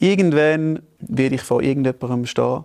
irgendwann 0.00 0.80
werde 0.98 1.36
ich 1.36 1.42
vor 1.42 1.62
irgendjemandem 1.62 2.26
stehen 2.26 2.64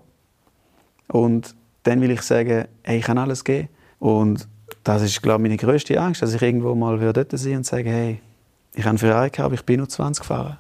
und 1.08 1.54
dann 1.84 2.02
will 2.02 2.10
ich 2.10 2.22
sagen, 2.22 2.66
hey, 2.82 2.98
ich 2.98 3.06
kann 3.06 3.20
alles 3.20 3.44
geben. 3.44 3.70
Und 4.00 4.48
das 4.84 5.04
ist, 5.04 5.22
glaube 5.22 5.44
ich, 5.44 5.50
meine 5.50 5.58
grösste 5.58 6.00
Angst, 6.02 6.24
dass 6.24 6.34
ich 6.34 6.42
irgendwo 6.42 6.74
mal 6.74 6.98
dort 7.14 7.38
sein 7.38 7.58
und 7.58 7.66
sagen, 7.66 7.88
hey, 7.88 8.20
ich 8.74 8.86
habe 8.86 8.98
Ferrari 8.98 9.30
gehabt, 9.30 9.54
ich 9.54 9.64
bin 9.64 9.78
nur 9.78 9.90
20 9.90 10.22
gefahren. 10.22 10.58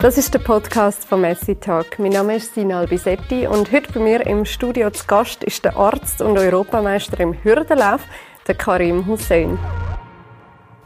Das 0.00 0.16
ist 0.16 0.32
der 0.32 0.38
Podcast 0.38 1.04
von 1.04 1.20
Messi 1.20 1.56
Talk. 1.56 1.98
Mein 1.98 2.12
Name 2.12 2.36
ist 2.36 2.54
Sina 2.54 2.80
Albisetti 2.80 3.46
und 3.46 3.70
heute 3.72 3.92
bei 3.92 4.00
mir 4.00 4.26
im 4.26 4.44
Studio 4.44 4.90
zu 4.90 5.04
Gast 5.06 5.42
ist 5.44 5.64
der 5.64 5.76
Arzt 5.76 6.22
und 6.22 6.38
Europameister 6.38 7.18
im 7.20 7.34
Hürdenlauf, 7.42 8.02
der 8.46 8.54
Karim 8.54 9.06
Hussein. 9.06 9.58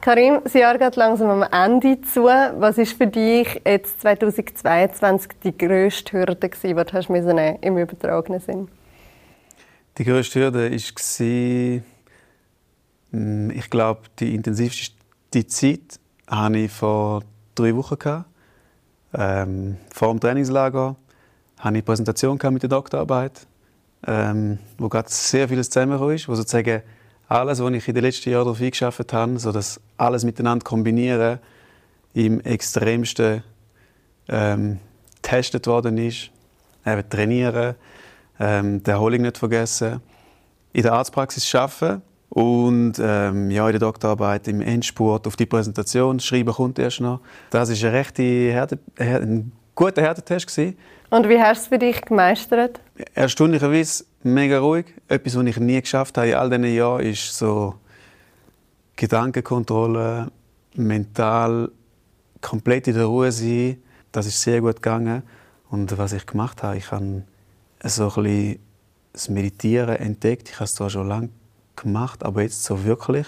Karim, 0.03 0.41
das 0.43 0.55
Jahr 0.55 0.77
geht 0.79 0.97
langsam 0.97 1.31
am 1.31 1.43
Ende 1.45 2.01
zu. 2.01 2.25
Was 2.25 2.77
ist 2.77 2.99
für 2.99 3.07
dich 3.07 3.63
jetzt 3.65 4.01
2022 4.01 5.31
die 5.45 5.57
grösste 5.57 6.19
Hürde 6.19 6.35
die 6.35 6.49
du 6.49 6.93
hast 6.93 7.09
im 7.61 7.79
übertragenen 7.79 8.41
Sinn? 8.41 8.69
Die 9.99 10.03
grösste 10.03 10.41
Hürde 10.41 10.77
war, 10.77 11.83
hm, 13.13 13.51
ich 13.51 13.71
glaube, 13.71 14.01
die 14.19 14.35
intensivste 14.35 15.47
Zeit 15.47 16.01
hatte 16.27 16.59
ich 16.59 16.73
vor 16.73 17.23
drei 17.55 17.77
Wochen. 17.77 18.25
Ähm, 19.15 19.77
vor 19.95 20.09
dem 20.09 20.19
Trainingslager 20.19 20.97
hatte 21.59 21.61
ich 21.61 21.65
eine 21.65 21.83
Präsentation 21.83 22.41
mit 22.51 22.63
der 22.65 22.71
Doktorarbeit, 22.71 23.47
ähm, 24.05 24.59
wo 24.79 24.89
gerade 24.89 25.09
sehr 25.11 25.49
vieles 25.49 25.71
zusammengekommen 25.71 26.17
ist, 26.17 26.29
wo 26.29 26.35
sozusagen 26.35 26.83
alles, 27.33 27.63
was 27.63 27.73
ich 27.73 27.89
in 27.89 27.95
den 27.95 28.05
letzten 28.05 28.31
Jahren 28.31 28.45
darauf 28.45 28.61
eingeschafft 28.61 29.13
habe, 29.13 29.39
so 29.39 29.53
dass 29.53 29.81
alles 29.97 30.25
miteinander 30.25 30.65
kombinieren, 30.65 31.39
im 32.15 32.41
extremsten 32.41 33.43
ähm, 34.29 34.79
getestet 35.23 35.67
worden 35.67 35.97
ist. 35.97 36.31
Eben 36.85 37.09
trainieren, 37.09 37.75
ähm, 38.39 38.83
die 38.83 38.91
Erholung 38.91 39.23
nicht 39.23 39.39
vergessen, 39.39 40.01
in 40.75 40.83
der 40.83 40.93
Arztpraxis 40.93 41.55
arbeiten 41.55 42.03
und 42.29 42.95
ähm, 42.99 43.51
ja, 43.51 43.67
in 43.67 43.73
der 43.73 43.81
Doktorarbeit 43.81 44.49
im 44.49 44.61
Endspurt 44.61 45.27
auf 45.27 45.37
die 45.37 45.47
Präsentation 45.47 46.21
schreiben 46.21 46.53
kommt 46.53 46.79
erst 46.79 47.01
noch. 47.01 47.21
Das 47.51 47.71
war 47.71 47.89
ein, 47.91 47.95
recht 47.95 48.19
Härte, 48.19 48.79
ein 48.99 49.53
guter 49.75 50.03
Härtetest. 50.03 50.75
Und 51.11 51.29
wie 51.29 51.41
hast 51.41 51.61
du 51.61 51.63
es 51.63 51.69
für 51.69 51.79
dich 51.79 52.03
gemeistert? 52.03 52.81
Erstaunlicherweise 53.15 54.05
mega 54.25 54.59
ruhig. 54.59 54.87
Etwas, 55.09 55.37
was 55.37 55.45
ich 55.47 55.59
nie 55.59 55.81
geschafft 55.81 56.17
habe 56.19 56.29
in 56.29 56.35
all 56.35 56.51
diesen 56.51 56.75
Jahren, 56.75 57.07
ist 57.07 57.37
so 57.37 57.75
Gedankenkontrolle, 58.97 60.31
mental 60.75 61.71
komplett 62.41 62.89
in 62.89 62.95
der 62.95 63.07
Ruhe 63.07 63.33
sein. 63.33 63.83
Das 64.11 64.27
ist 64.27 64.41
sehr 64.41 64.61
gut 64.61 64.77
gegangen. 64.77 65.23
Und 65.71 65.97
was 65.97 66.13
ich 66.13 66.27
gemacht 66.27 66.63
habe, 66.63 66.77
ich 66.77 66.91
habe 66.91 67.23
so 67.83 68.05
ein 68.05 68.23
bisschen 68.23 68.59
das 69.13 69.29
Meditieren 69.29 69.97
entdeckt. 69.97 70.49
Ich 70.49 70.55
habe 70.57 70.65
es 70.65 70.75
zwar 70.75 70.91
schon 70.91 71.09
lange 71.09 71.29
gemacht, 71.77 72.25
aber 72.25 72.43
jetzt 72.43 72.63
so 72.63 72.85
wirklich. 72.85 73.27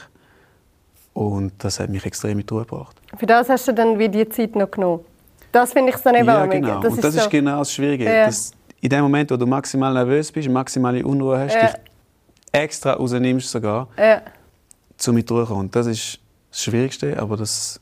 Und 1.13 1.53
das 1.59 1.79
hat 1.81 1.91
mich 1.91 2.05
extrem 2.05 2.39
in 2.39 2.47
die 2.47 2.53
Ruhe 2.53 2.65
gebracht. 2.65 3.01
Für 3.17 3.27
das 3.27 3.49
hast 3.49 3.69
du 3.69 3.73
dann 3.73 3.99
wie 3.99 4.09
die 4.09 4.29
Zeit 4.29 4.57
noch 4.57 4.71
genommen? 4.71 5.05
Das 5.53 5.73
finde 5.73 5.93
ich 5.93 5.97
dann 5.99 6.17
eben 6.17 6.27
ja, 6.27 6.47
genau. 6.47 6.81
Das, 6.81 6.93
und 6.93 6.99
ist, 6.99 7.05
das 7.05 7.15
so. 7.15 7.21
ist 7.21 7.31
genau 7.31 7.59
das 7.61 7.73
Schwierige. 7.73 8.05
Ja. 8.05 8.27
Das, 8.27 8.53
in 8.85 8.91
dem 8.91 9.01
Moment, 9.01 9.31
wo 9.31 9.39
du 9.39 9.47
maximal 9.47 9.95
nervös 9.95 10.31
bist, 10.31 10.47
maximale 10.51 11.03
Unruhe 11.07 11.39
hast, 11.39 11.55
ja. 11.55 11.69
dich 11.69 11.77
extra 12.53 12.93
rausnimmst 12.93 13.51
sogar, 13.51 13.89
ja. 13.97 14.21
um 15.07 15.15
mit 15.15 15.31
durchzukommen. 15.31 15.71
Das 15.71 15.87
ist 15.87 16.19
das 16.51 16.65
Schwierigste, 16.65 17.19
aber 17.19 17.39
das, 17.39 17.81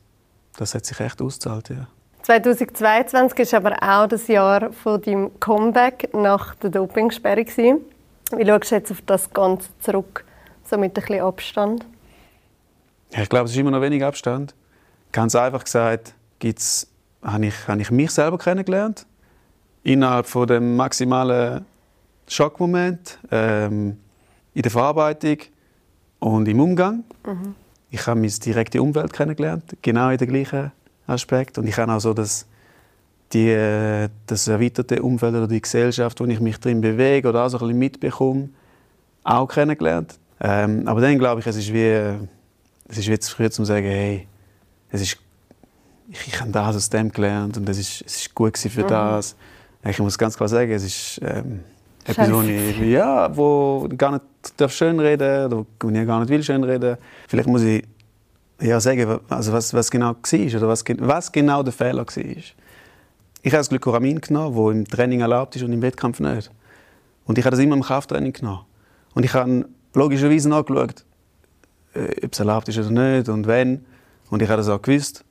das 0.57 0.77
hat 0.77 0.87
sich 0.87 1.01
echt 1.01 1.21
ausgezahlt, 1.21 1.71
ja. 1.71 1.89
2022 2.23 3.41
ist 3.41 3.53
aber 3.53 3.83
auch 3.83 4.07
das 4.07 4.29
Jahr 4.29 4.73
von 4.73 5.03
deinem 5.03 5.41
Comeback 5.41 6.09
nach 6.15 6.55
der 6.55 6.71
Dopingsperre. 6.71 7.45
Wie 7.47 8.47
schaust 8.47 8.71
du 8.71 8.75
jetzt 8.77 8.93
auf 8.93 9.03
das 9.05 9.29
Ganze 9.33 9.71
zurück, 9.81 10.25
so 10.63 10.79
mit 10.79 10.97
ein 10.97 11.03
bisschen 11.03 11.21
Abstand? 11.21 11.85
Ja, 13.11 13.23
ich 13.23 13.29
glaube, 13.29 13.47
es 13.47 13.51
ist 13.51 13.57
immer 13.57 13.73
noch 13.73 13.81
wenig 13.81 14.05
Abstand. 14.05 14.55
Ganz 15.11 15.35
einfach 15.35 15.65
gesagt, 15.65 16.15
gibt's, 16.39 16.87
habe, 17.25 17.47
ich, 17.47 17.67
habe 17.67 17.81
ich 17.81 17.91
mich 17.91 18.13
selber 18.13 18.39
kennengelernt 18.39 19.05
innerhalb 19.83 20.27
von 20.27 20.47
dem 20.47 20.77
maximalen 20.77 21.65
Schockmoment 22.29 23.19
ähm, 23.31 23.99
in 24.55 24.63
der 24.63 24.71
Verarbeitung 24.71 25.39
und 26.19 26.47
im 26.49 26.61
Umgang. 26.61 27.05
Mhm. 27.27 27.55
Ich 27.91 28.07
habe 28.07 28.21
meine 28.21 28.33
direkte 28.33 28.81
Umwelt 28.81 29.13
kennengelernt, 29.13 29.77
genau 29.83 30.11
in 30.11 30.19
den 30.19 30.29
gleichen 30.29 30.73
Aspekt. 31.07 31.59
Und 31.59 31.67
ich 31.67 31.77
habe 31.77 31.93
auch 31.93 32.01
so 32.01 32.15
das, 32.15 32.47
die, 33.33 34.09
das 34.27 34.49
erweiterte 34.49 35.03
Umfeld 35.03 35.35
oder 35.35 35.49
die 35.49 35.61
Gesellschaft, 35.61 36.21
wo 36.21 36.25
ich 36.25 36.41
mich 36.41 36.59
drin 36.59 36.81
bewege 36.81 37.29
oder 37.29 37.45
auch 37.45 37.49
so 37.49 37.59
ein 37.59 37.67
bisschen 37.67 37.79
mitbekomme, 37.79 38.49
auch 39.25 39.47
kennengelernt. 39.47 40.19
Ähm, 40.41 40.89
aber 40.89 41.01
dann 41.01 41.19
glaube 41.19 41.41
ich, 41.41 41.47
es 41.47 41.57
ist 41.57 41.73
wie, 41.73 42.17
es 42.89 42.99
ist 42.99 43.09
wie 43.09 43.19
zu 43.19 43.35
früh 43.35 43.51
zu 43.51 43.65
sagen, 43.65 43.87
hey, 43.87 44.27
es 44.91 45.03
ist, 45.03 45.19
ich, 46.09 46.29
ich 46.29 46.41
habe 46.41 46.51
das 46.51 46.77
aus 46.77 46.91
dem 46.91 47.11
gelernt 47.11 47.57
und 47.57 47.69
es 47.69 47.79
ist, 47.79 48.03
es 48.07 48.17
ist 48.23 48.35
gut 48.35 48.57
für 48.59 48.85
mhm. 48.85 48.89
das. 48.89 49.37
Ich 49.85 49.99
muss 49.99 50.17
ganz 50.17 50.37
klar 50.37 50.49
sagen, 50.49 50.71
es 50.71 50.85
ist 50.85 51.21
ähm, 51.23 51.61
etwas, 52.05 52.33
wo 52.33 52.41
ich 52.43 52.79
ja, 52.81 53.37
wo 53.37 53.89
gar 53.97 54.13
nicht 54.13 54.25
darf 54.57 54.73
schön 54.73 54.99
reden 55.01 55.47
oder 55.47 55.67
wo 55.81 55.89
ich 55.89 56.07
gar 56.07 56.21
nicht 56.21 56.29
will 56.29 56.43
schön 56.43 56.63
reden. 56.63 56.97
Vielleicht 57.29 57.49
muss 57.49 57.63
ich 57.63 57.85
ja 58.61 58.79
sagen, 58.81 59.21
also 59.29 59.53
was, 59.53 59.75
was 59.75 59.91
genau 59.91 60.15
war 60.15 60.57
oder 60.57 60.69
was, 60.69 60.85
was 60.87 61.33
genau 61.33 61.63
der 61.63 61.73
Fehler 61.73 62.07
war. 62.07 62.43
Ich 63.45 63.53
habe 63.53 63.59
das 63.59 63.69
Glykoramin 63.69 64.21
genommen, 64.21 64.57
das 64.57 64.75
im 64.75 64.85
Training 64.87 65.21
erlaubt 65.21 65.57
ist 65.57 65.63
und 65.63 65.73
im 65.73 65.83
Wettkampf 65.83 66.21
nicht. 66.21 66.51
Und 67.25 67.39
ich 67.39 67.45
habe 67.45 67.57
das 67.57 67.65
immer 67.65 67.75
im 67.75 67.83
Krafttraining 67.83 68.33
genommen. 68.33 68.65
Und 69.15 69.25
ich 69.25 69.35
habe 69.35 69.67
logischerweise 69.95 70.49
nachgeschaut, 70.49 71.05
äh, 71.95 72.25
ob 72.25 72.33
es 72.33 72.39
erlaubt 72.39 72.69
ist 72.69 72.79
oder 72.79 72.91
nicht 72.91 73.29
und 73.29 73.47
wenn. 73.49 73.85
Und 74.31 74.43
ich 74.43 74.49
habe 74.49 74.59
das 74.59 74.69
auch 74.69 74.81
gewusst. 74.81 75.25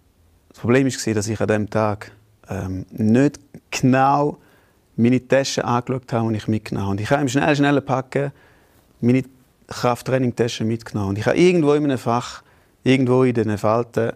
Das 0.49 0.59
Problem 0.59 0.85
war, 0.85 1.13
dass 1.13 1.27
ich 1.27 1.39
an 1.39 1.47
diesem 1.47 1.69
Tag 1.69 2.11
ähm, 2.51 2.85
nicht 2.91 3.39
genau 3.71 4.37
meine 4.95 5.25
Tasche 5.25 5.63
angeschaut 5.63 6.11
habe 6.13 6.27
und 6.27 6.35
ich 6.35 6.47
mitgenommen 6.47 6.87
habe. 6.87 6.91
Und 6.91 7.01
ich 7.01 7.09
habe 7.09 7.21
im 7.21 7.27
schnell, 7.27 7.55
schnell 7.55 7.81
packen 7.81 8.31
meine 8.99 9.23
Krafttraining-Tasche 9.67 10.63
mitgenommen. 10.63 11.09
Und 11.09 11.17
ich 11.17 11.25
habe 11.25 11.37
irgendwo 11.37 11.73
in 11.73 11.85
einem 11.85 11.97
Fach, 11.97 12.43
irgendwo 12.83 13.23
in 13.23 13.33
diesen 13.33 13.57
Falten, 13.57 14.11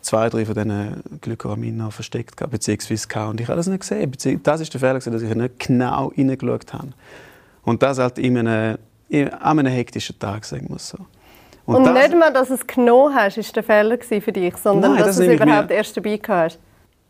zwei, 0.00 0.28
drei 0.28 0.46
von 0.46 0.54
diesen 0.54 1.02
Glykoraminen 1.20 1.90
versteckt 1.90 2.36
gehabt, 2.36 2.52
beziehungsweise 2.52 3.08
gehabt. 3.08 3.30
Und 3.30 3.40
ich 3.40 3.48
habe 3.48 3.56
das 3.56 3.66
nicht 3.66 3.80
gesehen. 3.80 4.40
Das 4.42 4.60
ist 4.60 4.72
der 4.72 4.80
Fehler, 4.80 4.98
dass 4.98 5.22
ich 5.22 5.34
nicht 5.34 5.58
genau 5.58 6.12
hineingeschaut 6.14 6.72
habe. 6.72 6.88
Und 7.64 7.82
das 7.82 7.98
halt 7.98 8.18
in 8.18 8.38
einem, 8.38 8.78
in 9.08 9.28
einem 9.28 9.66
hektischen 9.66 10.18
Tag, 10.18 10.44
sagen 10.44 10.66
wir 10.70 10.78
so. 10.78 10.98
Und, 11.66 11.76
und 11.76 11.84
das, 11.84 12.08
nicht 12.08 12.18
mal, 12.18 12.32
dass 12.32 12.48
du 12.48 12.54
es 12.54 12.66
genommen 12.66 13.14
hast, 13.14 13.36
ist 13.36 13.54
der 13.54 13.62
Fehler 13.62 13.98
für 14.00 14.32
dich, 14.32 14.56
sondern 14.56 14.92
Nein, 14.92 15.00
dass 15.00 15.16
das 15.16 15.26
du 15.26 15.32
es 15.32 15.40
überhaupt 15.40 15.70
erst 15.70 15.96
dabei 15.96 16.20
hast. 16.26 16.58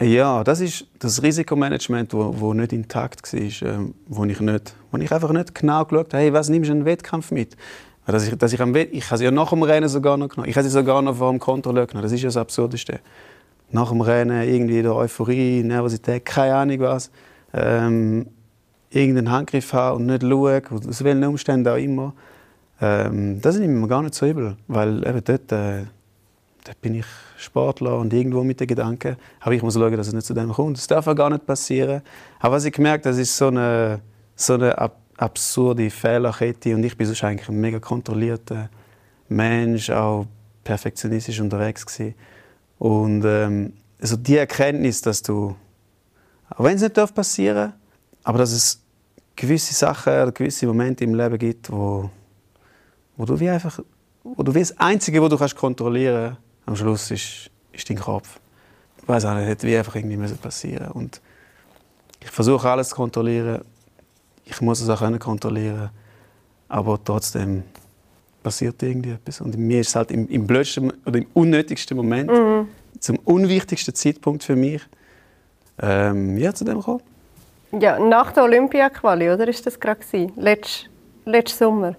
Ja, 0.03 0.43
das 0.45 0.61
ist 0.61 0.87
das 0.99 1.23
Risikomanagement, 1.23 2.15
wo, 2.15 2.35
wo 2.41 2.55
nicht 2.55 2.73
intakt 2.73 3.33
war, 3.35 3.69
ähm, 3.69 3.95
wo 4.09 4.25
ich 4.25 4.41
nicht, 4.41 4.75
wo 4.91 4.97
ich 4.97 5.13
einfach 5.13 5.31
nicht 5.31 5.55
genau 5.55 5.85
geschaut 5.85 6.15
habe, 6.15 6.23
hey, 6.23 6.33
was 6.33 6.49
nimmst 6.49 6.69
du 6.69 6.73
in 6.73 6.79
einen 6.79 6.87
Wettkampf 6.87 7.31
mit? 7.31 7.55
Dass 8.07 8.27
ich, 8.27 8.35
dass 8.37 8.53
ich, 8.55 8.61
am 8.63 8.75
ich 8.75 9.07
habe 9.07 9.19
sie 9.19 9.25
ja 9.25 9.31
nach 9.31 9.51
dem 9.51 9.63
Rennen 9.63 9.89
sogar 9.91 10.17
noch 10.17 10.31
genommen. 10.31 10.49
Ich 10.49 10.57
habe 10.57 10.65
sie 10.65 10.71
sogar 10.71 11.03
noch 11.03 11.17
vor 11.17 11.31
dem 11.31 11.39
Kontrolleur 11.39 11.87
genommen. 11.87 12.05
Das 12.05 12.13
ist 12.13 12.23
ja 12.23 12.29
das 12.29 12.39
Absurdeste. 12.39 13.01
Nach 13.73 13.91
dem 13.91 14.01
Rennen 14.01 14.43
irgendwie 14.49 14.81
der 14.83 14.95
Euphorie, 14.95 15.63
Nervosität, 15.63 16.25
keine 16.25 16.55
Ahnung 16.55 16.81
was. 16.81 17.11
Ähm, 17.53 18.27
irgendeinen 18.89 19.31
Handgriff 19.31 19.73
haben 19.75 19.99
und 19.99 20.07
nicht 20.07 20.23
schauen, 20.23 20.89
aus 20.89 21.05
welchen 21.05 21.25
Umständen 21.25 21.69
auch 21.69 21.77
immer. 21.77 22.15
Ähm, 22.81 23.41
das 23.43 23.57
ist 23.57 23.67
mir 23.67 23.87
gar 23.87 24.03
nicht 24.03 24.15
so 24.15 24.27
übel, 24.27 24.57
weil 24.67 25.07
eben 25.07 25.23
dort, 25.23 25.53
äh, 25.53 25.85
dort 26.65 26.81
bin 26.81 26.95
ich 26.95 27.07
Sportler 27.41 27.99
und 27.99 28.13
irgendwo 28.13 28.45
mit 28.45 28.61
den 28.61 28.67
Gedanken, 28.67 29.17
aber 29.41 29.53
ich 29.53 29.63
muss 29.63 29.75
schauen, 29.75 29.97
dass 29.97 30.09
es 30.09 30.13
nicht 30.13 30.27
zu 30.27 30.35
dem 30.35 30.53
kommt. 30.53 30.77
Das 30.77 30.87
darf 30.87 31.07
auch 31.07 31.15
gar 31.15 31.31
nicht 31.31 31.47
passieren. 31.47 32.03
Aber 32.39 32.57
was 32.57 32.65
ich 32.65 32.73
gemerkt 32.73 33.07
das 33.07 33.17
ist 33.19 33.37
so 33.37 33.49
eine, 33.49 34.01
so 34.37 34.55
eine 34.55 34.77
ab 34.79 34.97
absurde 35.17 35.91
Fehlerkette 35.91 36.75
und 36.75 36.83
ich 36.83 36.97
bin 36.97 37.07
sonst 37.07 37.23
eigentlich 37.25 37.49
ein 37.51 37.61
mega 37.61 37.79
kontrollierter 37.79 38.71
Mensch, 39.29 39.91
auch 39.91 40.27
perfektionistisch 40.65 41.41
unterwegs 41.41 41.85
gewesen. 41.85 42.15
Und 42.79 43.23
ähm, 43.27 43.75
also 44.01 44.17
die 44.17 44.39
Erkenntnis, 44.39 45.03
dass 45.03 45.23
du, 45.23 45.55
auch 46.49 46.65
wenn 46.65 46.77
es 46.77 46.83
nicht 46.83 47.15
passieren 47.15 47.73
darf, 47.73 47.75
aber 48.25 48.39
dass 48.39 48.53
es 48.53 48.81
gewisse 49.37 49.75
Sachen 49.75 50.13
oder 50.13 50.33
gewisse 50.33 50.67
Momente 50.67 51.05
im 51.05 51.15
Leben 51.15 51.39
gibt, 51.39 51.71
wo, 51.71 52.11
wo 53.19 53.27
du 53.27 53.39
wie 53.39 53.51
einfach, 53.51 53.79
wo 54.25 54.43
du 54.43 54.55
wie 54.55 54.61
das 54.61 54.79
Einzige, 54.79 55.21
was 55.21 55.29
du 55.29 55.37
kannst 55.37 55.57
kontrollieren 55.57 56.37
kannst, 56.37 56.50
am 56.67 56.77
Schluss 56.77 57.11
ist, 57.11 57.51
ist 57.73 57.91
dein 57.91 57.99
Kopf. 57.99 58.41
Ich 59.01 59.09
weiß 59.09 59.25
auch 59.25 59.35
nicht, 59.35 59.47
hätte 59.47 59.67
wie 59.67 59.77
einfach 59.77 59.95
irgendwie 59.95 60.17
passieren 60.35 60.89
Und 60.93 61.21
ich 62.21 62.31
versuche 62.31 62.69
alles 62.69 62.91
zu 62.91 62.97
kontrollieren. 62.97 63.63
Ich 64.45 64.61
muss 64.61 64.81
es 64.81 64.89
auch 64.89 64.99
können 64.99 65.19
kontrollieren. 65.19 65.91
Aber 66.69 66.99
trotzdem 67.03 67.65
passiert 68.43 68.83
irgendwie 68.83 69.11
etwas. 69.11 69.41
Und 69.41 69.57
mir 69.57 69.81
ist 69.81 69.89
es 69.89 69.97
halt 69.97 70.11
im, 70.11 70.29
im 70.29 70.47
blödsten 70.47 70.93
oder 71.05 71.19
im 71.19 71.27
unnötigsten 71.35 71.97
Moment, 71.97 72.31
mhm. 72.31 72.69
zum 72.99 73.19
unwichtigsten 73.19 73.95
Zeitpunkt 73.95 74.45
für 74.45 74.57
mich, 74.57 74.83
ähm, 75.81 76.37
ja, 76.37 76.55
zu 76.55 76.65
dem 76.65 76.79
gekommen. 76.79 77.03
Ja, 77.79 77.99
nach 77.99 78.33
der 78.33 78.45
Olympia-Quali, 78.45 79.31
oder? 79.31 79.47
Ist 79.47 79.65
das 79.67 79.79
gerade 79.79 80.01
Letzt, 80.37 80.91
letzten 81.25 81.59
Sommer? 81.59 81.97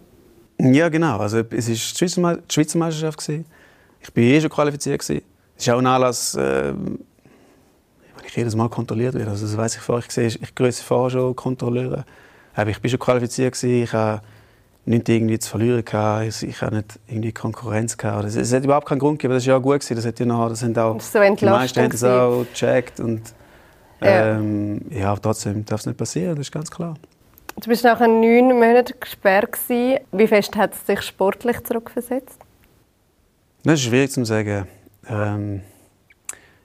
Ja, 0.60 0.90
genau. 0.90 1.18
Also, 1.18 1.40
es 1.40 1.68
war 1.68 1.74
die 1.74 1.78
Schweizer, 1.78 2.38
die 2.38 2.54
Schweizer 2.54 2.78
Meisterschaft. 2.78 3.20
Gewesen. 3.20 3.46
Ich 4.02 4.16
war 4.16 4.24
eh 4.24 4.42
schon 4.42 4.50
qualifiziert. 4.50 5.00
Gewesen. 5.02 5.24
Es 5.58 5.68
ist 5.68 5.74
auch 5.74 5.78
ein 5.80 5.86
Anlass, 5.88 6.36
äh, 6.36 6.74
wenn 6.74 7.00
ich 8.26 8.36
jedes 8.36 8.56
Mal 8.56 8.70
kontrolliert 8.70 9.14
werde. 9.14 9.32
Also, 9.32 9.46
das 9.46 9.56
weiss 9.58 9.76
ich 9.76 9.82
vorher. 9.82 10.04
Ich, 10.06 10.12
sehe, 10.12 10.28
ich 10.28 10.56
grüße 10.56 10.84
vorher 10.84 11.12
schon 11.12 11.36
Kontrolleure. 11.36 12.06
Aber 12.56 12.70
ich 12.70 12.84
war 12.84 12.90
schon 12.90 13.00
qualifiziert. 13.00 13.54
Gewesen. 13.54 13.84
Ich 13.84 13.94
habe 13.94 14.22
nichts 14.86 15.10
irgendwie 15.10 15.40
zu 15.40 15.50
verlieren 15.50 15.86
gehabt. 15.86 16.44
Ich 16.44 16.62
habe 16.62 16.78
nicht 16.78 17.00
irgendwie 17.08 17.32
Konkurrenz 17.32 17.96
gehabt. 17.98 18.26
Es, 18.26 18.36
es 18.36 18.52
hat 18.52 18.64
überhaupt 18.64 18.88
keinen 18.88 19.00
Grund 19.00 19.20
gegeben. 19.20 19.36
Das 19.36 19.46
war 19.46 19.54
ja 19.54 19.58
auch 19.60 19.64
gut 19.64 19.80
gewesen. 19.80 19.96
Das 19.96 20.06
hat 20.06 20.20
ja 20.20 20.26
noch, 20.26 20.50
das 20.50 20.64
haben 20.64 20.76
auch, 20.78 21.00
so 21.00 21.20
die 21.20 21.46
meisten 21.46 21.82
haben 21.82 21.92
das 21.92 22.04
auch 22.04 22.46
gecheckt 22.52 23.00
und 23.00 23.22
Ja. 24.02 24.38
ähm, 24.38 24.82
ja, 24.90 25.16
trotzdem 25.16 25.64
darf 25.66 25.82
es 25.82 25.86
nicht 25.86 25.98
passieren. 25.98 26.36
Das 26.36 26.48
ist 26.48 26.52
ganz 26.52 26.72
klar. 26.72 26.96
Du 27.62 27.70
bist 27.70 27.84
nachher 27.84 28.08
neun 28.08 28.48
Monate 28.58 28.96
gesperrt. 29.00 29.58
Wie 29.68 30.28
fest 30.28 30.56
hat 30.56 30.74
es 30.74 30.84
dich 30.86 31.02
sportlich 31.04 31.64
zurückversetzt? 31.64 32.41
Das 33.64 33.76
ist 33.76 33.86
schwierig 33.86 34.12
zu 34.12 34.26
sagen. 34.26 34.68
Ähm, 35.08 35.62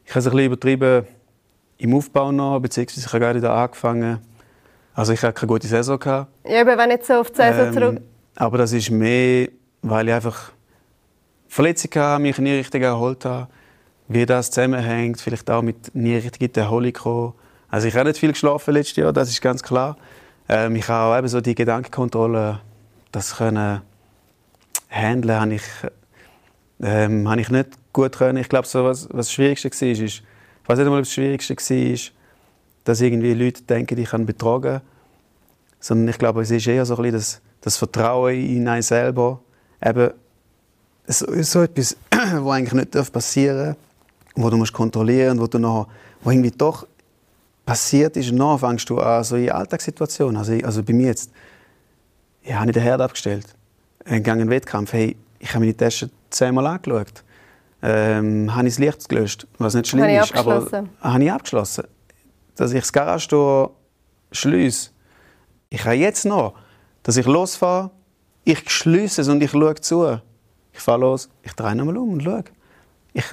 ich 0.04 0.10
habe 0.10 0.20
es 0.20 0.26
ein 0.26 0.32
bisschen 0.32 0.46
übertrieben 0.46 1.06
im 1.78 1.94
Aufbau 1.94 2.32
noch, 2.32 2.58
beziehungsweise 2.60 3.00
ich 3.00 3.06
habe 3.06 3.20
gerade 3.20 3.38
wieder 3.38 3.52
angefangen. 3.52 4.18
Also 4.94 5.12
ich 5.12 5.22
hatte 5.22 5.34
keine 5.34 5.48
gute 5.48 5.66
Saison. 5.66 5.98
Gehabt. 5.98 6.30
Ja, 6.48 6.62
aber 6.62 6.78
wenn 6.78 6.90
jetzt 6.90 7.06
so 7.06 7.14
auf 7.14 7.30
die 7.30 7.36
Saison 7.36 7.72
zurück... 7.72 7.96
Ähm, 7.98 8.04
aber 8.36 8.58
das 8.58 8.72
ist 8.72 8.90
mehr, 8.90 9.48
weil 9.82 10.08
ich 10.08 10.14
einfach 10.14 10.52
Verletzungen 11.48 12.04
hatte, 12.04 12.22
mich 12.22 12.38
nie 12.38 12.52
richtig 12.52 12.82
erholt 12.82 13.24
habe. 13.24 13.48
Wie 14.08 14.24
das 14.24 14.50
zusammenhängt, 14.50 15.20
vielleicht 15.20 15.50
auch 15.50 15.62
mit 15.62 15.94
nie 15.94 16.16
richtig 16.16 16.56
Erholung 16.56 16.92
kommen. 16.92 17.32
Also 17.68 17.88
ich 17.88 17.96
habe 17.96 18.08
nicht 18.08 18.20
viel 18.20 18.32
geschlafen 18.32 18.72
letztes 18.72 18.96
Jahr, 18.96 19.12
das 19.12 19.28
ist 19.28 19.42
ganz 19.42 19.62
klar. 19.62 19.96
Ähm, 20.48 20.76
ich 20.76 20.88
habe 20.88 21.14
auch 21.14 21.18
eben 21.18 21.28
so 21.28 21.40
die 21.40 21.54
Gedankenkontrolle, 21.54 22.60
das 23.10 23.36
können 23.36 23.82
handeln, 24.88 25.40
habe 25.40 25.54
ich, 25.54 25.62
ähm, 26.80 27.28
habe 27.28 27.40
ich 27.40 27.50
nicht 27.50 27.70
gut 27.92 28.16
können. 28.16 28.38
Ich 28.38 28.48
glaube, 28.48 28.66
so 28.66 28.84
was, 28.84 29.08
was 29.10 29.26
das 29.26 29.32
Schwierigste 29.32 29.70
war, 29.70 29.88
ist, 29.88 30.00
ich 30.00 30.22
weiß 30.66 30.78
nicht 30.78 30.88
mal, 30.88 31.00
das 31.00 31.12
Schwierigste 31.12 31.56
war, 31.56 31.98
dass 32.84 33.00
irgendwie 33.00 33.34
Leute 33.34 33.62
denken, 33.62 33.98
ich 33.98 34.10
kann 34.10 34.26
betrogen. 34.26 34.80
Sondern 35.80 36.08
ich 36.08 36.18
glaube, 36.18 36.42
es 36.42 36.50
ist 36.50 36.66
eher 36.66 36.84
so 36.84 36.96
ein 36.96 37.02
bisschen 37.02 37.18
das, 37.18 37.40
das 37.60 37.76
Vertrauen 37.76 38.34
in 38.34 38.68
einen 38.68 38.82
selber. 38.82 39.40
Eben 39.84 40.10
so, 41.06 41.42
so 41.42 41.62
etwas, 41.62 41.96
was 42.10 42.54
eigentlich 42.54 42.72
nicht 42.72 43.12
passieren 43.12 43.66
darf, 43.66 43.76
wo 44.34 44.50
du 44.50 44.56
musst 44.56 44.72
kontrollieren 44.72 45.38
wo 45.40 45.46
du 45.46 45.58
wo 46.22 46.30
irgendwie 46.30 46.50
doch 46.50 46.86
passiert 47.64 48.16
ist, 48.16 48.30
und 48.30 48.38
dann 48.38 48.58
fängst 48.58 48.88
du 48.88 48.98
an, 48.98 49.24
so 49.24 49.36
in 49.36 49.50
Alltagssituationen. 49.50 50.36
Also, 50.36 50.52
also 50.64 50.82
bei 50.82 50.92
mir 50.92 51.08
jetzt, 51.08 51.30
ich 52.42 52.54
habe 52.54 52.70
den 52.70 52.82
Herd 52.82 53.00
abgestellt, 53.00 53.46
in 54.04 54.24
einen 54.28 54.50
Wettkampf, 54.50 54.92
hey, 54.92 55.16
ich 55.40 55.50
habe 55.50 55.60
meine 55.60 55.76
Tasche 55.76 56.10
zehnmal 56.36 56.66
angeschaut, 56.66 57.24
ähm, 57.82 58.54
habe 58.54 58.68
ich 58.68 58.74
das 58.74 58.78
Licht 58.78 59.08
gelöscht, 59.08 59.46
was 59.58 59.74
nicht 59.74 59.88
schlimm 59.88 60.02
Habe 60.02 60.12
ich 60.12 60.20
ist, 60.20 60.34
aber 60.34 60.84
habe 61.00 61.24
ich 61.24 61.32
abgeschlossen. 61.32 61.84
Dass 62.56 62.72
ich 62.72 62.80
das 62.80 62.92
Garagentor 62.92 63.74
schließe, 64.32 64.90
ich 65.68 65.84
habe 65.84 65.96
jetzt 65.96 66.24
noch, 66.24 66.54
dass 67.02 67.16
ich 67.16 67.26
losfahre, 67.26 67.90
ich 68.44 68.70
schließe 68.70 69.22
es 69.22 69.28
und 69.28 69.42
ich 69.42 69.50
schaue 69.50 69.74
zu. 69.74 70.20
Ich 70.72 70.80
fahre 70.80 71.00
los, 71.00 71.28
ich 71.42 71.52
drehe 71.52 71.74
nochmal 71.74 71.96
um 71.96 72.12
und 72.14 72.22
schaue. 72.22 72.44
Ich 73.12 73.24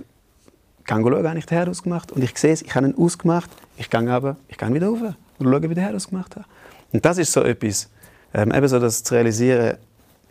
gehe 0.85 0.97
schauen, 0.97 1.27
habe 1.27 1.37
ich 1.37 1.45
den 1.45 1.57
Herd 1.57 1.69
ausgemacht 1.69 2.11
und 2.11 2.23
ich 2.23 2.37
sehe 2.37 2.53
es, 2.53 2.61
ich 2.61 2.73
habe 2.73 2.87
ihn 2.87 2.95
ausgemacht, 2.97 3.49
ich 3.77 3.89
gehe 3.89 3.99
runter, 3.99 4.37
ich 4.47 4.57
gehe 4.57 4.73
wieder 4.73 4.87
rauf 4.87 4.99
und 5.39 5.49
schaue, 5.49 5.69
wie 5.69 5.73
der 5.73 5.83
Herd 5.83 5.95
ausgemacht 5.95 6.35
hat. 6.35 6.45
Und 6.91 7.03
das 7.05 7.17
ist 7.17 7.31
so 7.31 7.43
etwas, 7.43 7.89
ähm, 8.33 8.51
eben 8.53 8.67
so 8.67 8.79
das 8.79 9.03
zu 9.03 9.13
realisieren, 9.13 9.77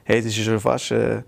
hey, 0.04 0.22
das 0.22 0.36
ist 0.36 0.44
schon 0.44 0.60
fast 0.60 0.90
äh, 0.90 1.22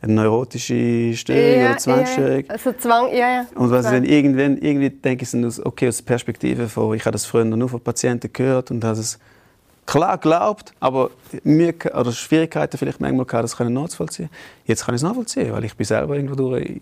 eine 0.00 0.12
neurotische 0.12 1.16
Störung 1.16 1.64
oder 1.66 1.76
Zwangsstörung. 1.78 2.44
Ja, 2.44 2.50
also 2.50 2.72
Zwang, 2.72 3.08
ja, 3.10 3.30
ja. 3.30 3.46
Und 3.56 3.70
was 3.70 3.82
Zwang. 3.82 3.94
dann 3.94 4.04
irgendwann, 4.04 4.58
irgendwie 4.58 4.90
denke 4.90 5.24
ich 5.24 5.30
dann 5.30 5.44
aus, 5.44 5.64
okay, 5.64 5.88
aus 5.88 5.96
der 5.98 6.04
Perspektive 6.04 6.68
von, 6.68 6.94
ich 6.94 7.02
habe 7.04 7.12
das 7.12 7.26
früher 7.26 7.44
nur 7.44 7.68
von 7.68 7.80
Patienten 7.80 8.32
gehört 8.32 8.70
und 8.70 8.84
habe 8.84 8.98
es 8.98 9.18
klar 9.86 10.18
geglaubt, 10.18 10.72
aber 10.80 11.10
ge- 11.32 11.92
oder 11.92 12.12
Schwierigkeiten 12.12 12.78
vielleicht 12.78 13.00
manchmal 13.00 13.26
gehabt, 13.26 13.44
das 13.44 13.56
können 13.56 13.72
nachzuvollziehen. 13.72 14.28
Jetzt 14.66 14.84
kann 14.84 14.94
ich 14.94 15.00
es 15.00 15.02
nachvollziehen, 15.02 15.52
weil 15.52 15.64
ich 15.64 15.74
bin 15.74 15.86
selber 15.86 16.14
irgendwo 16.14 16.36
durch, 16.36 16.80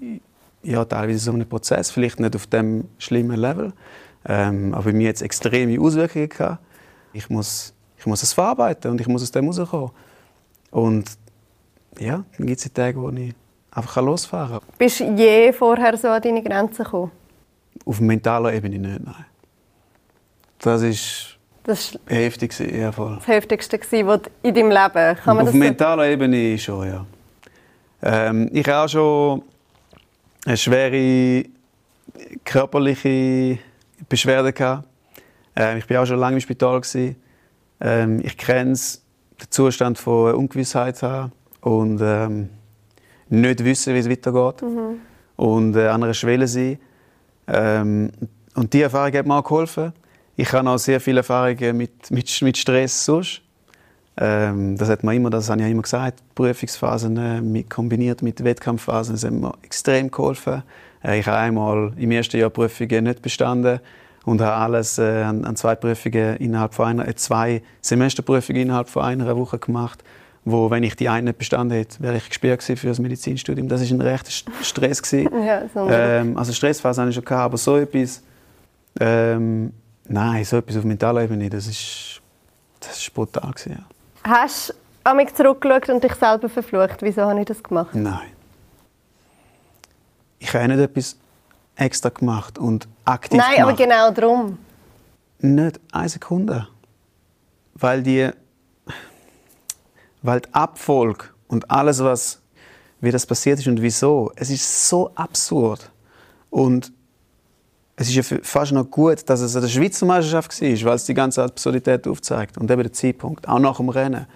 ja, 0.62 0.84
teilweise 0.84 1.18
so 1.20 1.32
einem 1.32 1.48
Prozess, 1.48 1.90
vielleicht 1.90 2.20
nicht 2.20 2.34
auf 2.36 2.46
dem 2.48 2.84
schlimmen 2.98 3.38
Level, 3.38 3.72
ähm, 4.28 4.74
aber 4.74 4.84
bei 4.84 4.92
mir 4.92 5.06
jetzt 5.06 5.22
extreme 5.22 5.80
Auswirkungen 5.80 6.28
gehabt. 6.28 6.58
Ich 7.12 7.30
muss, 7.30 7.72
ich 7.96 8.04
muss 8.04 8.22
es 8.22 8.34
verarbeiten 8.34 8.90
und 8.90 9.00
ich 9.00 9.06
muss 9.08 9.22
aus 9.22 9.30
dem 9.30 9.46
rauskommen. 9.46 9.90
Und 10.70 11.04
ja, 11.98 12.24
dann 12.36 12.46
gibt 12.46 12.58
es 12.58 12.64
die 12.64 12.70
Tage, 12.70 13.00
wo 13.00 13.10
ich 13.10 13.34
einfach 13.70 14.02
losfahren 14.02 14.60
kann. 14.60 14.68
Bist 14.78 15.00
du 15.00 15.14
je 15.14 15.52
vorher 15.52 15.96
so 15.96 16.08
an 16.08 16.22
deine 16.22 16.42
Grenzen 16.42 16.84
gekommen? 16.84 17.10
Auf 17.84 18.00
mentaler 18.00 18.52
Ebene 18.52 18.78
nicht, 18.78 19.04
nein. 19.04 19.24
Das 20.58 20.82
ist 20.82 21.38
Das 21.64 21.94
war 21.94 22.16
heftig, 22.16 22.58
ja 22.58 22.90
voll. 22.90 23.16
das 23.16 23.26
Heftigste, 23.28 23.78
du 23.78 24.20
in 24.42 24.54
deinem 24.54 24.70
Leben 24.70 25.16
kann 25.16 25.36
man 25.36 25.46
Auf 25.48 25.54
mentaler 25.54 26.08
Ebene 26.08 26.58
schon, 26.58 26.88
ja. 26.88 27.06
Ähm, 28.02 28.48
ich 28.52 28.66
habe 28.68 28.84
auch 28.84 28.88
schon 28.88 29.42
eine 30.44 30.56
schwere 30.56 31.44
körperliche 32.44 33.58
Beschwerde 34.08 34.52
gehabt. 34.52 34.88
Ähm, 35.54 35.78
ich 35.78 35.86
bin 35.86 35.96
auch 35.96 36.06
schon 36.06 36.18
lange 36.18 36.36
im 36.36 36.40
Spital 36.40 36.80
gewesen. 36.80 37.16
Ähm, 37.80 38.20
ich 38.22 38.36
kenne 38.36 38.72
den 38.72 39.50
Zustand 39.50 39.98
von 39.98 40.34
Ungewissheit 40.34 41.02
haben 41.02 41.32
und 41.66 42.00
ähm, 42.00 42.48
nicht 43.28 43.64
wissen, 43.64 43.92
wie 43.92 43.98
es 43.98 44.08
weitergeht 44.08 44.62
und 45.34 45.74
äh, 45.74 45.88
an 45.88 46.04
einer 46.04 46.14
Schwelle 46.14 46.46
sein. 46.46 46.78
Ähm, 47.48 48.12
und 48.54 48.72
die 48.72 48.82
Erfahrung 48.82 49.12
hat 49.12 49.26
mir 49.26 49.34
auch 49.34 49.42
geholfen. 49.42 49.92
Ich 50.36 50.52
habe 50.52 50.70
auch 50.70 50.78
sehr 50.78 51.00
viele 51.00 51.18
Erfahrungen 51.18 51.76
mit, 51.76 52.08
mit, 52.12 52.42
mit 52.42 52.56
Stress 52.56 53.04
sonst. 53.04 53.42
Ähm, 54.16 54.76
das 54.78 54.88
hat 54.88 55.02
mir 55.02 55.14
immer, 55.14 55.28
das 55.28 55.50
habe 55.50 55.60
ich 55.60 55.68
immer 55.68 55.82
gesagt, 55.82 56.22
Prüfungsphasen 56.36 57.16
äh, 57.16 57.40
mit, 57.40 57.68
kombiniert 57.68 58.22
mit 58.22 58.44
Wettkampfphasen, 58.44 59.16
das 59.16 59.24
hat 59.24 59.32
mir 59.32 59.52
extrem 59.62 60.08
geholfen. 60.08 60.62
Äh, 61.02 61.18
ich 61.18 61.26
habe 61.26 61.38
einmal 61.38 61.92
im 61.96 62.12
ersten 62.12 62.36
Jahr 62.36 62.50
Prüfungen 62.50 63.04
nicht 63.04 63.22
bestanden 63.22 63.80
und 64.24 64.40
habe 64.40 64.54
alles 64.54 64.98
äh, 64.98 65.22
an, 65.22 65.44
an 65.44 65.56
zwei 65.56 65.74
Prüfungen 65.74 66.36
innerhalb 66.36 66.74
von 66.74 66.86
einer, 66.86 67.08
äh, 67.08 67.14
zwei 67.16 67.60
Semesterprüfungen 67.80 68.62
innerhalb 68.62 68.88
von 68.88 69.02
einer 69.02 69.36
Woche 69.36 69.58
gemacht, 69.58 70.04
wo, 70.48 70.70
wenn 70.70 70.82
ich 70.84 70.94
die 70.94 71.08
eine 71.08 71.24
nicht 71.24 71.38
bestanden 71.38 71.76
hätte, 71.76 72.00
wäre 72.00 72.16
ich 72.16 72.28
gesperrt 72.28 72.60
gewesen 72.60 72.76
für 72.78 72.86
das 72.86 72.98
Medizinstudium. 73.00 73.68
Das 73.68 73.80
ist 73.82 73.90
ein 73.90 74.00
rechter 74.00 74.30
St- 74.30 74.46
Stress 74.62 75.02
gewesen. 75.02 75.28
Ja, 75.44 75.62
so 75.74 75.88
Ähm, 75.90 76.38
also 76.38 76.52
Stressphase 76.52 77.00
habe 77.00 77.10
ich 77.10 77.16
schon 77.16 77.24
gehabt, 77.24 77.42
aber 77.46 77.56
so 77.58 77.76
etwas, 77.76 78.22
ähm, 79.00 79.72
nein, 80.08 80.44
so 80.44 80.56
etwas 80.58 80.76
auf 80.76 80.84
mentaler 80.84 81.22
Ebene, 81.24 81.50
das 81.50 81.66
ist, 81.66 82.22
das 82.80 82.96
ist 82.98 83.12
brutal 83.12 83.50
gewesen, 83.50 83.72
ja. 83.78 83.84
Hast 84.30 84.70
du 84.70 84.74
an 85.10 85.16
mich 85.16 85.34
zurückgeschaut 85.34 85.88
und 85.88 86.02
dich 86.04 86.14
selber 86.14 86.48
verflucht? 86.48 87.02
Wieso 87.02 87.22
habe 87.22 87.40
ich 87.40 87.46
das 87.46 87.62
gemacht? 87.62 87.94
Nein. 87.94 88.30
Ich 90.38 90.54
habe 90.54 90.68
nicht 90.68 90.78
etwas 90.80 91.16
extra 91.76 92.08
gemacht 92.10 92.58
und 92.58 92.86
aktiv 93.04 93.38
Nein, 93.38 93.62
aber 93.62 93.74
gemacht. 93.74 93.78
genau 93.78 94.10
darum. 94.12 94.58
Nicht 95.40 95.80
eine 95.92 96.08
Sekunde. 96.08 96.68
Weil 97.74 98.02
die, 98.02 98.30
weil 100.26 100.40
die 100.40 100.52
Abfolge 100.52 101.26
und 101.48 101.70
alles, 101.70 102.02
was, 102.02 102.40
wie 103.00 103.10
das 103.10 103.26
passiert 103.26 103.58
ist 103.58 103.68
und 103.68 103.80
wieso, 103.80 104.32
es 104.36 104.50
ist 104.50 104.88
so 104.88 105.10
absurd. 105.14 105.90
Und 106.50 106.92
es 107.96 108.08
ist 108.08 108.14
ja 108.14 108.38
fast 108.42 108.72
noch 108.72 108.90
gut, 108.90 109.28
dass 109.28 109.40
es 109.40 109.52
der 109.52 109.68
Schweizer 109.68 110.04
Meisterschaft 110.04 110.60
war, 110.60 110.68
weil 110.68 110.96
es 110.96 111.04
die 111.04 111.14
ganze 111.14 111.42
Absurdität 111.42 112.06
aufzeigt. 112.06 112.58
Und 112.58 112.70
eben 112.70 112.82
der 112.82 112.92
Zeitpunkt, 112.92 113.48
auch 113.48 113.58
nach 113.58 113.78
dem 113.78 113.88
Rennen. 113.88 114.26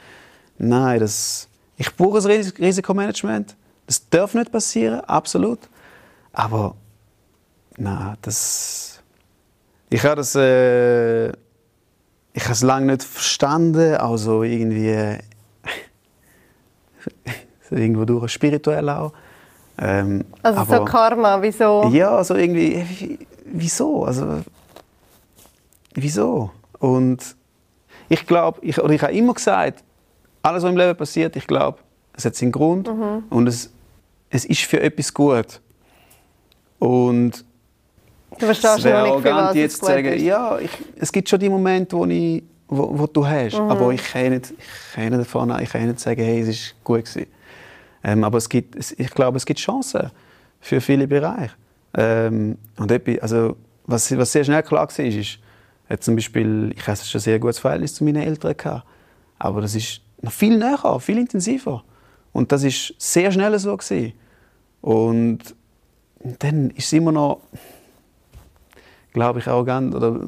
Nein, 0.58 1.00
das, 1.00 1.48
ich 1.76 1.94
brauche 1.94 2.18
ein 2.18 2.24
Ris- 2.24 2.58
Risikomanagement. 2.58 3.56
Das 3.86 4.08
darf 4.08 4.34
nicht 4.34 4.52
passieren, 4.52 5.00
absolut. 5.00 5.58
Aber 6.32 6.74
nein, 7.76 8.16
das... 8.22 9.02
Ich 9.90 10.04
habe 10.04 10.16
das... 10.16 10.34
Äh, 10.36 11.30
ich 12.32 12.44
habe 12.44 12.52
es 12.52 12.62
lange 12.62 12.86
nicht 12.86 13.02
verstanden, 13.02 13.96
also 13.96 14.42
irgendwie... 14.42 15.18
so 17.70 17.76
irgendwo 17.76 18.04
durch 18.04 18.32
spirituell 18.32 18.88
auch. 18.88 19.12
Ähm, 19.78 20.24
Also 20.42 20.64
so 20.64 20.72
aber- 20.74 20.84
Karma, 20.84 21.40
wieso? 21.40 21.88
ja, 21.92 22.10
also 22.16 22.34
irgendwie, 22.34 22.84
wie- 22.98 23.18
wieso? 23.46 24.04
Also, 24.04 24.40
wieso? 25.94 26.50
Und 26.78 27.36
ich 28.08 28.26
glaube, 28.26 28.58
ich, 28.62 28.78
oder 28.80 28.92
ich 28.92 29.02
habe 29.02 29.12
immer 29.12 29.34
gesagt, 29.34 29.82
alles, 30.42 30.62
was 30.62 30.70
im 30.70 30.76
Leben 30.76 30.96
passiert, 30.96 31.36
ich 31.36 31.46
glaube, 31.46 31.78
es 32.14 32.24
hat 32.24 32.34
seinen 32.34 32.52
Grund 32.52 32.88
und 33.30 33.46
es, 33.46 33.70
es 34.30 34.44
ist 34.44 34.62
für 34.62 34.80
etwas 34.80 35.12
gut. 35.14 35.60
Und 36.78 37.44
Du 38.38 38.46
verstehst 38.46 38.78
es 38.78 38.84
wäre 38.84 38.98
arrogant 38.98 39.48
was 39.50 39.56
jetzt 39.56 39.78
zu 39.80 39.86
sagen, 39.86 40.06
ist. 40.12 40.22
ja, 40.22 40.58
ich, 40.58 40.70
es 40.96 41.12
gibt 41.12 41.28
schon 41.28 41.38
die 41.40 41.48
Momente, 41.48 41.96
wo, 41.96 42.04
ich, 42.06 42.42
wo, 42.68 42.98
wo 42.98 43.06
du 43.06 43.26
hast, 43.26 43.54
Mhm. 43.58 43.70
aber 43.70 43.90
ich 43.92 44.02
kann 44.04 44.30
nicht, 44.30 44.50
ich 44.52 44.94
kann 44.94 45.08
nicht 45.08 45.20
davon, 45.20 45.54
ich 45.60 45.70
kann 45.70 45.86
nicht 45.86 46.00
sagen, 46.00 46.22
hey, 46.22 46.40
es 46.40 46.48
ist 46.48 46.74
gut 46.84 47.04
gewesen. 47.04 47.26
Ähm, 48.02 48.24
aber 48.24 48.38
es 48.38 48.48
gibt, 48.48 48.76
ich 48.98 49.10
glaube, 49.10 49.36
es 49.36 49.46
gibt 49.46 49.60
Chancen 49.60 50.10
für 50.60 50.80
viele 50.80 51.06
Bereiche. 51.06 51.54
Ähm, 51.94 52.56
und 52.76 52.90
etwas, 52.90 53.18
also, 53.18 53.56
was, 53.86 54.16
was 54.16 54.32
sehr 54.32 54.44
schnell 54.44 54.62
klar 54.62 54.88
war, 54.88 55.04
ist, 55.04 55.16
ist 55.16 55.38
äh, 55.88 55.98
zum 55.98 56.14
Beispiel, 56.14 56.72
ich 56.76 56.86
hatte 56.86 57.04
schon 57.04 57.18
ein 57.18 57.22
sehr 57.22 57.38
gutes 57.38 57.58
Verhältnis 57.58 57.94
zu 57.94 58.04
meinen 58.04 58.22
Eltern 58.22 58.56
gehabt, 58.56 58.86
aber 59.38 59.60
das 59.60 59.74
ist 59.74 60.00
noch 60.22 60.32
viel 60.32 60.56
näher, 60.56 61.00
viel 61.00 61.18
intensiver. 61.18 61.82
Und 62.32 62.52
das 62.52 62.62
ist 62.62 62.94
sehr 62.98 63.32
schnell 63.32 63.58
so 63.58 63.76
gewesen. 63.76 64.12
Und 64.80 65.38
dann 66.38 66.70
ist 66.70 66.86
es 66.86 66.92
immer 66.92 67.12
noch, 67.12 67.40
glaube 69.12 69.40
ich, 69.40 69.48
arrogant 69.48 69.94
oder 69.94 70.20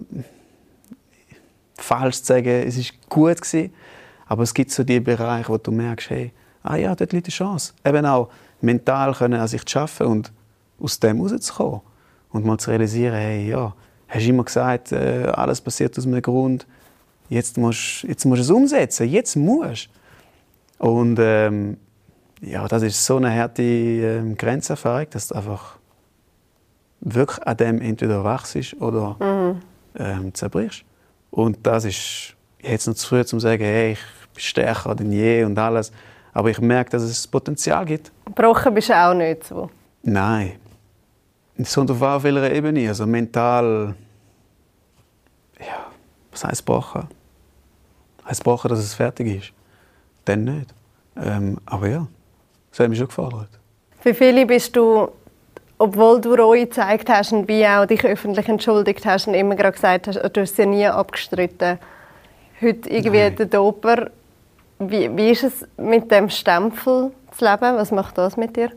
falsch 1.76 2.18
zu 2.18 2.24
sagen, 2.24 2.48
es 2.66 2.76
ist 2.76 2.94
gut 3.08 3.40
gewesen. 3.40 3.72
Aber 4.26 4.42
es 4.42 4.54
gibt 4.54 4.70
so 4.70 4.82
die 4.82 5.00
Bereiche, 5.00 5.48
wo 5.48 5.58
du 5.58 5.70
merkst, 5.70 6.10
hey, 6.10 6.32
ah 6.62 6.76
ja, 6.76 6.94
dort 6.94 7.12
liegt 7.12 7.26
eine 7.26 7.32
Chance. 7.32 7.72
Eben 7.84 8.06
auch 8.06 8.30
mental 8.60 9.14
können 9.14 9.40
an 9.40 9.48
sich 9.48 9.64
zu 9.64 9.80
arbeiten 9.80 10.04
und 10.04 10.32
aus 10.80 11.00
dem 11.00 11.20
rauszukommen. 11.20 11.80
Und 12.30 12.44
mal 12.44 12.58
zu 12.58 12.70
realisieren, 12.70 13.14
hey, 13.14 13.48
ja, 13.48 13.74
hast 14.08 14.26
immer 14.26 14.44
gesagt, 14.44 14.92
äh, 14.92 15.30
alles 15.34 15.60
passiert 15.60 15.98
aus 15.98 16.06
einem 16.06 16.22
Grund. 16.22 16.66
Jetzt 17.28 17.58
musst, 17.58 18.04
jetzt 18.04 18.24
musst 18.24 18.40
du 18.40 18.44
es 18.44 18.50
umsetzen. 18.50 19.08
Jetzt 19.08 19.36
musst 19.36 19.88
du. 20.78 20.88
Und 20.88 21.18
ähm, 21.20 21.76
ja, 22.40 22.66
das 22.66 22.82
ist 22.82 23.04
so 23.04 23.16
eine 23.16 23.32
harte 23.32 23.62
ähm, 23.62 24.36
Grenzerfahrung, 24.36 25.06
dass 25.10 25.28
du 25.28 25.34
einfach 25.34 25.76
wirklich 27.00 27.46
an 27.46 27.56
dem 27.56 27.80
entweder 27.80 28.24
wachst 28.24 28.56
oder 28.80 29.16
ähm, 29.98 30.34
zerbrichst. 30.34 30.84
Und 31.30 31.58
das 31.62 31.84
ist 31.84 32.34
jetzt 32.60 32.86
noch 32.86 32.94
zu 32.94 33.06
früh, 33.06 33.20
um 33.20 33.26
zu 33.26 33.40
sagen, 33.40 33.62
hey, 33.62 33.92
ich 33.92 34.00
bin 34.34 34.40
stärker 34.40 34.94
denn 34.94 35.12
je 35.12 35.44
und 35.44 35.58
alles. 35.58 35.92
Aber 36.32 36.50
ich 36.50 36.60
merke, 36.60 36.90
dass 36.90 37.02
es 37.02 37.26
Potenzial 37.26 37.84
gibt. 37.84 38.10
Gebrochen 38.24 38.74
bist 38.74 38.88
du 38.88 38.96
auch 38.96 39.14
nicht 39.14 39.44
so. 39.44 39.70
Nein. 40.02 40.52
Es 41.56 41.74
kommt 41.74 41.90
auf 41.90 42.00
auf 42.00 42.22
welcher 42.24 42.50
Ebene. 42.52 42.88
Also 42.88 43.06
mental. 43.06 43.94
Ja, 45.58 45.86
was 46.30 46.44
heißt 46.44 46.64
gebrochen? 46.64 47.06
Heißt 48.26 48.40
gebrochen, 48.40 48.68
dass 48.68 48.78
es 48.78 48.94
fertig 48.94 49.26
ist? 49.26 49.52
Dann 50.24 50.44
nicht. 50.44 50.74
Ähm, 51.16 51.58
aber 51.66 51.88
ja, 51.88 52.06
das 52.70 52.80
hat 52.80 52.88
mich 52.88 52.98
schon 52.98 53.08
gefordert. 53.08 53.50
Für 54.00 54.14
viele 54.14 54.46
bist 54.46 54.74
du, 54.74 55.08
obwohl 55.78 56.20
du 56.20 56.34
Reue 56.34 56.66
gezeigt 56.66 57.08
hast 57.10 57.32
und 57.32 57.46
wie 57.46 57.66
auch 57.66 57.84
dich 57.86 58.04
öffentlich 58.04 58.48
entschuldigt 58.48 59.04
hast 59.04 59.28
und 59.28 59.34
immer 59.34 59.54
gerade 59.54 59.72
gesagt 59.72 60.08
hast, 60.08 60.16
du 60.16 60.40
hast 60.40 60.56
sie 60.56 60.66
nie 60.66 60.86
abgestritten. 60.86 61.78
Heute 62.60 62.88
irgendwie 62.88 63.18
Nein. 63.18 63.36
der 63.36 63.46
Doper. 63.46 64.10
Wie, 64.90 65.16
wie 65.16 65.30
ist 65.30 65.44
es 65.44 65.66
mit 65.76 66.10
dem 66.10 66.28
Stempel 66.28 67.12
zu 67.30 67.44
leben? 67.44 67.76
Was 67.76 67.90
macht 67.90 68.18
das 68.18 68.36
mit 68.36 68.56
dir? 68.56 68.70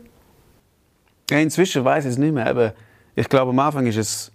Ja, 1.30 1.38
inzwischen 1.38 1.84
weiß 1.84 2.04
ich 2.04 2.12
es 2.12 2.18
nicht 2.18 2.32
mehr. 2.32 2.46
Aber 2.46 2.74
ich 3.14 3.28
glaube, 3.28 3.50
am 3.50 3.58
Anfang 3.58 3.86
ist 3.86 3.96
es, 3.96 4.30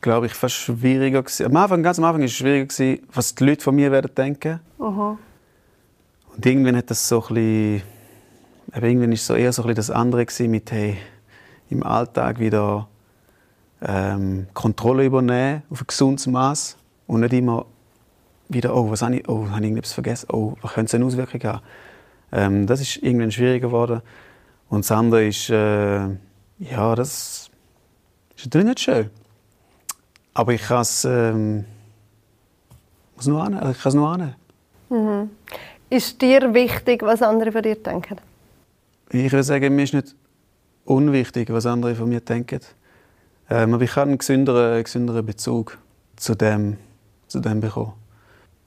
glaube 0.00 0.26
ich, 0.26 0.34
fast 0.34 0.54
schwieriger 0.54 1.22
gewesen. 1.22 1.46
Am 1.46 1.56
Anfang, 1.56 1.82
ganz 1.82 1.98
am 1.98 2.04
Anfang 2.04 2.22
ist 2.22 2.32
es 2.32 2.36
schwieriger 2.36 2.66
gewesen, 2.66 3.06
was 3.12 3.34
die 3.34 3.44
Leute 3.44 3.64
von 3.64 3.74
mir 3.74 3.90
werden 3.90 4.14
denken. 4.14 4.60
Und 6.36 6.44
irgendwann 6.44 6.76
hat 6.76 6.90
das 6.90 7.08
so 7.08 7.22
ein 7.22 7.34
bisschen, 7.34 7.82
eben 8.74 8.86
irgendwann 8.86 9.12
ist 9.12 9.26
so 9.26 9.34
eher 9.34 9.52
so 9.52 9.62
ein 9.62 9.68
bisschen 9.68 9.76
das 9.76 9.90
andere 9.90 10.26
gewesen 10.26 10.50
mit 10.50 10.70
hey, 10.70 10.98
im 11.70 11.82
Alltag 11.82 12.38
wieder 12.38 12.86
ähm, 13.82 14.46
Kontrolle 14.54 15.04
übernehmen 15.04 15.62
auf 15.70 15.80
ein 15.80 15.86
gesundes 15.86 16.26
Maß 16.26 16.76
und 17.06 17.20
nicht 17.20 17.32
immer 17.32 17.66
wieder 18.48 18.74
oh 18.74 18.90
was 18.90 19.02
habe 19.02 19.16
ich 19.16 19.28
oh 19.28 19.48
habe 19.48 19.58
ich 19.58 19.64
irgendetwas 19.64 19.92
vergessen 19.92 20.28
oh 20.32 20.54
was 20.60 20.74
könnte 20.74 20.88
es 20.88 20.94
eine 20.94 21.04
Auswirkung 21.04 21.42
haben 21.42 21.62
ähm, 22.32 22.66
das 22.66 22.80
ist 22.80 22.96
irgendwann 22.96 23.30
schwieriger 23.30 23.68
geworden 23.68 24.02
und 24.68 24.84
das 24.84 24.90
andere 24.92 25.26
ist 25.26 25.50
äh, 25.50 26.08
ja 26.58 26.94
das 26.94 27.50
ist 28.36 28.44
natürlich 28.44 28.68
nicht 28.68 28.80
schön 28.80 29.10
aber 30.34 30.52
ich 30.52 30.62
kann 30.62 30.82
es 30.82 31.04
ähm, 31.04 31.64
muss 33.16 33.26
nur 33.26 33.42
an, 33.42 33.54
ich 33.54 33.82
kann 33.82 33.90
es 33.90 33.94
nur 33.94 34.08
annehmen. 34.08 35.30
Ist 35.88 36.20
dir 36.20 36.52
wichtig, 36.52 37.02
was 37.02 37.22
andere 37.22 37.50
von 37.50 37.62
dir 37.62 37.76
denken? 37.76 38.16
Ich 39.10 39.32
würde 39.32 39.42
sagen, 39.42 39.74
mir 39.74 39.84
ist 39.84 39.94
nicht 39.94 40.14
unwichtig, 40.84 41.50
was 41.50 41.64
andere 41.66 41.94
von 41.94 42.08
mir 42.08 42.20
denken. 42.20 42.60
Ähm, 43.48 43.74
aber 43.74 43.84
ich 43.84 43.96
habe 43.96 44.08
einen 44.08 44.18
gesünderen, 44.18 44.82
gesünderen 44.82 45.24
Bezug 45.24 45.78
zu 46.16 46.34
dem, 46.34 46.76
zu 47.28 47.40
dem 47.40 47.60
bekommen. 47.60 47.92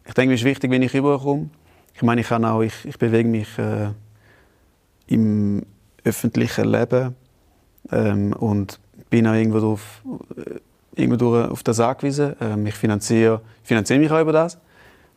Ich 0.10 0.16
denke, 0.16 0.30
mir 0.30 0.36
ist 0.36 0.44
wichtig, 0.44 0.72
wenn 0.72 0.82
ich 0.82 0.92
rüberkomme. 0.92 1.51
Ich 1.94 2.01
meine, 2.01 2.22
ich, 2.22 2.28
kann 2.28 2.44
auch, 2.44 2.63
ich, 2.63 2.74
ich 2.84 2.98
bewege 2.98 3.30
mich 3.30 3.48
äh, 3.60 3.89
im 5.06 5.63
öffentlichen 6.04 6.66
Leben 6.66 7.16
ähm, 7.92 8.34
und 8.34 8.80
bin 9.12 9.28
auch 9.28 9.34
irgendwo, 9.34 9.60
drauf, 9.60 10.01
äh, 10.36 11.00
irgendwo 11.00 11.18
durch 11.18 11.51
auf 11.51 11.62
das 11.62 11.80
angewiesen. 11.80 12.36
Ähm, 12.42 12.66
ich 12.66 12.74
finanziere, 12.74 13.42
finanziere 13.62 14.00
mich 14.00 14.10
auch 14.10 14.20
über 14.20 14.34
das. 14.34 14.56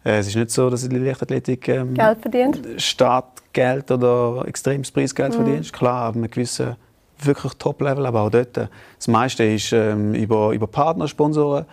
Äh, 0.05 0.19
es 0.19 0.27
ist 0.27 0.37
nicht 0.37 0.51
so, 0.51 0.69
dass 0.69 0.83
ich 0.83 0.91
in 0.91 0.97
der 0.97 1.09
Leichtathletik 1.09 1.69
ähm, 1.69 1.95
Geld 1.95 2.21
verdient? 2.21 2.61
Startgeld 2.77 3.91
oder 3.91 4.45
extremes 4.47 4.91
Preisgeld 4.91 5.35
verdienst. 5.35 5.73
Klar, 5.73 6.09
ab 6.09 6.17
einem 6.17 6.31
gewissen 6.31 6.77
wirklich 7.19 7.55
Top-Level, 7.55 8.05
aber 8.05 8.21
auch 8.21 8.31
dort. 8.31 8.59
Das 8.59 9.09
meiste 9.09 9.45
ist 9.45 9.73
ähm, 9.73 10.13
über, 10.13 10.53
über 10.53 10.67
Partner, 10.67 11.09
Sponsoren. 11.09 11.65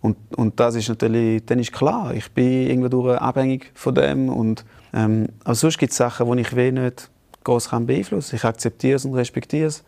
Und, 0.00 0.16
und 0.36 0.60
das 0.60 0.74
ist 0.76 0.88
natürlich, 0.88 1.44
dann 1.46 1.58
ist 1.58 1.72
klar, 1.72 2.14
ich 2.14 2.30
bin 2.30 2.68
irgendwo 2.68 3.10
abhängig 3.10 3.70
von 3.74 3.94
dem. 3.94 4.28
Und, 4.28 4.64
ähm, 4.92 5.28
aber 5.44 5.54
sonst 5.54 5.78
gibt 5.78 5.92
es 5.92 5.98
Sachen, 5.98 6.30
die 6.30 6.42
ich 6.42 6.54
weh 6.54 6.70
nicht 6.70 7.10
groß 7.44 7.70
kann 7.70 7.86
beeinflussen 7.86 8.30
kann. 8.30 8.36
Ich 8.36 8.44
akzeptiere 8.44 8.96
es 8.96 9.04
und 9.04 9.14
respektiere 9.14 9.66
es, 9.66 9.84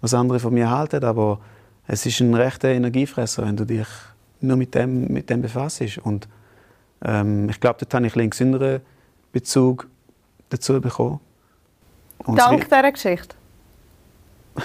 was 0.00 0.14
andere 0.14 0.38
von 0.38 0.54
mir 0.54 0.70
halten, 0.70 1.04
aber 1.04 1.40
es 1.86 2.06
ist 2.06 2.20
ein 2.20 2.34
rechter 2.34 2.68
Energiefresser, 2.68 3.46
wenn 3.46 3.56
du 3.56 3.64
dich 3.64 3.86
nur 4.40 4.56
mit 4.56 4.74
dem, 4.74 5.08
mit 5.08 5.28
dem 5.28 5.42
befasst. 5.42 5.82
Und 6.02 6.28
ähm, 7.02 7.48
ich 7.48 7.58
glaube, 7.60 7.78
dort 7.80 7.94
habe 7.94 8.06
ich 8.06 8.14
einen 8.14 8.30
gesünderen 8.30 8.80
Bezug 9.32 9.88
dazu 10.50 10.80
bekommen. 10.80 11.20
Und 12.18 12.38
Dank 12.38 12.62
es 12.62 12.68
dieser 12.68 12.92
Geschichte? 12.92 13.36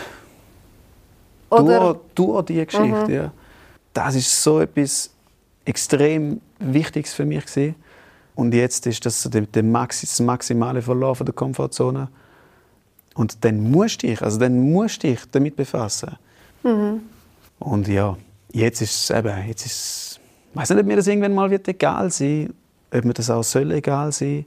Oder 1.50 1.94
durch, 1.94 1.98
durch 2.16 2.46
diese 2.46 2.66
Geschichte, 2.66 3.12
ja. 3.12 3.32
Das 3.94 4.16
ist 4.16 4.44
so 4.44 4.60
etwas 4.60 5.12
extrem 5.66 6.42
Wichtiges 6.60 7.14
für 7.14 7.26
mich 7.26 7.46
gewesen. 7.46 7.76
Und 8.36 8.54
jetzt 8.54 8.88
ist 8.88 9.06
das 9.06 9.30
der, 9.32 9.64
Maxi, 9.64 10.08
das 10.08 10.20
maximale 10.20 10.82
Verlauf 10.82 11.20
der 11.20 11.34
Komfortzone. 11.34 12.10
Und 13.14 13.46
dann 13.46 13.70
musst 13.70 14.02
du 14.02 14.08
dich, 14.08 14.22
also 14.22 14.40
dann 14.40 14.72
musst 14.72 15.04
du 15.04 15.08
dich 15.08 15.20
damit 15.32 15.56
befassen. 15.56 16.18
Und 17.60 17.88
ja, 17.88 18.18
jetzt 18.52 18.82
ist 18.82 19.04
es 19.04 19.10
eben, 19.12 19.48
jetzt 19.48 19.66
ist 19.66 19.72
es, 19.72 20.20
ich 20.50 20.56
weiß 20.56 20.70
nicht, 20.72 20.80
ob 20.80 20.86
mir 20.86 20.96
das 20.96 21.08
irgendwann 21.08 21.34
mal 21.34 21.52
wird 21.52 21.68
egal 21.68 22.12
sein, 22.12 22.54
ob 22.92 23.06
mir 23.06 23.14
das 23.14 23.30
auch 23.30 23.44
soll 23.44 23.72
egal 23.72 24.12
sein. 24.12 24.46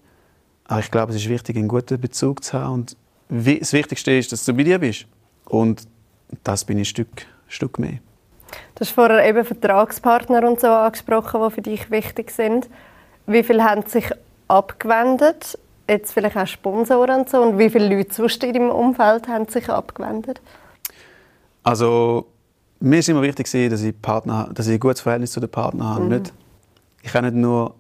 Aber 0.65 0.81
ich 0.81 0.91
glaube, 0.91 1.13
es 1.13 1.19
ist 1.19 1.29
wichtig, 1.29 1.57
einen 1.57 1.69
guten 1.69 2.01
Bezug 2.01 2.43
zu 2.43 2.55
haben. 2.55 2.75
Und 2.75 2.97
das 3.29 3.73
Wichtigste 3.73 4.13
ist, 4.13 4.33
dass 4.33 4.45
du 4.45 4.53
bei 4.53 4.65
dir 4.65 4.81
bist. 4.81 5.07
Und 5.45 5.87
das 6.43 6.65
bin 6.65 6.79
ich 6.79 6.83
ein 6.83 6.91
Stück, 6.91 7.27
Stück 7.47 7.79
mehr. 7.79 8.01
Du 8.75 8.81
hast 8.81 8.91
vorher 8.91 9.27
eben 9.27 9.45
Vertragspartner 9.45 10.49
und 10.49 10.61
so 10.61 10.69
angesprochen, 10.69 11.41
die 11.43 11.55
für 11.55 11.63
dich 11.63 11.91
wichtig 11.91 12.31
sind. 12.31 12.69
Wie 13.27 13.43
viele 13.43 13.65
haben 13.65 13.83
sich 13.87 14.11
abgewendet? 14.49 15.59
Jetzt 15.89 16.13
vielleicht 16.13 16.37
auch 16.37 16.47
Sponsoren 16.47 17.21
und 17.21 17.31
so. 17.31 17.41
Und 17.43 17.59
wie 17.59 17.71
viele 17.71 17.95
Leute 17.95 18.13
sonst 18.13 18.43
in 18.45 18.53
deinem 18.53 18.71
Umfeld 18.71 19.29
haben 19.29 19.49
sich 19.49 19.69
abgewendet? 19.69 20.41
Also, 21.63 22.27
mir 22.81 22.99
ist 22.99 23.09
immer 23.09 23.23
wichtig, 23.23 23.51
dass 23.71 23.83
ich, 23.83 24.01
Partner, 24.01 24.51
dass 24.53 24.67
ich 24.67 24.75
ein 24.75 24.81
gutes 24.81 25.01
Verhältnis 25.01 25.33
zu 25.33 25.41
den 25.41 25.51
Partnern 25.51 25.89
habe. 25.89 26.05
Nicht, 26.05 26.33
ich 27.03 27.15
habe 27.15 27.27
nicht 27.27 27.41
nur 27.41 27.75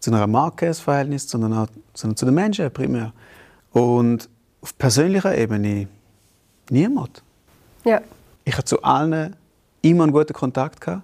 zu 0.00 0.10
einer 0.10 0.26
Marke 0.26 0.66
ein 0.66 0.74
Verhältnis, 0.74 1.28
sondern 1.28 1.52
auch 1.52 1.66
sondern 1.94 2.16
zu 2.16 2.24
den 2.24 2.34
Menschen 2.34 2.70
primär. 2.72 3.12
Und 3.72 4.28
auf 4.60 4.76
persönlicher 4.78 5.36
Ebene 5.36 5.88
niemand. 6.70 7.22
Ja. 7.84 8.00
Ich 8.44 8.54
habe 8.54 8.64
zu 8.64 8.82
allen 8.82 9.36
immer 9.82 10.04
einen 10.04 10.12
guten 10.12 10.32
Kontakt 10.32 10.80
gehabt. 10.80 11.02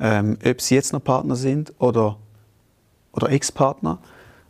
Ähm, 0.00 0.36
ob 0.44 0.60
sie 0.60 0.74
jetzt 0.74 0.92
noch 0.92 1.02
Partner 1.04 1.36
sind 1.36 1.72
oder, 1.78 2.16
oder 3.12 3.30
Ex-Partner. 3.30 3.98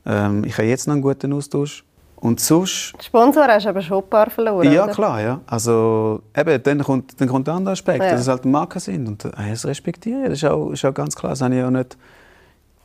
Ähm, 0.07 0.45
ich 0.45 0.57
habe 0.57 0.67
jetzt 0.67 0.87
noch 0.87 0.95
einen 0.95 1.03
guten 1.03 1.33
Austausch. 1.33 1.85
Und 2.17 2.39
sonst 2.41 2.95
Sponsor 3.03 3.49
hast 3.49 3.65
du 3.65 3.71
aber 3.71 3.83
schon 3.83 3.99
ein 4.03 4.09
paar 4.09 4.31
verloren. 4.31 4.73
ja, 4.73 4.85
oder? 4.85 4.93
klar, 4.93 5.21
ja. 5.21 5.41
Also, 5.47 6.23
eben, 6.37 6.63
dann 6.63 6.79
kommt, 6.85 7.21
dann 7.21 7.29
kommt 7.29 7.49
der 7.49 7.55
andere 7.55 7.73
Aspekt, 7.73 8.03
Ja. 8.05 8.13
dass 8.13 8.21
es 8.21 8.29
halt 8.29 8.45
Marken 8.45 8.79
sind. 8.79 9.09
Und 9.09 9.25
äh, 9.25 9.51
das 9.51 9.67
respektiere 9.67 10.23
ich. 10.23 10.29
Das 10.29 10.39
ist 10.39 10.45
auch, 10.45 10.71
ist 10.71 10.85
auch 10.85 10.95
ganz 10.95 11.17
klar. 11.17 11.33
Das 11.33 11.43
habe 11.43 11.57
ich 11.57 11.63
auch 11.65 11.71
nicht, 11.71 11.97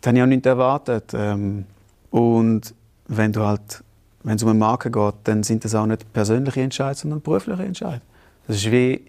das 0.02 0.08
habe 0.08 0.18
ich 0.18 0.24
auch 0.24 0.28
nicht 0.28 0.46
erwartet. 0.46 1.14
Ähm, 1.14 1.66
und 2.10 2.74
wenn 3.08 3.32
du 3.32 3.46
halt, 3.46 3.84
wenn 4.24 4.36
es 4.36 4.44
um 4.44 4.50
eine 4.50 4.60
Marke 4.60 4.90
geht, 4.90 5.14
dann 5.26 5.44
sind 5.44 5.64
das 5.64 5.76
auch 5.76 5.86
nicht 5.86 6.12
persönliche 6.12 6.62
Entscheidungen, 6.62 6.96
sondern 6.96 7.22
berufliche 7.22 7.64
Entscheidungen. 7.64 8.02
Das 8.48 8.58
ist 8.58 8.72
wie 8.72 9.06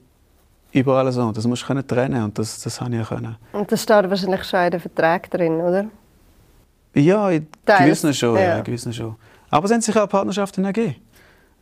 überall 0.72 1.10
so. 1.12 1.32
Das 1.32 1.46
musst 1.46 1.62
du 1.62 1.66
können 1.66 1.86
trennen 1.86 2.24
und 2.24 2.38
das, 2.38 2.60
das 2.60 2.80
habe 2.80 2.96
ich 2.96 3.08
können. 3.08 3.36
Und 3.52 3.70
das 3.70 3.82
steht 3.82 4.08
wahrscheinlich 4.08 4.44
schon 4.44 4.60
in 4.60 4.70
den 4.70 4.80
Verträgen 4.80 5.30
drin, 5.30 5.60
oder? 5.60 5.86
Ja, 6.94 7.30
in 7.30 7.46
gewissen 7.64 8.12
schon. 8.14 8.36
Ja. 8.36 8.42
ja. 8.42 8.60
gewissen 8.60 8.92
schon. 8.92 9.16
Aber 9.50 9.66
es 9.66 9.72
haben 9.72 9.80
sich 9.80 9.96
auch 9.96 10.08
Partnerschaften 10.08 10.64
ergeben. 10.64 10.96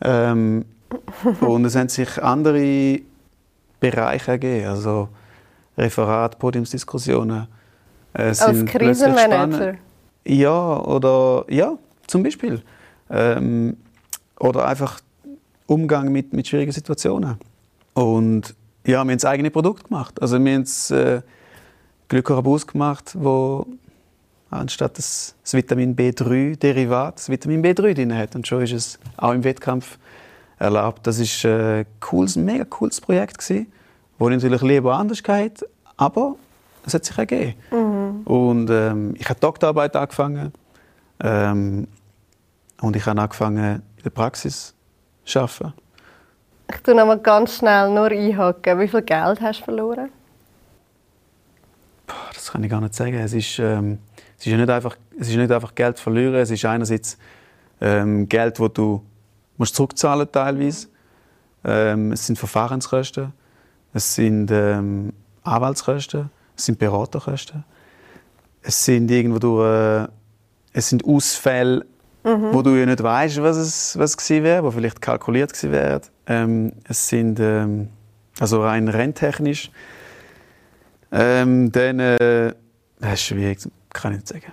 Ähm, 0.00 0.64
und 1.40 1.64
es 1.64 1.76
haben 1.76 1.88
sich 1.88 2.22
andere 2.22 3.00
Bereiche 3.80 4.32
ergeben. 4.32 4.68
Also 4.68 5.08
Referat, 5.76 6.38
Podiumsdiskussionen. 6.38 7.48
Äh, 8.14 8.22
Als 8.22 8.64
Krisenmanager. 8.64 9.74
Ja, 10.24 10.80
oder 10.80 11.44
ja, 11.48 11.78
zum 12.06 12.22
Beispiel. 12.22 12.62
Ähm, 13.10 13.76
oder 14.40 14.66
einfach 14.66 15.00
Umgang 15.66 16.10
mit, 16.10 16.32
mit 16.32 16.48
schwierigen 16.48 16.72
Situationen. 16.72 17.38
Und 17.94 18.54
ja, 18.86 19.04
wir 19.04 19.10
haben 19.10 19.18
das 19.18 19.24
eigene 19.24 19.50
Produkt 19.50 19.88
gemacht. 19.88 20.20
Also 20.22 20.42
wir 20.42 20.54
haben 20.54 20.62
das 20.62 20.90
äh, 20.90 21.20
Glycorabus 22.08 22.66
gemacht, 22.66 23.12
wo 23.18 23.66
anstatt 24.50 24.96
das, 24.96 25.34
das 25.42 25.54
Vitamin 25.54 25.96
B3-Derivat 25.96 27.16
das 27.16 27.28
Vitamin 27.28 27.62
B3 27.64 27.94
drin 27.94 28.16
hat. 28.16 28.36
Und 28.36 28.46
schon 28.46 28.62
ist 28.62 28.72
es 28.72 28.98
auch 29.16 29.32
im 29.32 29.42
Wettkampf 29.42 29.98
erlaubt. 30.58 31.06
Das 31.06 31.18
ist 31.18 31.44
ein 31.44 31.84
cooles, 32.00 32.36
mega 32.36 32.64
cooles 32.64 33.00
Projekt 33.00 33.38
gewesen, 33.38 33.66
wo 34.18 34.28
ich 34.28 34.36
natürlich 34.36 34.62
lieber 34.62 34.96
anders 34.96 35.22
gehabt, 35.22 35.66
aber 35.96 36.36
es 36.86 36.94
hat 36.94 37.04
sich 37.04 37.18
ergeben. 37.18 37.54
Und 38.24 38.70
ähm, 38.70 39.14
ich 39.18 39.28
habe 39.28 39.40
Doktorarbeit 39.40 39.96
angefangen 39.96 40.52
ähm, 41.20 41.88
und 42.80 42.94
ich 42.94 43.04
habe 43.04 43.20
angefangen 43.20 43.82
in 43.96 44.02
der 44.04 44.10
Praxis 44.10 44.74
zu 45.24 45.40
arbeiten. 45.40 45.72
Ich 46.68 46.80
tue 46.80 46.94
noch 46.94 47.06
mal 47.06 47.18
ganz 47.18 47.58
schnell 47.58 47.90
nur 47.90 48.06
einhaken. 48.06 48.80
Wie 48.80 48.88
viel 48.88 49.02
Geld 49.02 49.40
hast 49.40 49.60
du 49.60 49.64
verloren? 49.64 50.10
Das 52.34 52.50
kann 52.50 52.62
ich 52.64 52.70
gar 52.70 52.80
nicht 52.80 52.94
sagen. 52.94 53.14
Es 53.14 53.32
ist, 53.32 53.58
ähm, 53.58 53.98
es 54.38 54.46
ist, 54.46 54.52
nicht, 54.52 54.70
einfach, 54.70 54.96
es 55.18 55.28
ist 55.28 55.36
nicht 55.36 55.50
einfach 55.50 55.74
Geld 55.74 55.98
verlieren. 55.98 56.34
Es 56.34 56.50
ist 56.50 56.64
einerseits 56.64 57.18
ähm, 57.80 58.28
Geld, 58.28 58.58
das 58.58 58.72
du 58.72 59.04
musst 59.56 59.74
zurückzahlen 59.74 60.28
teilweise. 60.30 60.88
Ähm, 61.64 62.12
es 62.12 62.26
sind 62.26 62.38
Verfahrenskosten. 62.38 63.32
Es 63.92 64.14
sind 64.14 64.50
ähm, 64.50 65.12
Anwaltskosten. 65.42 66.30
Es 66.56 66.66
sind 66.66 66.78
Beraterkosten. 66.78 67.64
Es 68.62 68.84
sind 68.84 69.10
irgendwo 69.10 69.38
durch, 69.38 70.04
äh, 70.04 70.08
es 70.72 70.88
sind 70.88 71.04
Ausfälle, 71.04 71.86
wo 72.52 72.60
du 72.62 72.70
ja 72.74 72.86
nicht 72.86 73.02
weißt, 73.02 73.40
was 73.42 73.56
es 73.56 73.98
was 73.98 74.16
gewesen 74.16 74.42
wäre, 74.44 74.64
wo 74.64 74.70
vielleicht 74.72 75.00
kalkuliert 75.00 75.52
gewesen 75.52 75.72
wäre. 75.72 76.00
Ähm, 76.26 76.72
es 76.88 77.08
sind 77.08 77.38
ähm, 77.40 77.88
also 78.40 78.62
rein 78.62 78.88
renntechnisch. 78.88 79.70
Ähm, 81.12 81.70
dann, 81.70 82.00
äh, 82.00 82.52
das 82.98 83.12
ist 83.14 83.22
schwierig, 83.22 83.58
kann 83.90 84.12
ich 84.12 84.18
nicht 84.18 84.28
sagen. 84.28 84.52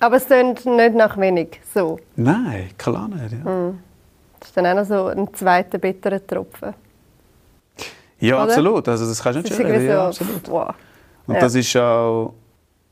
Aber 0.00 0.16
es 0.16 0.26
klingt 0.26 0.66
nicht 0.66 0.94
nach 0.94 1.16
wenig. 1.16 1.60
So. 1.72 1.98
Nein, 2.16 2.70
klar 2.76 3.08
nicht. 3.08 3.32
Ja, 3.44 3.72
Das 4.40 4.48
ist 4.48 4.56
dann 4.56 4.66
auch 4.66 4.74
noch 4.74 4.84
so 4.84 5.06
ein 5.06 5.32
zweiter 5.32 5.78
bitterer 5.78 6.26
Tropfen. 6.26 6.74
ja 8.18 8.34
Oder? 8.34 8.42
absolut. 8.44 8.88
Also 8.88 9.06
das 9.06 9.22
kannst 9.22 9.36
du 9.36 9.42
nicht 9.42 9.50
ist 9.52 9.56
schön 9.56 9.66
reden. 9.66 9.86
Ja, 9.86 10.12
so, 10.12 10.24
absolut. 10.24 10.48
wow. 10.50 10.74
Und 11.28 11.34
Ja. 11.34 11.40
das 11.40 11.54
ist 11.54 11.76
auch, 11.76 12.34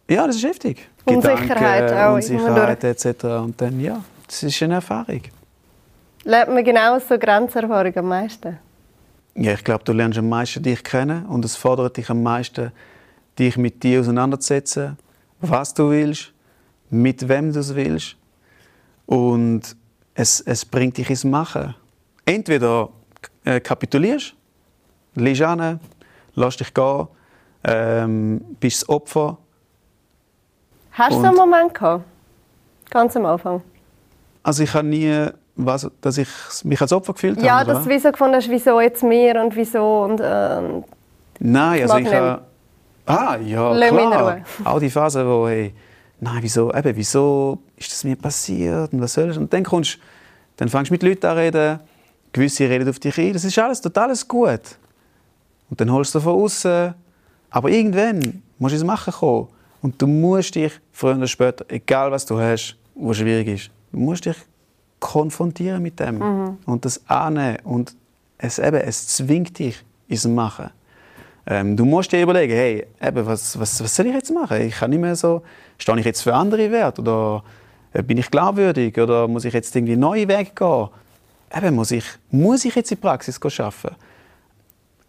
ja, 0.08 0.26
das 0.26 0.36
ist 0.36 0.44
heftig. 0.44 0.88
Unsicherheit 1.04 1.88
Gedanken, 1.88 2.08
auch 2.08 2.14
Unsicherheit 2.14 2.84
etc. 2.84 3.24
Und 3.24 3.60
dann, 3.60 3.80
ja, 3.80 4.02
das 4.26 4.42
ist 4.42 4.62
eine 4.62 4.74
Erfahrung. 4.74 5.22
Lernt 6.24 6.54
man 6.54 6.64
genau 6.64 6.98
so 6.98 7.18
Grenzerfahrung 7.18 7.96
am 7.96 8.08
meisten? 8.08 8.58
Ja, 9.34 9.52
ich 9.52 9.64
glaube, 9.64 9.84
du 9.84 9.92
lernst 9.92 10.18
am 10.18 10.28
meisten 10.28 10.62
dich 10.62 10.82
kennen 10.82 11.26
und 11.26 11.44
es 11.44 11.56
fordert 11.56 11.96
dich 11.96 12.08
am 12.08 12.22
meisten, 12.22 12.72
dich 13.38 13.56
mit 13.56 13.82
dir 13.82 14.00
auseinanderzusetzen, 14.00 14.96
was 15.40 15.74
du 15.74 15.90
willst, 15.90 16.32
mit 16.88 17.28
wem 17.28 17.52
du 17.52 17.60
es 17.60 17.74
willst. 17.74 18.16
Und 19.06 19.76
es, 20.14 20.40
es 20.40 20.64
bringt 20.64 20.96
dich 20.96 21.10
ins 21.10 21.24
Machen. 21.24 21.74
Entweder 22.24 22.88
äh, 23.44 23.60
kapitulierst, 23.60 24.34
liegst 25.14 25.42
an, 25.42 25.80
lässt 26.34 26.60
dich 26.60 26.72
gehen, 26.72 27.08
ähm, 27.64 28.40
bist 28.60 28.82
das 28.82 28.88
Opfer. 28.88 29.38
Hast 30.94 31.12
du 31.12 31.18
Und- 31.18 31.26
einen 31.26 31.36
Moment 31.36 31.74
gehabt? 31.74 32.04
Ganz 32.90 33.16
am 33.16 33.26
Anfang? 33.26 33.62
Also 34.42 34.62
ich 34.62 34.72
habe 34.74 34.86
nie, 34.86 35.26
was, 35.56 35.90
dass 36.00 36.18
ich 36.18 36.28
mich 36.64 36.80
als 36.80 36.92
Opfer 36.92 37.12
gefühlt 37.14 37.40
Ja, 37.42 37.58
habe. 37.60 37.66
dass 37.66 37.76
oder? 37.78 37.84
du 37.86 37.90
wieso 37.90 38.12
gefunden 38.12 38.34
hast, 38.36 38.48
wieso 38.50 38.80
jetzt 38.80 39.02
mir 39.02 39.40
und 39.42 39.56
wieso 39.56 40.02
und 40.04 40.20
ähm, 40.22 40.84
Nein, 41.40 41.82
also 41.82 41.96
ich 41.98 42.14
habe... 42.14 42.42
Ah, 43.06 43.36
ja, 43.36 43.72
Lass 43.72 43.90
klar. 43.90 44.38
Auch 44.64 44.78
die 44.78 44.88
Phase, 44.90 45.26
wo, 45.26 45.46
hey, 45.48 45.74
nein, 46.20 46.38
wieso, 46.40 46.72
eben, 46.72 46.96
wieso 46.96 47.58
ist 47.76 47.90
das 47.92 48.04
mir 48.04 48.16
passiert 48.16 48.92
und 48.92 49.00
was 49.02 49.12
soll 49.14 49.30
ich? 49.30 49.36
Und 49.36 49.52
dann 49.52 49.62
kommst 49.64 49.98
dann 50.56 50.68
fängst 50.68 50.90
du 50.90 50.94
mit 50.94 51.02
Leuten 51.02 51.26
an 51.26 51.36
reden, 51.36 51.80
gewisse 52.32 52.68
reden 52.68 52.88
auf 52.88 52.98
dich 53.00 53.18
ein, 53.18 53.32
das 53.32 53.44
ist 53.44 53.58
alles 53.58 53.80
total 53.80 54.04
alles 54.04 54.26
gut. 54.28 54.60
Und 55.68 55.80
dann 55.80 55.90
holst 55.92 56.14
du 56.14 56.20
von 56.20 56.34
außen, 56.34 56.94
aber 57.50 57.68
irgendwann 57.70 58.42
musst 58.58 58.72
du 58.72 58.76
ins 58.76 58.84
Machen 58.86 59.12
kommen. 59.12 59.48
Und 59.84 60.00
du 60.00 60.06
musst 60.06 60.54
dich, 60.54 60.72
früher 60.92 61.14
oder 61.14 61.26
später, 61.26 61.66
egal 61.68 62.10
was 62.10 62.24
du 62.24 62.40
hast, 62.40 62.74
was 62.94 63.18
schwierig 63.18 63.48
ist, 63.48 63.70
du 63.92 63.98
musst 63.98 64.24
dich 64.24 64.36
konfrontieren 64.98 65.82
mit 65.82 66.00
dem 66.00 66.56
und 66.64 66.86
das 66.86 67.02
annehmen. 67.06 67.58
Und 67.64 67.94
es, 68.38 68.58
eben, 68.58 68.76
es 68.76 69.08
zwingt 69.08 69.58
dich 69.58 69.84
ins 70.08 70.26
Machen. 70.26 70.70
Ähm, 71.46 71.76
du 71.76 71.84
musst 71.84 72.12
dir 72.12 72.22
überlegen, 72.22 72.54
hey, 72.54 72.86
eben, 72.98 73.26
was, 73.26 73.60
was, 73.60 73.84
was 73.84 73.94
soll 73.94 74.06
ich 74.06 74.14
jetzt 74.14 74.30
machen? 74.32 74.62
Ich 74.62 74.74
kann 74.74 74.88
nicht 74.88 75.00
mehr 75.00 75.16
so, 75.16 75.42
stehe 75.76 75.98
ich 75.98 76.06
jetzt 76.06 76.22
für 76.22 76.32
andere 76.32 76.70
Wert 76.70 76.98
oder 76.98 77.44
äh, 77.92 78.02
bin 78.02 78.16
ich 78.16 78.30
glaubwürdig 78.30 78.98
oder 78.98 79.28
muss 79.28 79.44
ich 79.44 79.52
jetzt 79.52 79.76
irgendwie 79.76 79.96
neue 79.96 80.26
Wege 80.26 80.52
gehen? 80.54 80.88
Eben, 81.54 81.74
muss 81.74 81.90
ich, 81.90 82.06
muss 82.30 82.64
ich 82.64 82.74
jetzt 82.74 82.90
in 82.90 82.96
die 82.96 83.02
Praxis 83.02 83.38
arbeiten? 83.38 83.96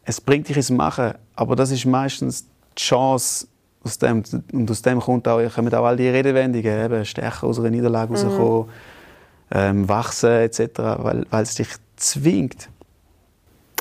Es 0.03 0.19
bringt 0.19 0.49
dich 0.49 0.57
ins 0.57 0.69
Machen, 0.69 1.13
aber 1.33 1.55
das 1.55 1.71
ist 1.71 1.85
meistens 1.85 2.45
die 2.77 2.81
Chance, 2.81 3.47
aus 3.85 3.99
dem, 3.99 4.23
und 4.51 4.71
aus 4.71 4.81
dem 4.81 4.99
kommt 4.99 5.27
auch, 5.27 5.41
kommen 5.53 5.73
auch 5.73 5.85
all 5.85 5.95
die 5.95 6.09
Redewendungen, 6.09 6.85
eben, 6.85 7.05
stärker 7.05 7.47
aus 7.47 7.59
einer 7.59 7.69
Niederlage 7.69 8.13
rauskommen, 8.13 8.69
ähm, 9.51 9.87
wachsen 9.87 10.31
etc., 10.31 10.59
weil, 10.75 11.25
weil 11.29 11.43
es 11.43 11.55
dich 11.55 11.69
zwingt. 11.95 12.67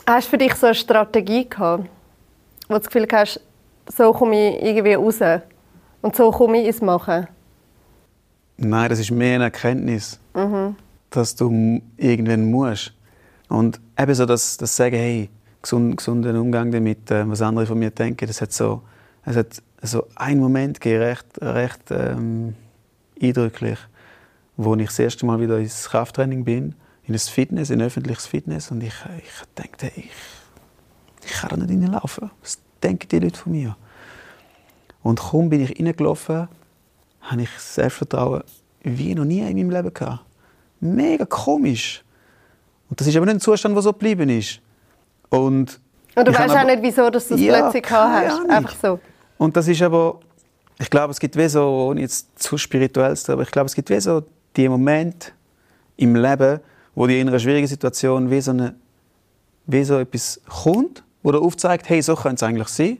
hast 0.06 0.26
du 0.26 0.30
für 0.30 0.38
dich 0.38 0.54
so 0.54 0.66
eine 0.66 0.74
Strategie 0.74 1.48
gehabt, 1.48 1.88
wo 2.68 2.74
du 2.74 2.78
das 2.80 2.86
Gefühl 2.86 3.08
hast, 3.10 3.40
so 3.86 4.12
komme 4.12 4.56
ich 4.56 4.62
irgendwie 4.62 4.94
raus 4.94 5.20
und 6.02 6.14
so 6.14 6.30
komme 6.30 6.60
ich 6.60 6.66
ins 6.66 6.82
Machen? 6.82 7.26
Nein, 8.56 8.88
das 8.88 8.98
ist 8.98 9.10
mehr 9.10 9.36
eine 9.36 9.44
Erkenntnis, 9.44 10.20
dass 11.10 11.34
du 11.34 11.80
irgendwann 11.96 12.50
musst. 12.50 12.92
Und 13.48 13.80
eben 13.98 14.14
so 14.14 14.26
das, 14.26 14.56
das 14.56 14.76
Sagen, 14.76 14.96
hey, 14.96 15.30
gesund, 15.62 15.96
gesunden 15.96 16.36
Umgang 16.36 16.70
damit, 16.70 17.10
äh, 17.10 17.28
was 17.28 17.42
andere 17.42 17.66
von 17.66 17.78
mir 17.78 17.90
denken, 17.90 18.26
das 18.26 18.40
hat 18.40 18.52
so, 18.52 18.82
es 19.24 19.36
hat 19.36 19.62
so 19.86 20.06
einen 20.14 20.40
Moment 20.40 20.80
gegeben, 20.80 21.02
recht, 21.02 21.26
recht 21.40 21.90
ähm, 21.90 22.54
eindrücklich, 23.20 23.78
wo 24.56 24.74
ich 24.76 24.86
das 24.86 24.98
erste 24.98 25.26
Mal 25.26 25.40
wieder 25.40 25.58
ins 25.58 25.88
Krafttraining 25.88 26.44
bin, 26.44 26.74
in 27.06 27.14
ein 27.14 27.18
Fitness, 27.18 27.70
in 27.70 27.80
ein 27.80 27.86
öffentliches 27.86 28.26
Fitness, 28.26 28.70
und 28.70 28.82
ich, 28.82 28.94
ich 29.18 29.42
dachte, 29.54 29.92
ich, 29.96 30.10
ich 31.24 31.32
kann 31.32 31.50
da 31.50 31.56
nicht 31.66 31.82
reinlaufen. 31.82 32.30
Was 32.40 32.58
denken 32.82 33.08
die 33.08 33.18
Leute 33.18 33.38
von 33.38 33.52
mir? 33.52 33.76
Und 35.02 35.20
kaum 35.20 35.50
bin 35.50 35.60
ich 35.60 35.78
reingelaufen, 35.78 36.48
habe 37.20 37.42
ich 37.42 37.50
Selbstvertrauen 37.58 38.42
wie 38.82 39.14
noch 39.14 39.24
nie 39.24 39.40
in 39.40 39.56
meinem 39.56 39.70
Leben 39.70 39.94
gehabt. 39.94 40.24
Mega 40.80 41.24
komisch. 41.24 42.04
Und 42.90 43.00
das 43.00 43.06
ist 43.06 43.16
aber 43.16 43.26
nicht 43.26 43.36
ein 43.36 43.40
Zustand, 43.40 43.74
der 43.74 43.82
so 43.82 43.92
geblieben 43.92 44.28
ist. 44.28 44.60
Und, 45.30 45.80
Und 46.14 46.28
du 46.28 46.34
weißt 46.34 46.54
auch 46.54 46.64
nicht, 46.64 46.82
wieso 46.82 47.08
dass 47.10 47.28
du 47.28 47.34
es 47.34 47.40
Ja, 47.40 47.70
plötzlich 47.70 47.90
hast. 47.90 48.48
Einfach 48.48 48.76
so. 48.80 49.00
Und 49.38 49.56
das 49.56 49.68
ist 49.68 49.82
aber, 49.82 50.20
ich 50.78 50.90
glaube, 50.90 51.10
es 51.12 51.20
gibt 51.20 51.36
wie 51.36 51.48
so, 51.48 51.88
ohne 51.88 52.00
jetzt 52.00 52.38
zu 52.40 52.56
spirituell 52.58 53.16
zu 53.16 53.32
aber 53.32 53.42
ich 53.42 53.50
glaube, 53.50 53.66
es 53.66 53.74
gibt 53.74 53.90
wie 53.90 54.00
so 54.00 54.22
die 54.56 54.68
Momente 54.68 55.28
im 55.96 56.14
Leben, 56.16 56.60
wo 56.94 57.06
dir 57.06 57.20
in 57.20 57.28
einer 57.28 57.38
schwierigen 57.38 57.66
Situation 57.66 58.30
wie 58.30 58.40
so, 58.40 58.52
eine, 58.52 58.74
wie 59.66 59.84
so 59.84 59.98
etwas 59.98 60.40
kommt, 60.48 61.02
wo 61.22 61.32
dir 61.32 61.40
aufzeigt, 61.40 61.88
hey, 61.88 62.00
so 62.02 62.14
könnte 62.14 62.36
es 62.36 62.42
eigentlich 62.42 62.68
sein, 62.68 62.98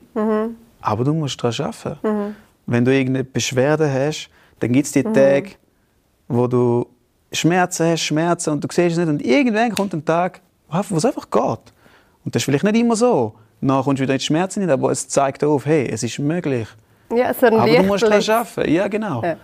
aber 0.81 1.03
du 1.03 1.13
musst 1.13 1.41
daran 1.41 1.67
arbeiten. 1.67 2.35
Wenn 2.65 2.83
du 2.85 2.93
irgendeine 2.93 3.23
Beschwerde 3.23 3.91
hast, 3.91 4.29
dann 4.59 4.71
gibt 4.71 4.87
es 4.87 4.91
die 4.91 5.03
Tage, 5.03 5.51
wo 6.27 6.47
du 6.47 6.87
Schmerzen 7.31 7.87
hast, 7.87 8.01
Schmerzen 8.01 8.51
und 8.51 8.63
du 8.63 8.67
siehst 8.71 8.93
es 8.93 8.97
nicht 8.97 9.07
und 9.09 9.21
irgendwann 9.21 9.71
kommt 9.71 9.93
ein 9.93 10.03
Tag, 10.03 10.41
wo 10.69 10.97
es 10.97 11.05
einfach 11.05 11.29
geht. 11.29 11.73
Und 12.23 12.33
das 12.33 12.41
ist 12.41 12.45
vielleicht 12.45 12.63
nicht 12.63 12.75
immer 12.77 12.95
so. 12.95 13.35
Dann 13.61 13.83
kommst 13.83 13.99
du 13.99 14.03
wieder 14.03 14.13
in 14.13 14.19
die 14.19 14.25
Schmerzen 14.25 14.61
hinein, 14.61 14.73
aber 14.73 14.91
es 14.91 15.07
zeigt 15.07 15.43
auf, 15.43 15.65
hey, 15.65 15.87
es 15.89 16.03
ist 16.03 16.19
möglich. 16.19 16.67
Ja, 17.13 17.33
so 17.33 17.45
ein 17.47 17.53
Aber 17.53 17.67
du 17.67 17.83
musst 17.83 18.03
daran 18.03 18.21
arbeiten. 18.29 18.71
Ja, 18.71 18.87
genau. 18.87 19.23
Ja. 19.23 19.37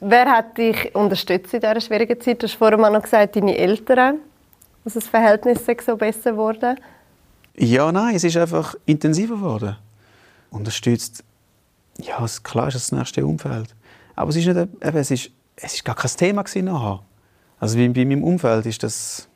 Wer 0.00 0.26
hat 0.26 0.58
dich 0.58 0.94
unterstützt 0.94 1.54
in 1.54 1.60
dieser 1.60 1.80
schwierigen 1.80 2.20
Zeit? 2.20 2.42
Du 2.42 2.46
hast 2.46 2.54
vorhin 2.54 2.80
mal 2.80 2.90
noch 2.90 3.02
gesagt, 3.02 3.36
deine 3.36 3.56
Eltern, 3.56 4.18
dass 4.84 4.94
das 4.94 5.06
Verhältnis 5.06 5.60
so 5.84 5.96
besser 5.96 6.32
geworden. 6.32 6.78
Ja, 7.56 7.90
nein, 7.92 8.16
es 8.16 8.24
ist 8.24 8.36
einfach 8.36 8.74
intensiver 8.84 9.36
geworden. 9.36 9.76
Unterstützt, 10.50 11.24
ja, 11.98 12.24
klar 12.42 12.68
ist 12.68 12.74
das, 12.74 12.92
nächste 12.92 13.24
Umfeld. 13.24 13.74
Aber 14.16 14.30
es 14.30 14.36
ist, 14.36 14.46
nicht, 14.46 14.56
eben, 14.56 14.96
es 14.96 15.10
ist, 15.10 15.30
es 15.56 15.74
ist 15.74 15.84
gar 15.84 15.94
kein 15.94 16.10
Thema 16.10 16.42
nachher. 16.42 17.00
Also 17.60 17.78
bei, 17.78 17.88
bei 17.88 18.04
meinem 18.04 18.24
Umfeld 18.24 18.66
ist 18.66 18.82
das, 18.82 19.28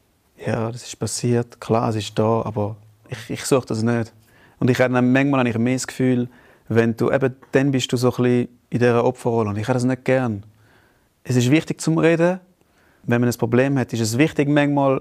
ja, 0.44 0.70
das 0.70 0.82
ist 0.82 0.98
passiert, 0.98 1.60
klar, 1.60 1.88
es 1.90 1.96
ist 1.96 2.18
da, 2.18 2.42
aber 2.42 2.76
ich, 3.08 3.30
ich 3.30 3.44
suche 3.44 3.66
das 3.66 3.82
nicht. 3.82 4.12
Und 4.58 4.70
ich 4.70 4.80
habe 4.80 5.00
manchmal 5.00 5.40
habe 5.40 5.48
ich 5.48 5.58
mehr 5.58 5.74
das 5.74 5.86
Gefühl, 5.86 6.28
wenn 6.68 6.96
du 6.96 7.10
eben, 7.10 7.34
dann 7.52 7.70
bist 7.70 7.92
du 7.92 7.96
so 7.96 8.08
ein 8.08 8.22
bisschen 8.22 8.48
in 8.70 8.78
dieser 8.78 9.04
Opferrolle. 9.04 9.50
Und 9.50 9.58
ich 9.58 9.66
habe 9.66 9.74
das 9.74 9.84
nicht 9.84 10.04
gern. 10.04 10.44
Es 11.24 11.36
ist 11.36 11.50
wichtig 11.50 11.80
zum 11.80 11.98
Reden. 11.98 12.40
Wenn 13.04 13.20
man 13.20 13.30
ein 13.30 13.38
Problem 13.38 13.78
hat, 13.78 13.92
ist 13.92 14.00
es 14.00 14.18
wichtig, 14.18 14.48
manchmal 14.48 15.00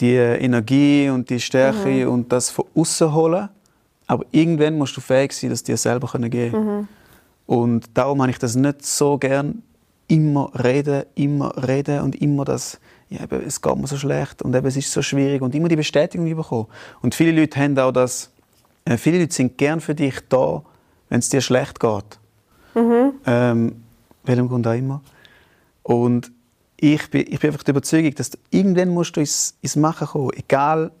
die 0.00 0.14
Energie 0.14 1.08
und 1.08 1.30
die 1.30 1.40
Stärke 1.40 2.06
mhm. 2.06 2.12
und 2.12 2.32
das 2.32 2.50
von 2.50 2.64
außen 2.74 3.14
holen. 3.14 3.48
Aber 4.06 4.24
irgendwann 4.32 4.78
musst 4.78 4.96
du 4.96 5.00
fähig 5.00 5.32
sein, 5.32 5.50
das 5.50 5.62
dir 5.62 5.76
selber 5.76 6.08
geben 6.12 6.30
können. 6.30 6.78
Mhm. 6.78 6.88
Und 7.46 7.86
darum 7.94 8.20
habe 8.22 8.30
ich 8.30 8.38
das 8.38 8.56
nicht 8.56 8.84
so 8.84 9.18
gern. 9.18 9.62
Immer 10.06 10.50
reden, 10.62 11.04
immer 11.14 11.52
reden 11.66 12.00
und 12.00 12.16
immer 12.20 12.44
das, 12.44 12.80
ja, 13.10 13.22
eben, 13.22 13.42
es 13.46 13.60
geht 13.60 13.76
mir 13.76 13.86
so 13.86 13.96
schlecht 13.96 14.42
und 14.42 14.54
eben, 14.54 14.66
es 14.66 14.76
ist 14.76 14.92
so 14.92 15.02
schwierig 15.02 15.40
und 15.40 15.54
immer 15.54 15.68
die 15.68 15.76
Bestätigung 15.76 16.34
bekommen. 16.34 16.66
Und 17.00 17.14
viele 17.14 17.38
Leute 17.38 17.58
haben 17.60 17.78
auch 17.78 17.92
das, 17.92 18.30
äh, 18.84 18.96
viele 18.96 19.20
Leute 19.20 19.34
sind 19.34 19.56
gern 19.56 19.80
für 19.80 19.94
dich 19.94 20.20
da, 20.28 20.62
wenn 21.08 21.20
es 21.20 21.28
dir 21.28 21.40
schlecht 21.40 21.80
geht. 21.80 22.18
Mhm. 22.74 23.12
Ähm, 23.26 23.82
welchem 24.24 24.48
Grund 24.48 24.66
auch 24.66 24.74
immer. 24.74 25.00
Und 25.82 26.30
ich 26.76 27.10
bin, 27.10 27.22
ich 27.22 27.40
bin 27.40 27.50
einfach 27.50 27.64
der 27.64 27.72
Überzeugung, 27.72 28.14
dass 28.14 28.30
du, 28.30 28.38
irgendwann 28.50 28.90
musst 28.90 29.16
du 29.16 29.20
ins, 29.20 29.56
ins 29.62 29.74
Machen 29.74 30.06
kommen, 30.06 30.30
egal 30.36 30.92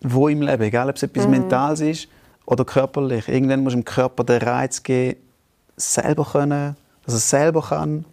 wo 0.00 0.28
im 0.28 0.40
Leben, 0.40 0.62
egal 0.62 0.88
ob 0.88 0.96
es 0.96 1.02
etwas 1.02 1.26
mhm. 1.26 1.32
Mentales 1.32 1.80
ist 1.80 2.08
oder 2.46 2.64
körperlich. 2.64 3.28
Irgendwann 3.28 3.62
musst 3.62 3.74
du 3.74 3.80
dem 3.80 3.84
Körper 3.84 4.24
den 4.24 4.40
Reiz 4.40 4.82
geben, 4.82 5.20
selber 5.76 6.24
können, 6.24 6.76
dass 7.04 7.14
er 7.14 7.20
selber 7.20 7.62
kann 7.62 8.04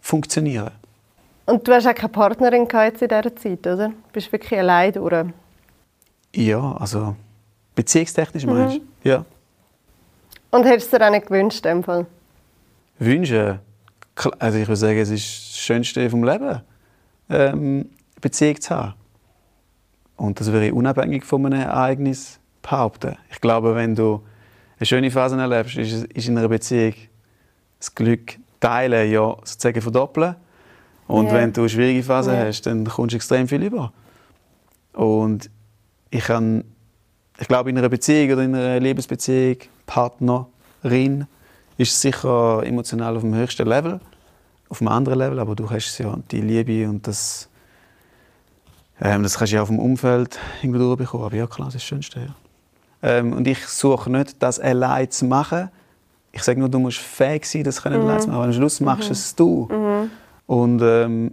funktionieren. 0.00 0.70
Und 1.46 1.66
du 1.66 1.72
hast 1.72 1.86
auch 1.86 1.94
keine 1.94 2.08
Partnerin 2.08 2.66
in 2.66 2.68
dieser 2.68 3.36
Zeit, 3.36 3.66
oder? 3.66 3.88
Du 3.88 4.12
bist 4.12 4.30
wirklich 4.30 4.58
allein 4.58 4.92
durch. 4.92 5.26
Ja, 6.34 6.76
also 6.76 7.16
beziehungstechnisch 7.74 8.46
mhm. 8.46 8.52
meinst 8.52 8.76
du? 8.76 9.08
Ja. 9.08 9.24
Und 10.50 10.64
hättest 10.64 10.92
du 10.92 10.98
dir 10.98 11.06
auch 11.06 11.10
nicht 11.10 11.26
gewünscht, 11.26 11.64
in 11.64 11.78
dem 11.78 11.84
Fall? 11.84 12.06
Wünschen? 12.98 13.58
Also 14.38 14.58
ich 14.58 14.68
würde 14.68 14.76
sagen, 14.76 14.98
es 14.98 15.10
ist 15.10 15.50
das 15.50 15.58
Schönste 15.58 16.08
vom 16.10 16.22
Leben, 16.24 16.60
ähm, 17.30 17.90
Beziehung 18.20 18.60
zu 18.60 18.76
haben. 18.76 18.94
Und 20.16 20.38
das 20.38 20.48
ich 20.48 20.72
unabhängig 20.72 21.24
von 21.24 21.46
einem 21.46 21.62
Ereignis 21.62 22.38
behaupten. 22.60 23.16
Ich 23.30 23.40
glaube, 23.40 23.74
wenn 23.74 23.94
du 23.94 24.22
eine 24.78 24.86
schöne 24.86 25.10
Phase 25.10 25.40
erlebst, 25.40 25.76
ist, 25.76 26.04
ist 26.04 26.28
in 26.28 26.38
einer 26.38 26.48
Beziehung 26.48 26.94
das 27.78 27.94
Glück 27.94 28.36
teilen, 28.60 29.10
ja, 29.10 29.36
sozusagen 29.42 29.80
verdoppeln. 29.80 30.36
Und 31.06 31.26
yeah. 31.26 31.34
wenn 31.34 31.52
du 31.52 31.62
eine 31.62 31.68
schwierige 31.68 32.02
Phase 32.02 32.32
yeah. 32.32 32.46
hast, 32.46 32.62
dann 32.62 32.84
kommst 32.84 33.12
du 33.12 33.16
extrem 33.16 33.48
viel 33.48 33.62
über. 33.62 33.92
Und 34.92 35.50
ich, 36.10 36.24
kann, 36.24 36.64
ich 37.38 37.48
glaube, 37.48 37.70
in 37.70 37.78
einer 37.78 37.88
Beziehung 37.88 38.32
oder 38.32 38.42
in 38.42 38.54
einer 38.54 38.80
Liebesbeziehung, 38.80 39.56
Partnerin, 39.86 41.26
ist 41.76 41.92
es 41.92 42.00
sicher 42.00 42.62
emotional 42.64 43.16
auf 43.16 43.22
dem 43.22 43.34
höchsten 43.34 43.66
Level 43.66 44.00
auf 44.72 44.80
einem 44.80 44.88
anderen 44.88 45.18
Level, 45.18 45.38
aber 45.38 45.54
du 45.54 45.68
hast 45.70 45.98
ja 45.98 46.18
die 46.30 46.40
Liebe 46.40 46.88
und 46.88 47.06
das, 47.06 47.50
ähm, 49.02 49.22
das 49.22 49.36
kannst 49.36 49.52
du 49.52 49.56
ja 49.56 49.62
auf 49.62 49.68
dem 49.68 49.78
Umfeld 49.78 50.38
irgendwo 50.62 50.78
durchbekommen. 50.78 51.26
Aber 51.26 51.36
ja, 51.36 51.46
klar, 51.46 51.66
das 51.66 51.74
ist 51.74 51.82
das 51.82 51.88
Schönste. 51.88 52.20
Ja. 52.20 52.34
Ähm, 53.02 53.34
und 53.34 53.46
ich 53.46 53.66
suche 53.66 54.10
nicht, 54.10 54.42
das 54.42 54.58
allein 54.58 55.10
zu 55.10 55.26
machen. 55.26 55.68
Ich 56.32 56.42
sage 56.42 56.58
nur, 56.58 56.70
du 56.70 56.78
musst 56.78 56.96
fähig 56.96 57.44
sein, 57.44 57.64
das 57.64 57.82
können 57.82 58.00
mhm. 58.00 58.08
allein 58.08 58.20
zu 58.22 58.28
machen. 58.28 58.36
Aber 58.36 58.44
am 58.44 58.52
Schluss 58.54 58.80
machst 58.80 59.10
mhm. 59.10 59.12
es 59.12 59.34
du. 59.34 59.68
Mhm. 59.70 60.10
Und 60.52 60.82
ähm, 60.82 61.32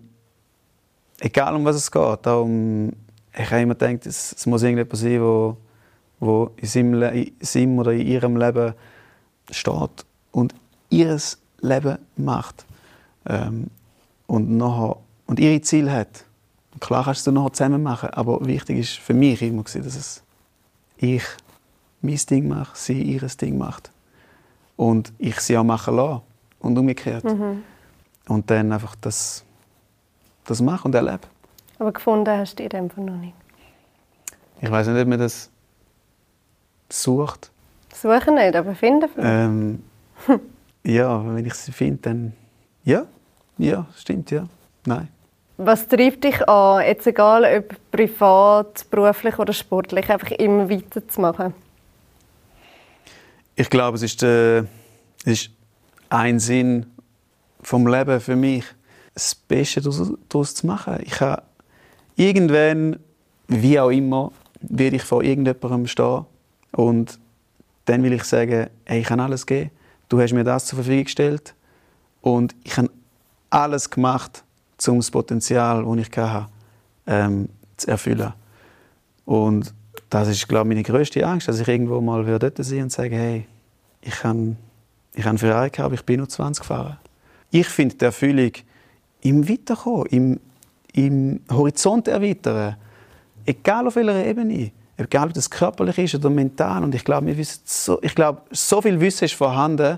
egal 1.19 1.53
um 1.53 1.65
was 1.65 1.75
es 1.75 1.91
geht, 1.91 2.19
darum, 2.21 2.93
ich 3.37 3.51
habe 3.51 3.63
immer 3.63 3.75
gedacht, 3.75 4.05
es, 4.05 4.31
es 4.31 4.45
muss 4.45 4.63
irgendjemand 4.63 4.95
sein, 4.95 5.21
wo, 5.21 5.57
wo 6.21 6.51
in 6.55 6.67
seinem, 6.69 7.03
in 7.03 7.33
seinem 7.41 7.79
oder 7.79 7.91
in 7.91 8.07
ihrem 8.07 8.37
Leben 8.37 8.73
steht 9.51 10.05
und 10.31 10.55
ihres 10.89 11.37
Leben 11.59 11.97
macht 12.15 12.65
ähm, 13.25 13.67
und, 14.25 14.51
nachher, 14.51 14.95
und 15.25 15.37
ihre 15.37 15.59
Ziele 15.59 15.91
hat. 15.91 16.23
Klar 16.79 17.03
kannst 17.03 17.27
du 17.27 17.31
es 17.31 17.35
nachher 17.35 17.51
zusammen 17.51 17.83
machen, 17.83 18.11
aber 18.11 18.45
wichtig 18.45 18.77
ist 18.77 18.99
für 18.99 19.13
mich 19.13 19.41
immer, 19.41 19.63
dass 19.63 19.75
es 19.75 20.23
ich 20.95 21.23
mein 22.01 22.15
Ding 22.29 22.47
mache, 22.47 22.71
sie 22.73 23.01
ihr 23.01 23.27
Ding 23.27 23.57
macht. 23.57 23.91
Und 24.77 25.11
ich 25.17 25.41
sie 25.41 25.57
auch 25.57 25.65
machen 25.65 25.97
lasse. 25.97 26.21
Und 26.61 26.77
umgekehrt. 26.77 27.25
Mhm. 27.25 27.63
Und 28.29 28.49
dann 28.49 28.71
einfach 28.71 28.95
das, 29.01 29.43
das 30.45 30.61
mache 30.61 30.85
und 30.85 30.95
erlebe. 30.95 31.21
Aber 31.79 31.91
gefunden 31.91 32.29
hast 32.37 32.59
du 32.59 32.63
in 32.63 32.69
dem 32.69 32.89
Fall 32.89 33.03
noch 33.03 33.15
nicht? 33.17 33.33
Ich 34.61 34.69
weiß 34.69 34.87
nicht, 34.87 35.01
ob 35.01 35.07
man 35.07 35.19
das 35.19 35.49
sucht. 36.89 37.51
Suchen 37.93 38.35
nicht, 38.35 38.55
aber 38.55 38.75
finden 38.75 39.09
vielleicht. 39.09 39.29
Ähm, 39.29 39.83
ja, 40.83 41.35
wenn 41.35 41.45
ich 41.45 41.55
sie 41.55 41.71
finde, 41.71 42.01
dann 42.03 42.33
ja, 42.83 43.05
ja, 43.57 43.87
stimmt, 43.97 44.31
ja. 44.31 44.47
Nein. 44.85 45.09
Was 45.57 45.87
treibt 45.87 46.23
dich 46.23 46.47
an, 46.47 46.85
jetzt 46.85 47.07
egal 47.07 47.43
ob 47.43 47.75
privat, 47.91 48.85
beruflich 48.89 49.39
oder 49.39 49.53
sportlich, 49.53 50.09
einfach 50.09 50.31
immer 50.31 50.69
weiterzumachen? 50.69 51.53
Ich 53.55 53.69
glaube, 53.69 53.97
es 53.97 54.03
ist, 54.03 54.23
äh, 54.23 54.59
es 54.59 54.67
ist 55.25 55.51
ein 56.09 56.39
Sinn 56.39 56.85
vom 57.69 57.85
Leben 57.85 58.19
für 58.19 58.35
mich, 58.35 58.65
das 59.13 59.35
Beste 59.35 59.79
daraus 59.79 60.55
zu 60.55 60.65
machen. 60.65 60.97
Ich 61.03 61.21
habe 61.21 61.43
irgendwann, 62.15 62.97
wie 63.47 63.79
auch 63.79 63.91
immer, 63.91 64.31
werde 64.61 64.95
ich 64.95 65.03
vor 65.03 65.23
irgendjemandem 65.23 65.85
stehen 65.85 66.25
und 66.71 67.19
dann 67.85 68.01
will 68.01 68.13
ich 68.13 68.23
sagen, 68.23 68.71
hey, 68.85 69.01
ich 69.01 69.05
kann 69.05 69.19
alles 69.19 69.45
geben. 69.45 69.69
Du 70.09 70.19
hast 70.19 70.33
mir 70.33 70.43
das 70.43 70.65
zur 70.65 70.77
Verfügung 70.77 71.03
gestellt 71.03 71.53
und 72.21 72.55
ich 72.63 72.75
habe 72.75 72.89
alles 73.51 73.87
gemacht, 73.87 74.43
um 74.87 74.97
das 74.97 75.11
Potenzial, 75.11 75.85
das 75.85 76.07
ich 76.07 76.17
hatte, 76.17 76.47
ähm, 77.05 77.49
zu 77.77 77.87
erfüllen. 77.87 78.33
Und 79.25 79.75
das 80.09 80.27
ist, 80.27 80.47
glaube 80.47 80.69
ich, 80.69 80.75
meine 80.75 80.83
größte 80.83 81.23
Angst, 81.23 81.47
dass 81.47 81.59
ich 81.59 81.67
irgendwo 81.67 82.01
mal 82.01 82.25
dort 82.39 82.65
sein 82.65 82.81
und 82.81 82.91
sagen, 82.91 83.13
hey, 83.13 83.45
ich 84.01 84.23
habe 84.23 84.55
ich 85.13 85.27
einen 85.27 85.37
Ferrari 85.37 85.69
gehabt, 85.69 85.93
ich 85.93 86.03
bin 86.03 86.17
nur 86.17 86.29
20 86.29 86.63
gefahren. 86.63 86.97
Ich 87.51 87.67
finde 87.67 87.95
die 87.95 88.05
Erfüllung 88.05 88.51
im 89.21 89.49
Weiterkommen, 89.49 90.05
im, 90.07 90.39
im 90.93 91.41
Horizont 91.49 92.07
erweitern, 92.07 92.75
egal 93.45 93.87
auf 93.87 93.95
welcher 93.95 94.25
Ebene, 94.25 94.71
egal 94.97 95.27
ob 95.27 95.33
das 95.33 95.49
körperlich 95.49 95.97
ist 95.97 96.15
oder 96.15 96.29
mental. 96.29 96.83
Und 96.83 96.93
ich 96.93 97.03
glaube, 97.03 97.27
wir 97.27 97.37
wissen 97.37 97.61
so, 97.65 97.99
ich 98.01 98.13
glaube, 98.13 98.41
so 98.51 98.81
viel 98.81 98.99
Wissen 98.99 99.25
ist 99.25 99.33
vorhanden, 99.33 99.97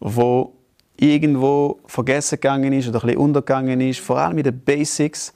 wo 0.00 0.52
irgendwo 0.96 1.80
vergessen 1.86 2.36
gegangen 2.36 2.72
ist 2.72 2.88
oder 2.88 2.98
ein 2.98 3.06
bisschen 3.06 3.20
untergegangen 3.20 3.80
ist, 3.80 4.00
vor 4.00 4.18
allem 4.18 4.36
mit 4.36 4.46
den 4.46 4.60
Basics. 4.60 5.32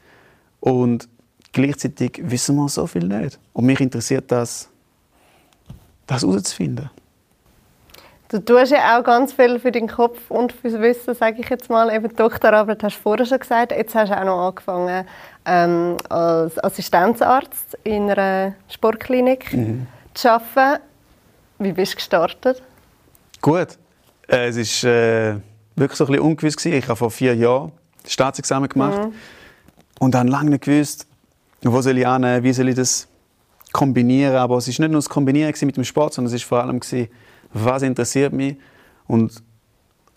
Und 0.60 1.08
gleichzeitig 1.52 2.20
wissen 2.22 2.56
wir 2.56 2.68
so 2.68 2.86
viel 2.86 3.06
nicht. 3.06 3.38
Und 3.52 3.66
mich 3.66 3.80
interessiert 3.80 4.30
das, 4.30 4.68
das 6.06 6.22
herauszufinden. 6.22 6.90
Du 8.28 8.38
tust 8.38 8.72
ja 8.72 8.98
auch 8.98 9.04
ganz 9.04 9.32
viel 9.32 9.58
für 9.58 9.70
den 9.70 9.86
Kopf 9.86 10.30
und 10.30 10.52
fürs 10.52 10.80
Wissen, 10.80 11.14
sage 11.14 11.40
ich 11.40 11.48
jetzt 11.50 11.68
mal. 11.68 11.94
Eben 11.94 12.14
Doktorarbeit 12.16 12.82
hast 12.82 12.96
du 12.96 13.02
vorher 13.02 13.26
schon 13.26 13.38
gesagt. 13.38 13.72
Jetzt 13.72 13.94
hast 13.94 14.10
du 14.10 14.18
auch 14.18 14.24
noch 14.24 14.48
angefangen 14.48 15.06
ähm, 15.44 15.96
als 16.08 16.62
Assistenzarzt 16.62 17.78
in 17.84 18.10
einer 18.10 18.54
Sportklinik 18.68 19.52
mhm. 19.52 19.86
zu 20.14 20.32
arbeiten. 20.32 20.82
Wie 21.58 21.72
bist 21.72 21.92
du 21.92 21.96
gestartet? 21.96 22.62
Gut. 23.42 23.78
Äh, 24.26 24.48
es 24.48 24.56
ist 24.56 24.84
äh, 24.84 25.34
wirklich 25.76 25.98
so 25.98 26.04
ein 26.04 26.08
bisschen 26.08 26.22
ungewiss 26.22 26.56
gewesen. 26.56 26.78
Ich 26.78 26.88
habe 26.88 26.96
vor 26.96 27.10
vier 27.10 27.36
Jahren 27.36 27.72
das 28.02 28.12
Staatsexamen 28.12 28.68
gemacht 28.68 28.98
mhm. 28.98 29.14
und 29.98 30.14
habe 30.14 30.28
lange 30.30 30.50
nicht 30.50 30.64
gewusst, 30.64 31.06
wo 31.62 31.80
soll 31.82 31.98
ich 31.98 32.06
annehmen, 32.06 32.42
wie 32.42 32.52
soll 32.52 32.68
ich 32.70 32.74
das 32.74 33.06
kombinieren. 33.72 34.36
Aber 34.36 34.56
es 34.56 34.66
ist 34.66 34.78
nicht 34.78 34.90
nur 34.90 34.98
das 34.98 35.10
Kombinieren 35.10 35.52
mit 35.62 35.76
dem 35.76 35.84
Sport, 35.84 36.14
sondern 36.14 36.28
es 36.34 36.40
ist 36.40 36.48
vor 36.48 36.62
allem 36.62 36.80
gewesen, 36.80 37.08
was 37.54 37.82
interessiert 37.82 38.32
mich 38.32 38.56
und 39.06 39.42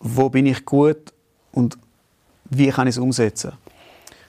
wo 0.00 0.28
bin 0.28 0.46
ich 0.46 0.64
gut 0.64 1.12
und 1.52 1.78
wie 2.50 2.68
kann 2.68 2.86
ich 2.86 2.96
es 2.96 2.98
umsetzen. 2.98 3.52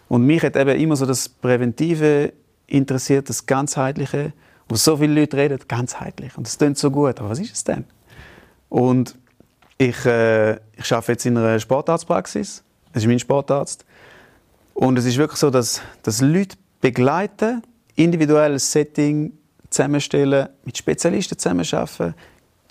Und 0.08 0.26
mich 0.26 0.42
hat 0.44 0.56
eben 0.56 0.80
immer 0.80 0.96
so 0.96 1.06
das 1.06 1.30
Präventive 1.30 2.34
interessiert, 2.68 3.30
das 3.30 3.46
Ganzheitliche. 3.46 4.34
Wo 4.68 4.76
so 4.76 4.98
viele 4.98 5.20
Leute 5.20 5.38
reden, 5.38 5.60
ganzheitlich. 5.68 6.38
Und 6.38 6.46
das 6.46 6.58
klingt 6.58 6.78
so 6.78 6.92
gut. 6.92 7.20
Aber 7.20 7.30
was 7.30 7.40
ist 7.40 7.54
es 7.54 7.64
denn? 7.64 7.86
Und 8.70 9.18
ich, 9.80 10.06
äh, 10.06 10.54
ich 10.76 10.92
arbeite 10.92 11.14
jetzt 11.14 11.26
in 11.26 11.38
einer 11.38 11.60
Sportarztpraxis. 11.60 12.64
Das 12.94 13.04
ist 13.04 13.08
mein 13.08 13.20
Sportarzt. 13.20 13.86
Und 14.76 14.98
es 15.00 15.06
ist 15.06 15.18
wirklich 15.18 15.40
so, 15.40 15.50
dass, 15.50 15.82
dass 16.04 16.22
Leute 16.22 16.56
begleiten, 16.82 17.64
individuelles 17.96 18.72
Setting 18.72 19.34
zusammenstellen, 19.70 20.50
mit 20.64 20.78
Spezialisten 20.78 21.38
zusammenarbeiten, 21.38 22.14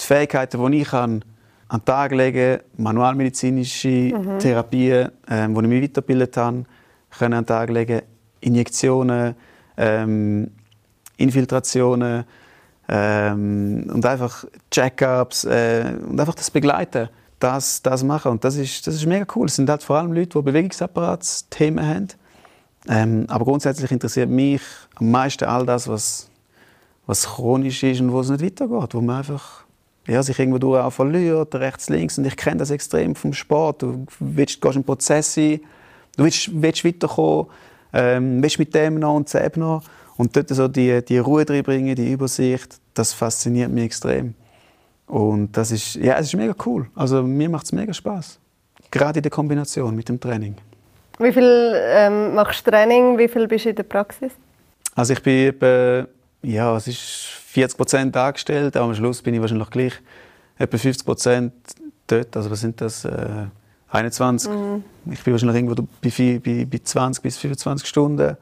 die 0.01 0.05
Fähigkeiten, 0.05 0.71
die 0.71 0.81
ich 0.81 0.89
kann, 0.89 1.25
an 1.69 1.81
den 1.81 1.85
Tag 1.85 2.13
legen, 2.13 2.61
manualmedizinische 2.77 3.89
mhm. 3.89 4.39
Therapien, 4.39 5.11
ähm, 5.29 5.55
wo 5.55 5.61
ich 5.61 5.69
mich 5.69 5.83
weitergebildet 5.83 6.37
habe, 6.37 6.65
können 7.19 7.35
an 7.35 7.45
den 7.45 7.47
Tag 7.47 7.71
legen, 7.71 8.03
Injektionen, 8.41 9.35
ähm, 9.77 10.51
Infiltrationen 11.17 12.25
ähm, 12.89 13.91
und 13.93 14.07
einfach 14.07 14.45
Check-ups 14.71 15.45
äh, 15.45 15.93
und 16.09 16.19
einfach 16.19 16.35
das 16.35 16.51
begleiten, 16.51 17.09
das, 17.39 17.83
das 17.83 18.03
machen 18.03 18.33
und 18.33 18.45
das 18.45 18.57
ist, 18.57 18.87
das 18.87 18.95
ist 18.95 19.07
mega 19.07 19.27
cool. 19.35 19.47
Es 19.47 19.57
sind 19.57 19.69
halt 19.69 19.83
vor 19.83 19.99
allem 19.99 20.13
Leute, 20.13 20.39
die 20.39 20.43
Bewegungsapparatsthemen 20.43 21.87
haben, 21.87 22.09
ähm, 22.89 23.27
aber 23.29 23.45
grundsätzlich 23.45 23.91
interessiert 23.91 24.31
mich 24.31 24.63
am 24.95 25.11
meisten 25.11 25.45
all 25.45 25.67
das, 25.67 25.87
was, 25.87 26.31
was 27.07 27.27
chronisch 27.27 27.83
ist 27.83 28.01
und 28.01 28.13
wo 28.13 28.21
es 28.21 28.31
nicht 28.31 28.43
weitergeht, 28.43 28.95
wo 28.95 29.01
man 29.01 29.17
einfach 29.17 29.65
ja, 30.09 30.23
sich 30.23 30.38
irgendwo 30.38 30.77
auch 30.77 30.90
verliert, 30.90 31.55
rechts, 31.55 31.90
links. 31.90 32.18
Und 32.18 32.27
ich 32.27 32.37
kenne 32.37 32.57
das 32.57 32.71
extrem 32.71 33.14
vom 33.14 33.33
Sport. 33.35 33.83
Du 33.83 34.07
willst, 34.18 34.61
gehst 34.61 34.75
einen 34.75 34.85
Prozess 34.85 35.37
ein, 35.37 35.61
du 36.16 36.25
willst, 36.25 36.51
willst 36.53 36.85
weiterkommen, 36.85 37.47
ähm, 37.92 38.42
willst 38.42 38.59
mit 38.59 38.75
dem 38.75 38.99
noch 38.99 39.14
und 39.14 39.33
dem 39.33 39.51
noch. 39.57 39.83
Und 40.16 40.35
dort 40.35 40.49
so 40.49 40.66
die, 40.66 41.05
die 41.05 41.18
Ruhe 41.18 41.49
reinbringen, 41.49 41.94
die 41.94 42.11
Übersicht, 42.11 42.81
das 42.94 43.12
fasziniert 43.12 43.71
mich 43.71 43.85
extrem. 43.85 44.35
Und 45.07 45.57
das 45.57 45.71
ist, 45.71 45.94
ja, 45.94 46.16
es 46.16 46.27
ist 46.27 46.35
mega 46.35 46.55
cool. 46.66 46.88
Also 46.94 47.23
mir 47.23 47.49
macht 47.49 47.66
es 47.66 47.73
mega 47.73 47.92
Spaß. 47.92 48.38
Gerade 48.90 49.18
in 49.18 49.23
der 49.23 49.31
Kombination 49.31 49.94
mit 49.94 50.09
dem 50.09 50.18
Training. 50.18 50.57
Wie 51.18 51.33
viel 51.33 51.73
ähm, 51.77 52.35
machst 52.35 52.66
du 52.66 52.71
Training? 52.71 53.18
Wie 53.18 53.29
viel 53.29 53.47
bist 53.47 53.66
du 53.66 53.71
in 53.71 53.77
der 53.77 53.83
Praxis? 53.83 54.33
Also 54.94 55.12
ich 55.12 55.23
bin 55.23 55.49
etwa, 55.49 56.07
ja, 56.42 56.77
es 56.77 56.88
ist 56.88 57.28
40 57.59 57.77
Prozent 57.77 58.16
angestellt, 58.16 58.77
aber 58.77 58.87
am 58.87 58.94
Schluss 58.94 59.21
bin 59.21 59.35
ich 59.35 59.40
wahrscheinlich 59.40 59.71
gleich 59.71 59.94
etwa 60.59 60.79
50 60.79 61.05
Prozent 61.05 61.53
dort. 62.07 62.37
Also 62.37 62.51
was 62.51 62.61
sind 62.61 62.81
das? 62.81 63.05
Äh, 63.05 63.47
21. 63.90 64.51
Mhm. 64.51 64.85
Ich 65.11 65.23
bin 65.25 65.33
wahrscheinlich 65.33 65.57
irgendwo 65.57 65.83
bei, 66.03 66.40
bei, 66.44 66.64
bei 66.64 66.81
20 66.83 67.23
bis 67.23 67.38
25 67.38 67.88
Stunden. 67.88 68.37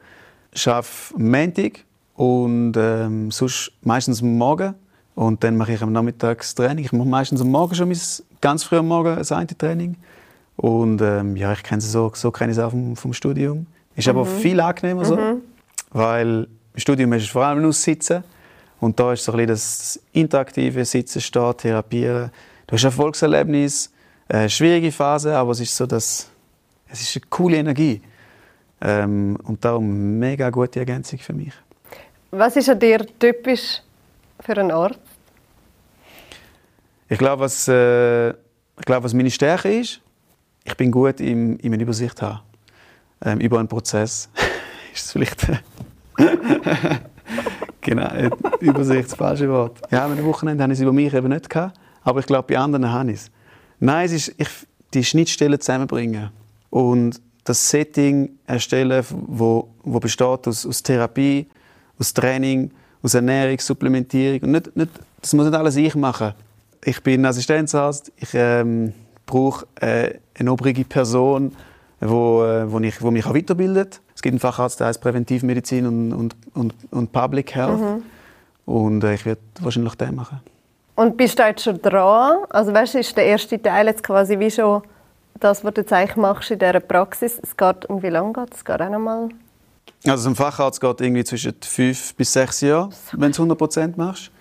Ich 0.51 0.67
arbeite 0.67 0.87
am 1.15 1.31
Montag 1.31 1.79
und 2.15 2.73
ähm, 2.77 3.31
sonst 3.31 3.71
meistens 3.81 4.21
am 4.21 4.37
Morgen. 4.37 4.75
Und 5.15 5.43
dann 5.43 5.57
mache 5.57 5.73
ich 5.73 5.81
am 5.81 5.91
Nachmittag 5.91 6.39
das 6.39 6.53
Training. 6.53 6.85
Ich 6.85 6.91
mache 6.91 7.07
meistens 7.07 7.41
am 7.41 7.49
Morgen 7.49 7.73
schon 7.73 7.87
mein, 7.87 7.99
ganz 8.39 8.63
früh 8.63 8.77
am 8.77 8.87
Morgen 8.87 9.15
das 9.15 9.31
eine 9.31 9.47
Training. 9.47 9.95
Und 10.57 11.01
ähm, 11.01 11.35
ja, 11.35 11.53
ich 11.53 11.63
kenne 11.63 11.81
so, 11.81 12.11
so 12.13 12.29
kenne 12.31 12.51
ich 12.51 12.57
es 12.57 12.63
auch 12.63 12.71
vom, 12.71 12.95
vom 12.95 13.13
Studium. 13.13 13.65
Ist 13.95 14.07
mhm. 14.07 14.11
aber 14.11 14.25
viel 14.25 14.59
angenehmer 14.59 15.05
so, 15.05 15.15
mhm. 15.15 15.41
weil 15.91 16.47
im 16.73 16.79
Studium 16.79 17.13
ist 17.13 17.23
es 17.23 17.29
vor 17.29 17.45
allem 17.45 17.61
nur 17.61 17.73
Sitzen. 17.73 18.23
Und 18.79 18.99
da 18.99 19.13
ist 19.13 19.23
so 19.23 19.31
ein 19.31 19.37
bisschen 19.37 19.49
das 19.49 19.99
interaktive 20.13 20.85
Sitzen, 20.85 21.21
Stehen, 21.21 21.57
Therapieren. 21.57 22.31
Du 22.67 22.73
hast 22.73 22.83
ein 22.83 22.87
Erfolgserlebnis, 22.87 23.91
eine 24.27 24.49
schwierige 24.49 24.91
Phase, 24.91 25.35
aber 25.35 25.51
es 25.51 25.59
ist 25.59 25.75
so, 25.75 25.85
dass 25.85 26.29
es 26.89 27.01
ist 27.01 27.15
eine 27.15 27.25
coole 27.29 27.57
Energie. 27.57 28.01
Ähm, 28.79 29.37
und 29.43 29.63
darum 29.65 29.85
eine 29.85 29.93
mega 29.93 30.49
gute 30.49 30.79
Ergänzung 30.79 31.19
für 31.19 31.33
mich. 31.33 31.53
Was 32.31 32.55
ist 32.55 32.69
an 32.69 32.79
dir 32.79 33.05
typisch 33.19 33.81
für 34.39 34.57
einen 34.57 34.71
Ort? 34.71 34.99
Ich 37.09 37.17
glaube, 37.17 37.43
was, 37.43 37.67
äh, 37.67 38.29
ich 38.29 38.85
glaube, 38.85 39.05
was 39.05 39.13
meine 39.13 39.31
Stärke 39.31 39.79
ist, 39.79 40.01
ich 40.63 40.75
bin 40.75 40.91
gut 40.91 41.21
im, 41.21 41.57
im 41.57 41.73
eine 41.73 41.81
Übersicht 41.81 42.21
haben. 42.21 42.41
Ähm, 43.23 43.39
über 43.39 43.57
einen 43.57 43.67
Prozess. 43.67 44.29
ist 44.93 45.05
es 45.05 45.11
vielleicht. 45.11 45.47
genau, 47.87 48.09
Übersicht, 48.59 49.05
das 49.05 49.15
falsche 49.15 49.49
Wort. 49.49 49.79
Ja, 49.91 50.05
am 50.05 50.23
Wochenende 50.25 50.63
habe 50.63 50.73
ich 50.73 50.79
es 50.79 50.83
über 50.83 50.93
mich 50.93 51.13
eben 51.13 51.29
nicht 51.29 51.49
gehabt, 51.49 51.79
aber 52.03 52.19
ich 52.19 52.25
glaube, 52.25 52.53
bei 52.53 52.57
anderen 52.57 52.91
habe 52.91 53.11
ich 53.11 53.17
es. 53.17 53.31
Nein, 53.79 54.05
es 54.05 54.11
ist 54.11 54.35
ich, 54.37 54.49
die 54.93 55.03
Schnittstellen 55.03 55.59
zusammenbringen 55.59 56.29
und 56.69 57.21
das 57.43 57.69
Setting 57.69 58.29
erstellen, 58.45 59.03
wo, 59.09 59.69
wo 59.83 59.99
besteht 59.99 60.47
aus, 60.47 60.65
aus 60.65 60.83
Therapie, 60.83 61.47
aus 61.97 62.13
Training, 62.13 62.71
aus 63.01 63.13
Ernährung, 63.13 63.59
Supplementierung 63.59 64.41
und 64.41 64.51
nicht, 64.51 64.75
nicht, 64.75 64.91
das 65.21 65.33
muss 65.33 65.45
nicht 65.45 65.55
alles 65.55 65.75
ich 65.77 65.95
machen. 65.95 66.33
Ich 66.83 67.01
bin 67.01 67.25
Assistenzarzt, 67.25 68.11
ich 68.17 68.29
ähm, 68.33 68.93
brauche 69.25 69.65
äh, 69.79 70.15
eine 70.37 70.51
obrige 70.51 70.83
Person, 70.83 71.53
wo, 71.99 72.43
äh, 72.43 72.71
wo, 72.71 72.79
ich, 72.79 73.01
wo 73.01 73.11
mich 73.11 73.25
auch 73.25 73.33
weiterbildet. 73.33 74.01
Es 74.15 74.21
gibt 74.21 74.33
einen 74.33 74.39
Facharzt, 74.39 74.79
der 74.79 74.87
heißt 74.87 75.01
Präventivmedizin 75.01 75.85
und, 75.85 76.13
und, 76.13 76.35
und, 76.53 76.73
und 76.91 77.11
Public 77.11 77.55
Health. 77.55 77.79
Mhm. 77.79 78.03
Und 78.65 79.03
äh, 79.03 79.13
ich 79.13 79.25
werde 79.25 79.41
wahrscheinlich 79.61 79.95
den 79.95 80.15
machen. 80.15 80.39
Und 80.95 81.15
bist 81.15 81.37
du 81.37 81.43
jetzt 81.43 81.63
schon 81.63 81.81
dran? 81.81 82.37
Also 82.49 82.73
weißt 82.73 82.95
ist 82.95 83.15
der 83.15 83.25
erste 83.25 83.61
Teil 83.61 83.87
jetzt 83.87 84.03
quasi 84.03 84.39
wie 84.39 84.49
schon 84.49 84.81
das, 85.39 85.63
was 85.63 85.73
du 85.75 85.81
jetzt 85.81 85.93
eigentlich 85.93 86.17
machst 86.17 86.51
in 86.51 86.59
dieser 86.59 86.79
Praxis? 86.79 87.39
Es 87.41 87.55
geht, 87.55 87.85
und 87.85 88.01
wie 88.01 88.09
lange 88.09 88.33
geht 88.33 88.53
es? 88.53 88.57
Es 88.57 88.65
geht 88.65 88.81
auch 88.81 88.89
noch 88.89 88.99
mal 88.99 89.29
also 90.05 90.29
ein 90.29 90.35
Facharzt 90.35 90.79
geht 90.79 91.01
irgendwie 91.01 91.23
zwischen 91.23 91.53
fünf 91.61 92.15
bis 92.15 92.33
sechs 92.33 92.61
Jahren, 92.61 92.93
wenn 93.13 93.31
du 93.31 93.43
100% 93.43 93.93
machst. 93.97 94.31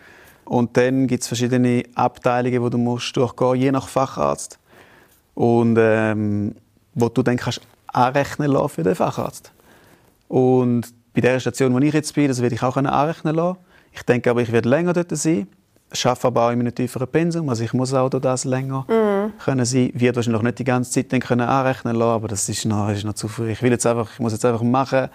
Und 0.45 0.77
dann 0.77 1.07
gibt 1.07 1.23
es 1.23 1.29
verschiedene 1.29 1.83
Abteilungen, 1.95 2.63
die 2.63 2.71
du 2.71 2.79
musst 2.79 3.17
durchgehen 3.17 3.57
je 3.57 3.73
nach 3.73 3.89
Facharzt. 3.89 4.59
Und 5.35 5.77
ähm, 5.79 6.55
wo 6.97 7.09
du 7.09 7.23
dann 7.23 7.37
kannst 7.37 7.61
anrechnen 7.87 8.51
lassen 8.51 8.69
für 8.71 8.83
den 8.83 8.95
Facharzt. 8.97 9.53
Und 10.29 10.93
bei 11.15 11.21
der 11.21 11.39
Station, 11.39 11.73
wo 11.73 11.79
ich 11.79 11.95
jetzt 11.95 12.15
bin, 12.15 12.27
das 12.27 12.43
werde 12.43 12.57
ich 12.57 12.63
auch 12.63 12.77
anrechnen 12.77 13.35
lassen. 13.37 13.59
Ich 13.93 14.03
denke 14.03 14.31
aber, 14.31 14.43
ich 14.43 14.51
werde 14.51 14.69
länger 14.69 14.93
dort 14.93 15.17
sein. 15.17 15.47
Ich 15.93 16.05
arbeite 16.05 16.27
aber 16.27 16.47
auch 16.47 16.51
in 16.51 16.61
einem 16.61 16.75
tieferen 16.75 17.07
Pensum, 17.07 17.49
also 17.49 17.63
ich 17.63 17.73
muss 17.73 17.95
auch 17.95 18.09
das 18.11 18.45
länger 18.45 18.85
mhm. 18.89 19.33
können 19.39 19.65
sein. 19.65 19.93
Ich 19.95 20.01
werde 20.01 20.17
wahrscheinlich 20.17 20.43
nicht 20.43 20.59
die 20.59 20.65
ganze 20.65 20.91
Zeit 20.91 21.13
dann 21.13 21.21
können 21.21 21.49
anrechnen 21.49 21.95
lassen, 21.95 22.11
aber 22.11 22.29
das 22.29 22.49
ist 22.49 22.65
noch, 22.65 22.91
ist 22.91 23.05
noch 23.05 23.15
zu 23.15 23.29
früh. 23.29 23.53
Ich, 23.53 23.63
will 23.63 23.71
jetzt 23.71 23.87
einfach, 23.87 24.11
ich 24.13 24.19
muss 24.19 24.33
jetzt 24.33 24.45
einfach 24.45 24.63
machen, 24.63 25.09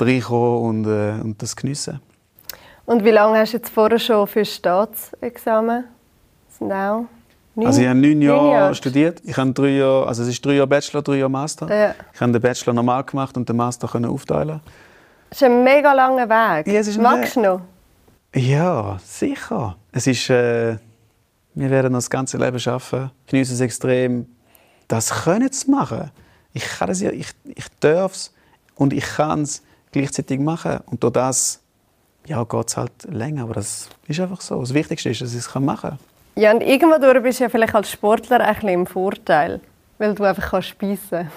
reinkommen 0.00 0.84
und, 0.84 0.86
äh, 0.86 1.20
und 1.22 1.42
das 1.42 1.54
geniessen. 1.54 2.00
Und 2.86 3.04
wie 3.04 3.10
lange 3.10 3.38
hast 3.38 3.52
du 3.52 3.58
jetzt 3.58 3.68
vorher 3.68 3.98
schon 3.98 4.26
für 4.26 4.44
Staatsexamen? 4.44 5.84
Das 6.48 6.58
sind 6.58 6.72
auch 6.72 7.06
neun, 7.56 7.66
also 7.66 7.80
ich 7.80 7.88
habe 7.88 7.98
neun 7.98 8.22
Jahre, 8.22 8.52
Jahre 8.52 8.74
studiert. 8.74 9.20
Ich 9.24 9.36
habe 9.36 9.52
drei 9.52 9.70
Jahre, 9.70 10.06
also 10.06 10.22
es 10.22 10.28
ist 10.28 10.44
drei 10.44 10.54
Jahre 10.54 10.66
Bachelor, 10.66 11.02
drei 11.02 11.16
Jahre 11.16 11.30
Master. 11.30 11.68
Ja. 11.68 11.94
Ich 12.12 12.20
habe 12.20 12.32
den 12.32 12.40
Bachelor 12.40 12.72
normal 12.72 13.04
gemacht 13.04 13.36
und 13.36 13.48
den 13.48 13.56
Master 13.56 13.88
können 13.88 14.06
aufteilen. 14.06 14.60
Das 15.30 15.42
ist 15.42 15.44
ein 15.44 15.64
mega 15.64 15.92
langer 15.92 16.28
Weg. 16.28 16.66
Ja, 16.68 16.80
es 16.80 16.86
ist 16.86 17.00
Magst 17.00 17.36
du 17.36 17.40
noch? 17.40 17.60
Ja, 18.34 18.98
sicher. 19.02 19.76
Es 19.92 20.06
ist, 20.06 20.30
äh, 20.30 20.76
wir 21.54 21.70
werden 21.70 21.94
das 21.94 22.10
ganze 22.10 22.36
Leben 22.36 22.58
schaffen. 22.60 23.10
Ich 23.24 23.30
genieße 23.30 23.54
es 23.54 23.60
extrem, 23.60 24.26
das 24.88 25.24
können 25.24 25.50
zu 25.50 25.70
machen. 25.70 26.10
Ich 26.52 26.64
kann 26.64 26.90
es 26.90 27.00
ja, 27.00 27.10
ich, 27.10 27.28
ich 27.44 27.66
darf 27.80 28.12
es 28.12 28.34
und 28.74 28.92
ich 28.92 29.04
kann 29.04 29.42
es 29.42 29.62
gleichzeitig 29.90 30.38
machen. 30.38 30.80
Und 30.86 31.02
durch 31.02 31.12
das 31.14 31.60
ja, 32.26 32.44
geht 32.44 32.68
es 32.68 32.76
halt 32.76 32.92
länger, 33.08 33.44
aber 33.44 33.54
das 33.54 33.88
ist 34.06 34.20
einfach 34.20 34.40
so. 34.40 34.60
Das 34.60 34.74
Wichtigste 34.74 35.10
ist, 35.10 35.20
dass 35.20 35.32
ich 35.32 35.38
es 35.38 35.54
machen 35.54 35.90
kann. 35.90 35.98
Ja, 36.38 36.52
und 36.52 36.60
irgendwann 36.60 37.22
bist 37.22 37.40
du 37.40 37.44
ja 37.44 37.48
vielleicht 37.48 37.74
als 37.74 37.90
Sportler 37.90 38.40
ein 38.40 38.54
bisschen 38.54 38.68
im 38.68 38.86
Vorteil, 38.86 39.58
weil 39.96 40.14
du 40.14 40.22
einfach 40.22 40.50
kannst 40.50 40.68
speisen 40.68 41.30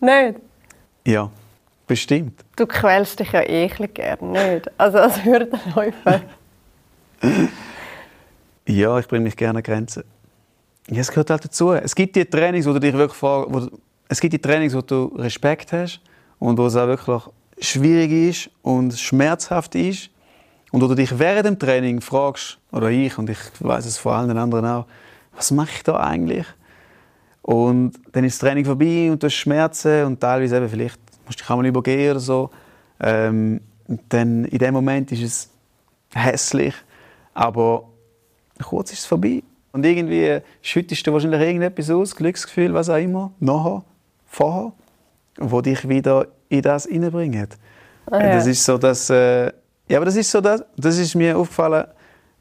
Nicht? 0.00 0.40
Ja, 1.06 1.30
bestimmt. 1.86 2.42
Du 2.56 2.66
quälst 2.66 3.20
dich 3.20 3.30
ja 3.32 3.42
eh 3.42 3.68
gerne, 3.68 4.54
nicht? 4.54 4.70
Also 4.78 4.98
als 4.98 5.22
Hürdenläufer. 5.22 6.22
ja, 8.66 8.98
ich 8.98 9.06
bringe 9.06 9.24
mich 9.24 9.36
gerne 9.36 9.58
an 9.58 9.62
Grenzen. 9.62 10.04
Ja, 10.88 11.00
es 11.00 11.10
gehört 11.10 11.28
halt 11.28 11.44
dazu. 11.44 11.72
Es 11.72 11.94
gibt 11.94 12.16
die 12.16 12.24
Trainings, 12.24 12.66
wo 12.66 12.72
du 12.72 12.80
dich 12.80 12.94
wirklich 12.94 13.18
vor, 13.18 13.52
wo, 13.52 13.68
es 14.08 14.18
gibt 14.18 14.32
die 14.32 14.40
Trainings, 14.40 14.74
wo 14.74 14.80
du 14.80 15.14
Respekt 15.16 15.72
hast 15.72 16.00
und 16.38 16.56
wo 16.56 16.66
es 16.66 16.76
auch 16.76 16.86
wirklich 16.86 17.22
schwierig 17.60 18.10
ist 18.10 18.50
und 18.62 18.98
schmerzhaft 18.98 19.74
ist 19.74 20.08
und 20.70 20.82
wo 20.82 20.86
du 20.86 20.94
dich 20.94 21.18
während 21.18 21.46
dem 21.46 21.58
Training 21.58 22.00
fragst, 22.00 22.58
oder 22.72 22.90
ich, 22.90 23.16
und 23.18 23.30
ich 23.30 23.38
weiß 23.60 23.86
es 23.86 23.98
vor 23.98 24.14
allen 24.14 24.36
anderen 24.36 24.66
auch, 24.66 24.86
was 25.34 25.50
mache 25.50 25.70
ich 25.76 25.82
da 25.82 25.98
eigentlich? 25.98 26.46
Und 27.42 27.92
dann 28.12 28.24
ist 28.24 28.34
das 28.34 28.46
Training 28.46 28.64
vorbei 28.64 29.10
und 29.10 29.22
du 29.22 29.26
hast 29.26 29.34
Schmerzen 29.34 30.04
und 30.04 30.20
teilweise 30.20 30.58
eben 30.58 30.68
vielleicht 30.68 31.00
musst 31.24 31.40
du 31.40 31.44
dich 31.44 31.50
einmal 31.50 31.66
übergehen 31.66 32.10
oder 32.10 32.20
so. 32.20 32.50
Ähm, 33.00 33.60
dann 34.08 34.44
in 34.44 34.58
dem 34.58 34.74
Moment 34.74 35.12
ist 35.12 35.22
es 35.22 35.50
hässlich, 36.12 36.74
aber 37.32 37.84
kurz 38.62 38.92
ist 38.92 39.00
es 39.00 39.06
vorbei. 39.06 39.42
Und 39.72 39.86
irgendwie 39.86 40.40
schüttest 40.60 41.06
du 41.06 41.12
wahrscheinlich 41.12 41.40
irgendetwas 41.40 41.90
aus, 41.90 42.16
Glücksgefühl, 42.16 42.74
was 42.74 42.90
auch 42.90 42.96
immer, 42.96 43.32
nachher, 43.38 43.84
vorher, 44.26 44.72
wo 45.38 45.60
dich 45.60 45.88
wieder 45.88 46.26
in 46.48 46.62
das 46.62 46.86
hineinbringt. 46.86 47.56
Ah, 48.10 48.20
ja. 48.20 48.34
Das 48.34 48.46
ist 48.46 48.64
so, 48.64 48.76
dass 48.76 49.08
äh, 49.10 49.52
ja, 49.88 49.96
aber 49.98 50.06
das 50.06 50.16
ist 50.16 50.30
so, 50.30 50.40
das, 50.40 50.62
das 50.76 50.98
ist 50.98 51.14
mir 51.14 51.36
aufgefallen, 51.36 51.86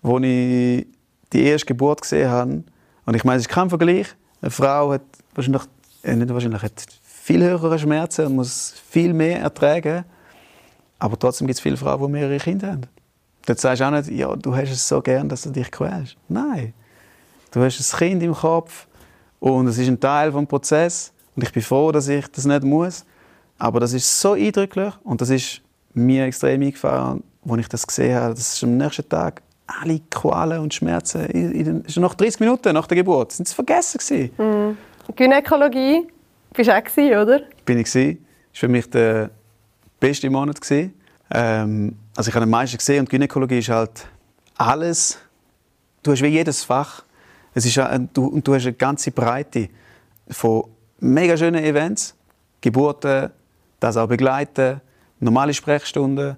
als 0.04 0.24
ich 0.24 0.88
die 1.34 1.44
erste 1.44 1.66
Geburt 1.66 2.02
gesehen 2.02 2.30
habe. 2.30 2.64
Und 3.06 3.16
ich 3.16 3.24
meine, 3.24 3.38
es 3.38 3.44
ist 3.44 3.50
kein 3.50 3.70
Vergleich. 3.70 4.08
Eine 4.42 4.52
Frau 4.52 4.92
hat 4.92 5.02
wahrscheinlich, 5.34 5.64
äh, 6.04 6.16
nicht 6.16 6.34
wahrscheinlich, 6.34 6.62
hat 6.62 6.86
viel 7.02 7.44
höhere 7.44 7.80
Schmerzen 7.80 8.28
und 8.28 8.36
muss 8.36 8.74
viel 8.90 9.14
mehr 9.14 9.42
ertragen. 9.42 10.04
Aber 11.00 11.18
trotzdem 11.18 11.48
gibt 11.48 11.58
es 11.58 11.62
viele 11.62 11.78
Frauen, 11.78 12.08
die 12.08 12.12
mehrere 12.20 12.38
Kinder 12.38 12.74
haben. 12.74 12.88
Dann 13.46 13.58
sagst 13.58 13.82
du 13.82 13.86
auch 13.86 13.92
nicht, 13.92 14.10
ja, 14.10 14.36
du 14.36 14.56
hast 14.56 14.72
es 14.72 14.88
so 14.88 15.02
gern, 15.02 15.30
dass 15.30 15.44
du 15.44 15.52
dich 15.52 15.72
quälst. 15.72 16.18
Nein. 16.28 16.74
Du 17.52 17.64
hast 17.64 17.80
ein 17.80 17.98
Kind 17.98 18.24
im 18.24 18.34
Kopf 18.34 18.88
und 19.40 19.68
es 19.68 19.78
ist 19.78 19.88
ein 19.88 20.00
Teil 20.00 20.32
des 20.32 20.46
Prozesses. 20.48 21.14
Und 21.36 21.44
ich 21.44 21.54
bin 21.54 21.64
froh, 21.64 21.92
dass 21.92 22.08
ich 22.08 22.28
das 22.28 22.46
nicht 22.46 22.64
muss. 22.64 23.06
Aber 23.58 23.80
das 23.80 23.94
ist 23.94 24.20
so 24.20 24.34
eindrücklich 24.34 24.94
und 25.04 25.22
das 25.22 25.30
ist 25.30 25.62
mir 25.94 26.26
extrem 26.26 26.62
eingefahren, 26.62 27.24
als 27.50 27.60
ich 27.62 27.70
das 27.70 27.88
gesehen 27.88 28.16
habe. 28.16 28.34
Das 28.34 28.54
ist 28.54 28.64
am 28.64 28.78
nächsten 28.78 29.08
Tag 29.08 29.42
alle 29.68 30.00
Qualen 30.10 30.60
und 30.60 30.74
Schmerzen, 30.74 31.26
in, 31.26 31.52
in, 31.52 31.90
schon 31.90 32.04
nach 32.04 32.16
30 32.16 32.40
Minuten 32.40 32.74
nach 32.74 32.88
der 32.88 32.98
Geburt, 32.98 33.34
sind 33.34 33.48
sie 33.48 33.56
vergessen 33.56 34.00
gewesen. 34.00 34.32
Mhm. 34.38 34.78
Gynäkologie, 35.16 36.08
bist 36.54 36.70
du 36.70 36.76
auch 36.76 36.84
gewesen, 36.84 37.18
oder? 37.18 37.42
Bin 37.66 37.78
ich 37.80 37.92
gewesen. 37.92 38.26
Das 38.54 38.62
war 38.64 38.68
für 38.68 38.68
mich 38.70 38.90
der 38.90 39.30
beste 40.00 40.30
Monat 40.30 40.62
gewesen. 40.62 40.94
Ähm, 41.32 41.98
also 42.16 42.30
ich 42.30 42.36
habe 42.36 42.44
am 42.44 42.50
meisten 42.50 42.78
gesehen 42.78 43.02
und 43.02 43.10
Gynäkologie 43.10 43.60
ist 43.60 43.70
halt 43.70 44.08
alles. 44.56 45.20
Du 46.02 46.12
hast 46.12 46.22
wie 46.22 46.28
jedes 46.28 46.64
Fach. 46.64 47.04
Es 47.54 47.66
ist, 47.66 47.80
du, 48.14 48.28
und 48.28 48.48
du 48.48 48.56
hast 48.56 48.64
eine 48.64 48.74
ganze 48.74 49.12
Breite 49.12 49.70
von 50.30 50.66
mega 51.00 51.36
schönen 51.36 51.64
Events, 51.64 52.16
Geburten, 52.62 53.32
das 53.80 53.98
auch 53.98 54.08
begleiten, 54.08 54.82
normale 55.20 55.54
Sprechstunden, 55.54 56.38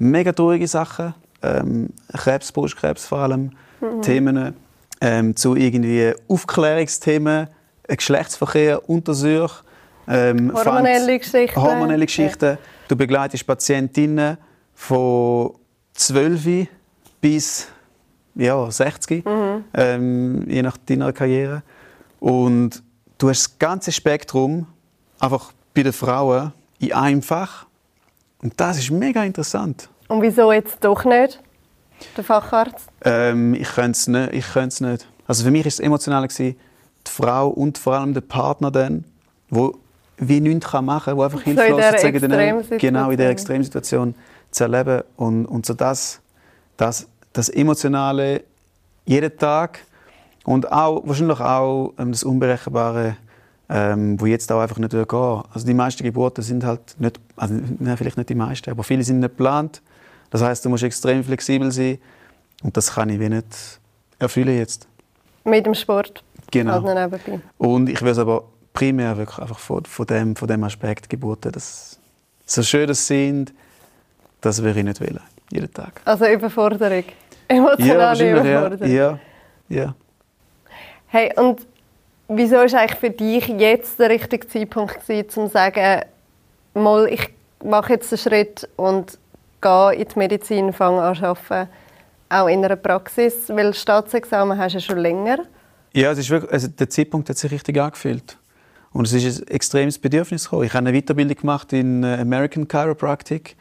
mega 0.00 0.32
traurige 0.32 0.66
Sachen, 0.66 1.14
ähm, 1.42 1.90
Krebs, 2.12 2.50
Brustkrebs 2.50 3.06
vor 3.06 3.18
allem, 3.18 3.52
mhm. 3.80 4.02
Themen 4.02 4.54
ähm, 5.00 5.36
zu 5.36 5.54
irgendwie 5.54 6.12
Aufklärungsthemen, 6.28 7.48
Geschlechtsverkehr, 7.86 8.88
Untersuch, 8.88 9.62
ähm, 10.08 10.52
hormonelle 10.52 11.18
Geschichten. 11.18 11.60
Hormonelle 11.60 12.06
Geschichten. 12.06 12.44
Ja. 12.44 12.58
Du 12.88 12.96
begleitest 12.96 13.46
Patientinnen 13.46 14.36
von 14.74 15.54
12 15.94 16.66
bis 17.20 17.68
ja, 18.34 18.70
60, 18.70 19.24
mhm. 19.24 19.64
ähm, 19.74 20.44
je 20.48 20.62
nach 20.62 20.76
deiner 20.78 21.12
Karriere. 21.12 21.62
Und 22.18 22.82
du 23.18 23.28
hast 23.28 23.44
das 23.44 23.58
ganze 23.58 23.92
Spektrum 23.92 24.66
einfach 25.18 25.52
bei 25.74 25.82
den 25.82 25.92
Frauen 25.92 26.52
in 26.78 26.92
einem 26.92 27.22
Fach. 27.22 27.66
Und 28.42 28.58
das 28.58 28.78
ist 28.78 28.90
mega 28.90 29.22
interessant. 29.24 29.88
Und 30.08 30.22
wieso 30.22 30.52
jetzt 30.52 30.82
doch 30.82 31.04
nicht, 31.04 31.40
der 32.16 32.24
Facharzt? 32.24 32.88
Ähm, 33.04 33.54
ich 33.54 33.68
könnte 33.68 33.92
es 33.92 34.06
nicht, 34.06 34.32
ich 34.32 34.56
es 34.56 34.80
nicht. 34.80 35.06
Also 35.26 35.44
für 35.44 35.50
mich 35.50 35.64
war 35.64 35.68
es 35.68 35.80
emotional, 35.80 36.24
die 36.26 36.56
Frau 37.10 37.48
und 37.48 37.78
vor 37.78 37.94
allem 37.94 38.14
der 38.14 38.20
Partner 38.22 38.70
dann, 38.70 39.04
wo 39.48 39.74
wie 40.20 40.40
nichts 40.40 40.72
machen 40.72 41.04
kann, 41.04 41.16
wo 41.16 41.22
einfach 41.22 41.40
hilflos 41.40 41.66
so 41.66 41.76
in 42.06 42.20
sagen, 42.20 42.78
genau 42.78 43.10
in 43.10 43.16
der 43.16 43.30
Extremsituation 43.30 44.14
zu 44.50 44.64
erleben 44.64 45.02
und, 45.16 45.46
und 45.46 45.64
so 45.64 45.72
das, 45.72 46.20
das, 46.76 47.06
das 47.32 47.48
Emotionale 47.48 48.42
jeden 49.06 49.36
Tag 49.38 49.80
und 50.44 50.70
auch, 50.70 51.02
wahrscheinlich 51.06 51.40
auch 51.40 51.94
ähm, 51.98 52.12
das 52.12 52.22
Unberechenbare, 52.22 53.16
ähm, 53.72 54.20
wo 54.20 54.26
jetzt 54.26 54.50
auch 54.50 54.60
einfach 54.60 54.78
nicht 54.78 54.90
gehen 54.90 55.06
Also 55.08 55.64
die 55.64 55.74
meisten 55.74 56.02
Geburten 56.02 56.42
sind 56.42 56.64
halt 56.64 56.96
nicht, 56.98 57.20
also 57.36 57.54
nein, 57.78 57.96
vielleicht 57.96 58.16
nicht 58.16 58.28
die 58.28 58.34
meisten, 58.34 58.68
aber 58.68 58.82
viele 58.82 59.04
sind 59.04 59.20
nicht 59.20 59.30
geplant. 59.30 59.80
Das 60.30 60.42
heißt, 60.42 60.64
du 60.64 60.68
musst 60.68 60.82
extrem 60.82 61.22
flexibel 61.22 61.70
sein 61.70 61.98
und 62.64 62.76
das 62.76 62.92
kann 62.92 63.08
ich 63.10 63.20
wie 63.20 63.28
nicht 63.28 63.80
erfüllen 64.18 64.58
jetzt. 64.58 64.88
Mit 65.44 65.66
dem 65.66 65.74
Sport? 65.74 66.24
Genau. 66.50 66.82
Halt 66.82 67.20
und 67.58 67.88
ich 67.88 68.02
will 68.02 68.10
es 68.10 68.18
aber 68.18 68.42
primär 68.72 69.16
wirklich 69.16 69.38
einfach 69.38 69.58
von, 69.58 69.84
von, 69.84 70.06
dem, 70.06 70.34
von 70.34 70.48
dem 70.48 70.64
Aspekt 70.64 71.08
Geburten, 71.08 71.52
dass 71.52 72.00
so 72.46 72.64
schön 72.64 72.88
das 72.88 73.06
sind, 73.06 73.54
das 74.40 74.60
würde 74.60 74.80
ich 74.80 74.84
nicht 74.84 75.00
wollen, 75.00 75.20
jeden 75.52 75.72
Tag. 75.72 76.00
Also 76.04 76.26
Überforderung, 76.26 77.04
emotionale 77.46 78.26
ja, 78.26 78.32
Überforderung. 78.32 78.92
Ja, 78.92 79.18
ja. 79.68 79.94
Hey, 81.06 81.32
und 81.36 81.66
wieso 82.30 82.56
war 82.56 82.74
eigentlich 82.74 82.98
für 82.98 83.10
dich 83.10 83.48
jetzt 83.48 83.98
der 83.98 84.10
richtige 84.10 84.46
Zeitpunkt 84.46 85.00
gewesen, 85.00 85.26
um 85.40 85.46
zu 85.46 85.52
sagen, 85.52 86.02
mal, 86.74 87.06
ich 87.08 87.28
mache 87.62 87.94
jetzt 87.94 88.12
einen 88.12 88.18
Schritt 88.18 88.68
und 88.76 89.18
gehe 89.60 89.94
in 89.94 90.08
die 90.08 90.18
Medizin, 90.18 90.72
fange 90.72 91.02
an 91.02 91.16
zu 91.16 91.24
arbeiten, 91.24 91.70
auch 92.28 92.46
in 92.46 92.64
einer 92.64 92.76
Praxis, 92.76 93.48
weil 93.48 93.74
Staatsexamen 93.74 94.56
hast 94.56 94.72
du 94.72 94.78
ja 94.78 94.80
schon 94.80 94.98
länger. 94.98 95.38
Ja, 95.92 96.12
es 96.12 96.18
ist 96.18 96.30
wirklich, 96.30 96.52
also 96.52 96.68
der 96.68 96.88
Zeitpunkt 96.88 97.28
hat 97.28 97.36
sich 97.36 97.50
richtig 97.50 97.78
angefühlt. 97.80 98.38
Und 98.92 99.06
es 99.06 99.12
ist 99.12 99.42
ein 99.42 99.48
extremes 99.48 99.98
Bedürfnis 99.98 100.44
gekommen. 100.44 100.64
Ich 100.64 100.72
habe 100.72 100.88
eine 100.88 100.98
Weiterbildung 100.98 101.36
gemacht 101.36 101.72
in 101.72 102.02
äh, 102.02 102.18
American 102.20 102.66
Chiropractic. 102.68 103.56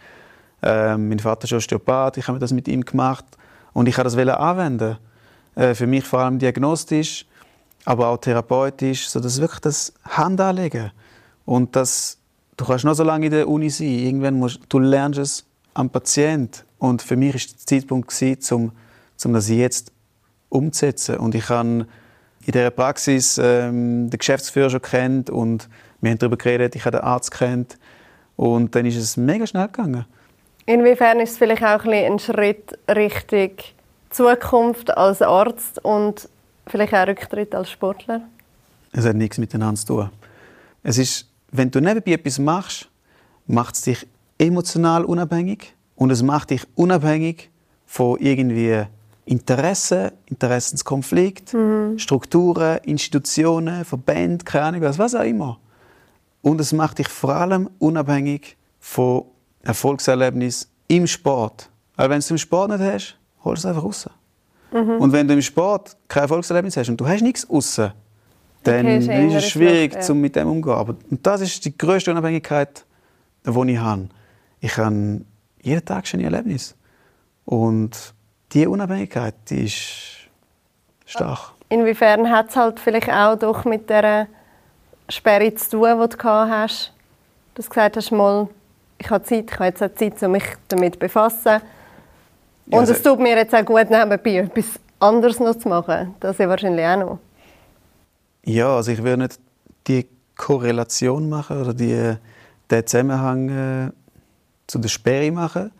Ähm, 0.62 1.10
mein 1.10 1.19
Vater 1.19 1.45
ist 1.45 1.53
Osteopath, 1.53 2.17
ich 2.17 2.27
habe 2.27 2.39
das 2.39 2.51
mit 2.51 2.67
ihm 2.67 2.84
gemacht 2.84 3.25
und 3.73 3.88
ich 3.88 3.97
wollte 3.97 4.15
das 4.15 4.38
anwenden. 4.38 4.97
Äh, 5.55 5.73
für 5.73 5.88
mich 5.88 6.03
vor 6.03 6.19
allem 6.19 6.38
diagnostisch, 6.38 7.25
aber 7.89 8.10
auch 8.10 8.17
therapeutisch, 8.17 9.10
so 9.10 9.19
dass 9.19 9.41
wirklich 9.41 9.62
das 9.62 9.93
Handanlegen 10.08 10.91
und 11.45 11.75
das 11.75 12.19
du 12.56 12.65
kannst 12.65 12.86
noch 12.86 12.93
so 12.93 13.04
lange 13.04 13.25
in 13.25 13.32
der 13.32 13.49
Uni 13.49 13.71
sein, 13.71 13.88
irgendwann 13.88 14.36
musst 14.36 14.60
du 14.69 14.78
lernst 14.78 15.17
es 15.17 15.45
am 15.73 15.89
Patient. 15.89 16.65
Und 16.78 17.02
für 17.02 17.15
mich 17.15 17.34
ist 17.34 17.52
der 17.52 17.65
Zeitpunkt 17.65 18.10
gewesen, 18.10 18.54
um, 18.54 18.71
um 19.25 19.34
das 19.34 19.49
jetzt 19.49 19.91
umzusetzen. 20.49 21.17
Und 21.17 21.34
ich 21.34 21.49
habe 21.49 21.88
in 22.45 22.52
dieser 22.52 22.69
Praxis 22.69 23.39
ähm, 23.41 24.12
den 24.12 24.19
Geschäftsführer 24.19 24.69
schon 24.69 24.84
kennt 24.84 25.32
und 25.32 25.67
wir 25.99 26.12
haben 26.12 26.19
darüber 26.19 26.38
geredet, 26.38 26.75
ich 26.75 26.86
habe 26.86 26.97
den 26.97 27.04
Arzt 27.04 27.32
kennt. 27.32 27.80
Und 28.36 28.75
dann 28.75 28.86
ist 28.86 28.97
es 28.97 29.17
mega 29.17 29.47
schnell 29.47 29.65
gegangen. 29.65 30.06
Inwiefern 30.67 31.19
ist 31.21 31.32
es 31.32 31.38
vielleicht 31.39 31.63
auch 31.63 31.86
ein, 31.86 32.13
ein 32.13 32.19
Schritt 32.19 32.78
Richtung 32.88 33.54
Zukunft 34.12 34.95
als 34.95 35.23
Arzt 35.23 35.84
und 35.84 36.30
vielleicht 36.69 36.93
auch 36.93 37.08
Rücktritt 37.08 37.53
als 37.55 37.71
Sportler? 37.71 38.21
Es 38.91 39.05
hat 39.05 39.15
nichts 39.15 39.38
miteinander 39.38 39.79
zu 39.79 39.88
tun. 39.88 40.10
Es 40.84 40.97
ist, 40.97 41.29
wenn 41.51 41.69
du 41.71 41.79
nebenbei 41.79 42.13
etwas 42.13 42.39
machst, 42.39 42.89
macht 43.47 43.75
es 43.75 43.82
dich 43.82 44.08
emotional 44.38 45.03
unabhängig 45.05 45.73
und 45.95 46.12
es 46.12 46.23
macht 46.23 46.51
dich 46.51 46.65
unabhängig 46.75 47.49
von 47.86 48.19
irgendwie 48.19 48.84
Interessen, 49.25 50.12
Interessenskonflikt, 50.25 51.53
mhm. 51.53 51.99
Strukturen, 51.99 52.79
Institutionen, 52.84 53.86
Verbände, 53.86 54.43
keine 54.43 54.65
Ahnung 54.65 54.82
was, 54.82 54.97
was 54.97 55.13
auch 55.13 55.23
immer. 55.23 55.60
Und 56.41 56.60
es 56.62 56.73
macht 56.73 56.99
dich 56.99 57.08
vor 57.08 57.36
allem 57.36 57.69
unabhängig 57.79 58.58
von 58.79 59.25
Erfolgserlebnis 59.62 60.69
im 60.88 61.05
Sport. 61.05 61.69
Weil 61.95 62.10
wenn 62.10 62.15
du 62.15 62.19
es 62.19 62.32
im 62.32 62.38
Sport 62.38 62.71
nicht 62.71 62.82
hast, 62.82 63.17
holst 63.43 63.63
du 63.63 63.67
es 63.67 63.71
einfach 63.71 63.84
raus. 63.84 64.10
Mhm. 64.71 65.01
Und 65.01 65.12
wenn 65.12 65.27
du 65.27 65.34
im 65.34 65.41
Sport 65.41 65.95
kein 66.08 66.23
Erfolgserlebnis 66.23 66.77
hast 66.77 66.89
und 66.89 66.99
du 66.99 67.08
hast 67.08 67.21
nichts 67.21 67.49
raus, 67.49 67.82
dann 68.63 68.86
okay, 68.86 69.27
ist 69.27 69.36
es 69.36 69.49
schwierig, 69.49 69.95
Luft, 69.95 70.10
ja. 70.10 70.15
mit 70.15 70.36
dem 70.36 70.47
umzugehen. 70.47 70.77
Aber, 70.77 70.95
und 71.10 71.25
das 71.25 71.41
ist 71.41 71.63
die 71.65 71.77
größte 71.77 72.12
Unabhängigkeit, 72.12 72.86
die 73.45 73.71
ich 73.71 73.79
habe. 73.79 74.10
Ich 74.60 74.77
habe 74.77 75.21
jeden 75.62 75.86
Tag 75.86 76.08
schöne 76.08 76.23
Erlebnisse. 76.23 76.75
Und 77.45 78.13
diese 78.51 78.69
Unabhängigkeit, 78.69 79.36
die 79.49 79.65
ist 79.65 80.29
stark. 81.05 81.53
Inwiefern 81.69 82.29
hat 82.29 82.49
es 82.49 82.55
halt 82.55 82.79
vielleicht 82.79 83.10
auch 83.10 83.36
doch 83.36 83.63
mit 83.65 83.89
der 83.89 84.27
Sperre 85.08 85.53
zu 85.55 85.69
tun, 85.71 86.10
die 86.12 86.17
du 86.17 86.23
hast? 86.23 86.93
Dass 87.55 87.65
du 87.65 87.69
gesagt 87.69 87.97
hast, 87.97 88.12
mal, 88.12 88.47
ich 88.97 89.10
habe 89.10 89.23
Zeit, 89.23 89.45
ich 89.49 89.53
habe 89.53 89.65
jetzt 89.65 89.84
auch 89.84 89.93
Zeit, 89.93 90.21
um 90.23 90.32
mich 90.32 90.43
damit 90.67 90.93
zu 90.93 90.99
befassen. 90.99 91.62
Und 92.69 92.75
ja, 92.75 92.79
also, 92.82 92.93
es 92.93 93.01
tut 93.01 93.19
mir 93.19 93.36
jetzt 93.36 93.53
auch 93.53 93.65
gut, 93.65 93.89
nebenbei 93.89 94.38
etwas 94.38 94.79
anderes 94.99 95.39
noch 95.39 95.55
zu 95.55 95.67
machen. 95.69 96.13
Das 96.19 96.39
ist 96.39 96.47
wahrscheinlich 96.47 96.86
auch 96.86 96.97
noch. 96.97 97.19
Ja, 98.45 98.75
also 98.75 98.91
ich 98.91 99.01
würde 99.01 99.23
nicht 99.23 99.39
die 99.88 100.08
Korrelation 100.36 101.29
machen 101.29 101.62
oder 101.62 101.73
die, 101.73 102.15
den 102.69 102.88
Zusammenhang 102.88 103.49
äh, 103.49 103.91
zu 104.67 104.77
der 104.77 104.89
Sperre 104.89 105.32
machen. 105.32 105.71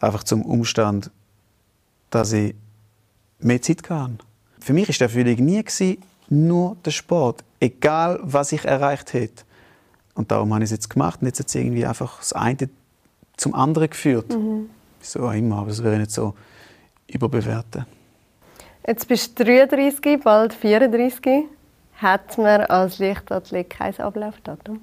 Einfach 0.00 0.24
zum 0.24 0.42
Umstand, 0.42 1.10
dass 2.08 2.32
ich 2.32 2.54
mehr 3.40 3.60
Zeit 3.60 3.88
hatte. 3.90 4.16
Für 4.60 4.72
mich 4.72 4.88
war 4.88 4.94
die 4.94 5.02
Erfüllung 5.02 5.44
nie 5.44 5.98
nur 6.30 6.76
der 6.84 6.90
Sport. 6.90 7.44
Egal, 7.60 8.18
was 8.22 8.52
ich 8.52 8.64
erreicht 8.64 9.12
hätte. 9.12 9.44
Und 10.14 10.30
darum 10.30 10.54
habe 10.54 10.64
ich 10.64 10.68
es 10.68 10.72
jetzt 10.72 10.88
gemacht 10.88 11.20
und 11.20 11.26
jetzt 11.26 11.38
hat 11.38 11.48
es 11.48 11.54
irgendwie 11.54 11.84
einfach 11.84 12.18
das 12.18 12.32
eine 12.32 12.70
zum 13.36 13.54
anderen 13.54 13.90
geführt. 13.90 14.32
Mhm. 14.32 14.70
Wieso 15.04 15.28
auch 15.28 15.32
immer, 15.32 15.58
aber 15.58 15.68
das 15.68 15.84
wäre 15.84 15.98
nicht 15.98 16.12
so 16.12 16.32
überbewerten. 17.06 17.84
Jetzt 18.86 19.06
bist 19.06 19.38
du 19.38 19.44
33, 19.44 20.22
bald 20.22 20.54
34. 20.54 21.44
Hat 21.96 22.38
man 22.38 22.62
als 22.62 22.98
Leichtathlet 22.98 23.68
kein 23.68 23.94
Ablaufdatum? 23.98 24.80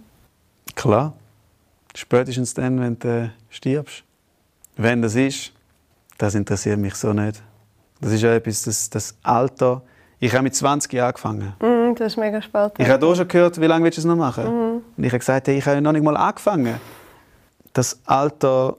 Klar. 0.76 1.14
Spätestens 1.96 2.54
dann, 2.54 2.80
wenn 2.80 3.00
du 3.00 3.32
stirbst. 3.50 4.04
Wenn 4.78 5.02
das 5.02 5.16
ist, 5.16 5.54
das 6.20 6.36
interessiert 6.36 6.78
mich 6.78 6.94
so 6.94 7.14
nicht. 7.14 7.42
Das 8.00 8.12
ist 8.12 8.22
ja 8.22 8.36
etwas, 8.36 8.62
das, 8.62 8.92
das 8.92 9.18
Alter. 9.24 9.82
Ich 10.20 10.34
habe 10.34 10.44
mit 10.44 10.56
20 10.56 10.94
Jahren 10.94 11.10
angefangen. 11.10 11.54
Mm, 11.60 11.96
das 11.96 12.14
ist 12.14 12.18
mega 12.18 12.42
spät. 12.44 12.74
Ich 12.78 12.88
habe 12.88 13.06
auch 13.08 13.16
schon 13.16 13.28
gehört, 13.28 13.60
wie 13.60 13.66
lange 13.66 13.86
willst 13.86 13.98
du 13.98 14.02
es 14.02 14.06
noch 14.06 14.16
machen? 14.16 14.44
Mm. 14.46 14.82
Und 14.98 15.04
ich 15.04 15.12
habe 15.12 15.20
gesagt, 15.20 15.48
hey, 15.48 15.58
ich 15.58 15.66
habe 15.66 15.82
noch 15.82 15.92
nicht 15.92 16.04
mal 16.04 16.16
angefangen. 16.16 16.80
Das 17.74 18.00
Alter, 18.06 18.78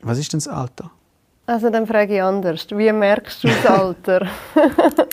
was 0.00 0.18
ist 0.18 0.32
denn 0.32 0.40
das 0.40 0.48
Alter? 0.48 0.90
Also 1.46 1.70
dann 1.70 1.86
frage 1.86 2.14
ich 2.14 2.22
anders. 2.22 2.66
Wie 2.70 2.92
merkst 2.92 3.42
du 3.42 3.48
das 3.48 3.66
Alter? 3.66 4.26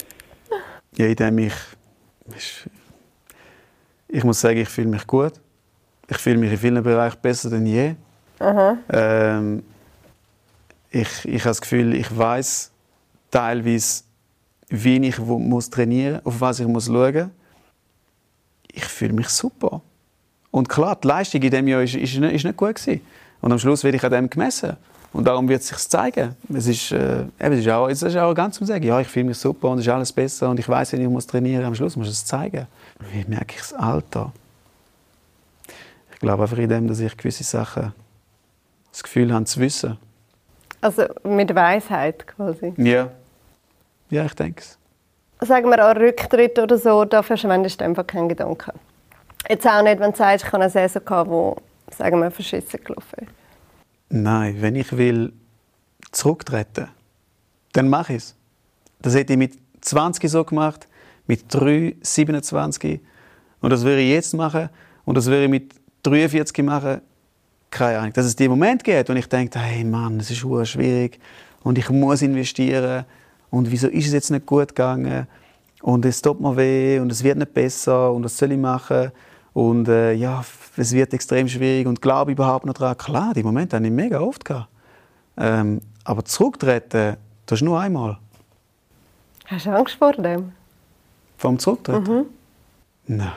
ja, 0.97 1.05
indem 1.05 1.37
ich... 1.39 1.53
Ich 4.07 4.23
muss 4.23 4.41
sagen, 4.41 4.59
ich 4.59 4.69
fühle 4.69 4.87
mich 4.87 5.07
gut. 5.07 5.33
Ich 6.07 6.17
fühle 6.17 6.37
mich 6.37 6.51
in 6.51 6.57
vielen 6.57 6.83
Bereichen 6.83 7.17
besser 7.21 7.49
denn 7.49 7.65
je. 7.65 7.95
Ähm, 8.89 9.63
ich, 10.89 11.25
ich 11.25 11.41
habe 11.41 11.49
das 11.49 11.61
Gefühl, 11.61 11.93
ich 11.95 12.15
weiß 12.15 12.71
teilweise, 13.31 14.03
wie 14.69 14.97
ich 15.07 15.17
muss 15.19 15.69
trainieren 15.69 16.21
muss, 16.23 16.33
auf 16.33 16.41
was 16.41 16.59
ich 16.59 16.67
muss 16.67 16.85
schauen 16.85 17.13
muss. 17.13 17.29
Ich 18.71 18.85
fühle 18.85 19.13
mich 19.13 19.29
super. 19.29 19.81
Und 20.51 20.69
klar, 20.69 20.95
die 20.95 21.07
Leistung 21.07 21.41
in 21.41 21.49
diesem 21.49 21.67
Jahr 21.67 21.81
ist, 21.81 21.95
ist, 21.95 22.17
nicht, 22.17 22.33
ist 22.33 22.43
nicht 22.45 22.57
gut 22.57 22.75
gewesen. 22.75 23.01
Und 23.41 23.51
am 23.51 23.59
Schluss 23.59 23.83
werde 23.83 23.97
ich 23.97 24.03
an 24.03 24.11
dem 24.11 24.29
gemessen. 24.29 24.77
Und 25.13 25.25
darum 25.25 25.47
wird 25.47 25.61
es 25.61 25.69
sich 25.69 25.77
zeigen. 25.77 26.35
Es 26.53 26.67
ist, 26.67 26.91
äh, 26.91 27.23
es 27.39 27.59
ist 27.59 27.69
auch, 27.69 27.87
es 27.87 28.01
ist 28.01 28.17
auch 28.17 28.33
ganz 28.33 28.57
zu 28.57 28.65
sagen, 28.65 28.83
ja, 28.83 28.99
ich 28.99 29.07
fühle 29.07 29.27
mich 29.27 29.37
super 29.37 29.69
und 29.69 29.79
es 29.79 29.85
ist 29.85 29.91
alles 29.91 30.11
besser 30.11 30.49
und 30.49 30.59
ich 30.59 30.67
weiß, 30.67 30.91
wie 30.91 30.97
ich 30.97 31.07
muss 31.07 31.25
trainieren. 31.25 31.63
Am 31.63 31.73
Schluss 31.73 31.95
muss 31.95 32.07
ich 32.07 32.13
es 32.13 32.25
zeigen. 32.25 32.67
Wie 33.11 33.23
merke 33.25 33.55
ich 33.55 33.59
das 33.61 33.73
Alter? 33.73 34.33
Ich 36.11 36.19
glaube 36.19 36.43
einfach 36.43 36.57
in 36.57 36.69
dem, 36.69 36.87
dass 36.87 36.99
ich 36.99 37.15
gewisse 37.15 37.45
Sachen 37.45 37.93
das 38.91 39.03
Gefühl 39.03 39.33
habe 39.33 39.45
zu 39.45 39.59
wissen. 39.59 39.97
Also 40.81 41.03
mit 41.23 41.53
Weisheit 41.55 42.27
quasi? 42.27 42.73
Ja. 42.77 43.09
Ja, 44.09 44.25
ich 44.25 44.33
denke 44.33 44.61
es. 44.61 45.47
Sagen 45.47 45.69
wir 45.69 45.83
an 45.83 45.97
Rücktritt 45.97 46.59
oder 46.59 46.77
so, 46.77 47.05
da 47.05 47.23
verschwendest 47.23 47.81
du 47.81 47.85
einfach 47.85 48.05
keinen 48.05 48.29
Gedanken. 48.29 48.71
Jetzt 49.49 49.67
auch 49.67 49.81
nicht, 49.81 49.99
wenn 49.99 50.11
du 50.11 50.17
sagst, 50.17 50.45
ich 50.45 50.51
habe 50.51 50.63
eine 50.63 50.69
Saison 50.69 51.05
gehabt, 51.05 51.29
wo, 51.29 51.57
sagen 51.97 52.19
wir, 52.19 52.31
verschissen 52.31 52.83
gelaufen. 52.83 53.27
Nein, 54.09 54.57
wenn 54.59 54.75
ich 54.75 54.95
will 54.95 55.33
zurücktreten, 56.11 56.87
dann 57.73 57.89
mache 57.89 58.13
ich 58.13 58.17
es. 58.17 58.35
Das 59.01 59.15
hätte 59.15 59.33
ich 59.33 59.39
mit 59.39 59.57
20 59.81 60.29
so 60.29 60.43
gemacht, 60.43 60.87
mit 61.27 61.45
3, 61.53 61.95
27 62.01 63.01
und 63.61 63.69
das 63.69 63.83
würde 63.83 64.01
ich 64.01 64.09
jetzt 64.09 64.33
machen 64.33 64.69
und 65.05 65.15
das 65.15 65.25
würde 65.25 65.45
ich 65.45 65.49
mit 65.49 65.73
43 66.03 66.63
machen. 66.63 67.01
Keine 67.69 67.99
Ahnung. 67.99 68.13
Dass 68.13 68.25
es 68.25 68.35
die 68.35 68.47
Moment 68.47 68.83
gibt, 68.83 69.09
wo 69.09 69.13
ich 69.13 69.27
denke, 69.27 69.59
hey 69.59 69.83
Mann, 69.83 70.19
es 70.19 70.31
ist 70.31 70.37
schwierig 70.37 71.19
und 71.63 71.77
ich 71.77 71.89
muss 71.89 72.21
investieren 72.21 73.05
und 73.49 73.71
wieso 73.71 73.87
ist 73.87 74.07
es 74.07 74.13
jetzt 74.13 74.31
nicht 74.31 74.45
gut 74.45 74.69
gegangen 74.69 75.27
und 75.81 76.05
es 76.05 76.21
tut 76.21 76.39
mir 76.39 76.55
weh 76.55 76.99
und 76.99 77.11
es 77.11 77.23
wird 77.23 77.37
nicht 77.37 77.53
besser 77.53 78.11
und 78.11 78.23
was 78.23 78.37
soll 78.37 78.51
ich 78.51 78.57
machen 78.57 79.11
und 79.55 79.87
äh, 79.87 80.11
ja, 80.11 80.43
es 80.75 80.91
wird 80.91 81.13
extrem 81.13 81.47
schwierig 81.47 81.87
und 81.87 82.01
glaube 82.01 82.33
überhaupt 82.33 82.65
nicht 82.65 82.79
daran. 82.79 82.97
Klar, 82.97 83.33
die 83.33 83.41
Momente 83.41 83.77
habe 83.77 83.85
ich 83.85 83.91
mega 83.91 84.19
oft 84.19 84.43
gehabt. 84.43 84.67
Ähm, 85.37 85.79
aber 86.03 86.25
zurücktreten, 86.25 87.15
das 87.45 87.59
ist 87.59 87.65
nur 87.65 87.79
einmal. 87.79 88.17
Hast 89.45 89.65
du 89.65 89.69
Angst 89.69 89.95
vor 89.95 90.11
dem? 90.11 90.51
Vor 91.37 91.51
dem 91.51 91.59
Zurücktreten? 91.59 92.03
Mhm. 92.03 92.25
Nein. 93.07 93.31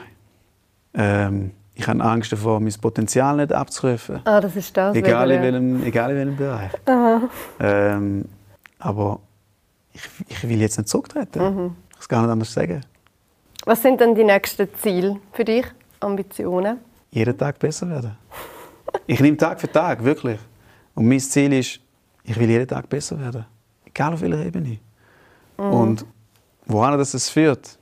Ähm, 0.95 1.51
ich 1.77 1.87
habe 1.87 2.03
Angst 2.03 2.33
davor, 2.33 2.59
mein 2.59 2.75
Potenzial 2.81 3.37
nicht 3.37 3.53
abzurufen. 3.53 4.21
Ah, 4.25 4.41
das 4.41 4.57
ist 4.57 4.77
das. 4.77 4.97
Egal, 4.97 5.31
in 5.31 5.43
welchem, 5.43 5.85
egal 5.85 6.11
in 6.11 6.17
welchem 6.17 6.37
Bereich. 6.37 6.73
Ähm, 7.61 8.25
aber 8.81 9.21
ich, 9.93 10.03
ich, 10.27 10.49
will 10.49 10.61
jetzt 10.61 10.79
nicht 10.79 10.89
zurücktreten. 10.89 11.39
Mhm. 11.39 11.77
Ich 11.91 11.93
kann 11.93 12.01
es 12.01 12.09
gar 12.09 12.23
nicht 12.23 12.31
anders 12.33 12.53
sagen. 12.53 12.81
Was 13.67 13.83
sind 13.83 14.01
denn 14.01 14.17
die 14.17 14.25
nächsten 14.25 14.69
Ziele 14.75 15.21
für 15.33 15.45
dich? 15.45 15.65
Ambitionen? 16.01 16.79
Jeden 17.11 17.37
Tag 17.37 17.59
besser 17.59 17.89
werden. 17.89 18.17
ich 19.07 19.21
nehme 19.21 19.37
Tag 19.37 19.61
für 19.61 19.71
Tag, 19.71 20.03
wirklich. 20.05 20.39
Und 20.95 21.09
mein 21.09 21.21
Ziel 21.21 21.53
ist, 21.53 21.81
ich 22.25 22.39
will 22.39 22.49
jeden 22.49 22.67
Tag 22.69 22.89
besser 22.89 23.19
werden. 23.19 23.47
Egal 23.85 24.13
auf 24.15 24.21
welcher 24.21 24.45
Ebene. 24.45 24.79
Mhm. 25.57 25.65
Und 25.73 26.07
wohin 26.67 26.99
das 26.99 27.15
es 27.15 27.31
führt, 27.31 27.79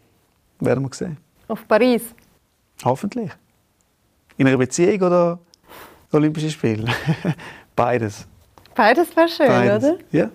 werden 0.60 0.84
wir 0.84 0.94
sehen. 0.94 1.16
Auf 1.48 1.66
Paris? 1.66 2.02
Hoffentlich. 2.84 3.30
In 4.36 4.46
einer 4.46 4.56
Beziehung 4.56 5.00
oder 5.02 5.38
Olympische 6.12 6.50
Spiele? 6.50 6.86
Beides. 7.76 8.26
Beides 8.74 9.16
wäre 9.16 9.28
schön, 9.28 9.46
Beides. 9.48 9.84
oder? 9.84 9.98
Ja. 10.12 10.30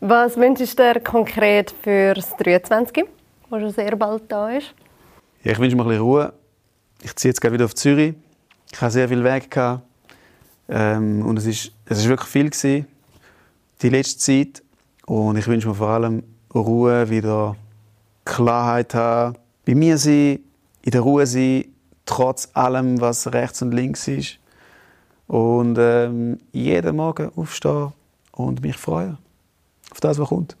Was 0.00 0.36
wünschst 0.36 0.78
du 0.78 0.92
dir 0.92 1.00
konkret 1.00 1.74
für 1.82 2.14
das 2.14 2.36
23, 2.36 3.04
das 3.50 3.60
schon 3.60 3.70
sehr 3.70 3.96
bald 3.96 4.30
da 4.30 4.50
ist? 4.50 4.74
Ja, 5.42 5.52
ich 5.52 5.58
wünsche 5.58 5.76
mir 5.76 5.82
ein 5.82 5.88
bisschen 5.88 6.02
Ruhe 6.02 6.32
ich 7.02 7.14
ziehe 7.16 7.30
jetzt 7.30 7.40
gerade 7.40 7.54
wieder 7.54 7.64
auf 7.64 7.74
Zürich. 7.74 8.14
Ich 8.72 8.80
habe 8.80 8.90
sehr 8.90 9.08
viel 9.08 9.22
Weg 9.22 9.50
gehabt. 9.50 9.82
Ähm, 10.68 11.24
und 11.24 11.36
es 11.36 11.46
ist, 11.46 11.72
es 11.84 11.98
ist 11.98 12.08
wirklich 12.08 12.28
viel 12.28 12.50
gewesen, 12.50 12.86
die 13.82 13.88
letzte 13.88 14.18
Zeit. 14.18 14.62
Und 15.06 15.36
ich 15.36 15.46
wünsche 15.46 15.68
mir 15.68 15.74
vor 15.74 15.88
allem 15.88 16.24
Ruhe, 16.54 17.08
wieder 17.10 17.56
Klarheit 18.24 18.94
haben, 18.94 19.36
bei 19.64 19.74
mir 19.74 19.98
sein, 19.98 20.40
in 20.82 20.90
der 20.90 21.00
Ruhe 21.00 21.26
sein, 21.26 21.66
trotz 22.04 22.48
allem, 22.54 23.00
was 23.00 23.32
rechts 23.32 23.62
und 23.62 23.72
links 23.72 24.08
ist. 24.08 24.38
Und 25.28 25.76
ähm, 25.78 26.38
jeden 26.52 26.96
Morgen 26.96 27.30
aufstehen 27.36 27.92
und 28.32 28.62
mich 28.62 28.76
freuen 28.76 29.18
auf 29.90 30.00
das, 30.00 30.18
was 30.18 30.28
kommt. 30.28 30.56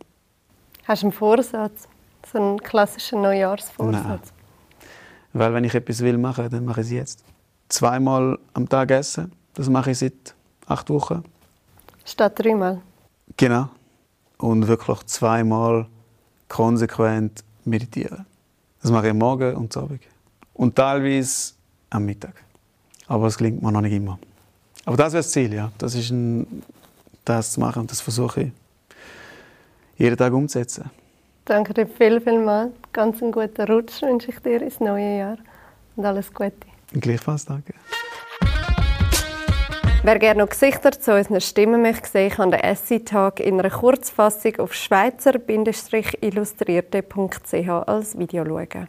Hast 0.84 1.02
du 1.02 1.06
einen 1.06 1.12
Vorsatz? 1.12 1.88
So 2.32 2.38
einen 2.38 2.58
klassischen 2.58 3.22
Neujahrsvorsatz? 3.22 4.04
Nein. 4.04 4.35
Weil 5.38 5.52
wenn 5.52 5.64
ich 5.64 5.74
etwas 5.74 6.00
will 6.00 6.16
machen, 6.16 6.48
dann 6.48 6.64
mache 6.64 6.80
ich 6.80 6.86
es 6.86 6.92
jetzt. 6.92 7.24
Zweimal 7.68 8.38
am 8.54 8.66
Tag 8.68 8.90
essen, 8.90 9.32
das 9.54 9.68
mache 9.68 9.90
ich 9.90 9.98
seit 9.98 10.34
acht 10.66 10.88
Wochen. 10.88 11.24
Statt 12.04 12.38
dreimal? 12.38 12.80
Genau. 13.36 13.68
Und 14.38 14.66
wirklich 14.66 15.04
zweimal 15.06 15.86
konsequent 16.48 17.44
meditieren. 17.64 18.24
Das 18.80 18.90
mache 18.90 19.06
ich 19.06 19.10
am 19.10 19.18
Morgen 19.18 19.54
und 19.56 19.76
am 19.76 19.84
Abend. 19.84 20.00
Und 20.54 20.74
teilweise 20.74 21.52
am 21.90 22.06
Mittag. 22.06 22.42
Aber 23.06 23.26
es 23.26 23.36
gelingt 23.36 23.62
mir 23.62 23.72
noch 23.72 23.82
nicht 23.82 23.92
immer. 23.92 24.18
Aber 24.86 24.96
das 24.96 25.12
wäre 25.12 25.22
das 25.22 25.32
Ziel, 25.32 25.52
ja. 25.52 25.70
Das 25.76 25.94
ist 25.94 26.10
ein, 26.10 26.62
das 27.24 27.52
zu 27.52 27.60
machen 27.60 27.80
und 27.80 27.90
das 27.90 28.00
versuche 28.00 28.40
ich 28.42 28.52
jeden 29.98 30.16
Tag 30.16 30.32
umzusetzen. 30.32 30.90
Danke 31.44 31.74
dir 31.74 31.86
viel, 31.86 32.20
viel 32.20 32.42
mal. 32.42 32.72
Ganz 32.96 33.22
einen 33.22 33.30
guten 33.30 33.70
Rutsch 33.70 34.00
wünsche 34.00 34.30
ich 34.30 34.38
dir 34.38 34.62
ins 34.62 34.80
neue 34.80 35.18
Jahr 35.18 35.36
und 35.96 36.06
alles 36.06 36.32
Gute. 36.32 36.54
Gleichfalls, 36.94 37.44
danke. 37.44 37.74
Wer 40.02 40.18
gerne 40.18 40.42
noch 40.42 40.48
Gesichter 40.48 40.92
zu 40.92 41.14
unseren 41.14 41.42
Stimmen 41.42 41.82
möchte 41.82 42.08
sehen, 42.08 42.30
kann 42.30 42.50
den 42.50 42.60
Essay-Tag 42.60 43.40
in 43.40 43.60
einer 43.60 43.68
Kurzfassung 43.68 44.56
auf 44.60 44.72
schweizer-illustrierte.ch 44.72 47.68
als 47.68 48.18
Video 48.18 48.46
schauen. 48.46 48.88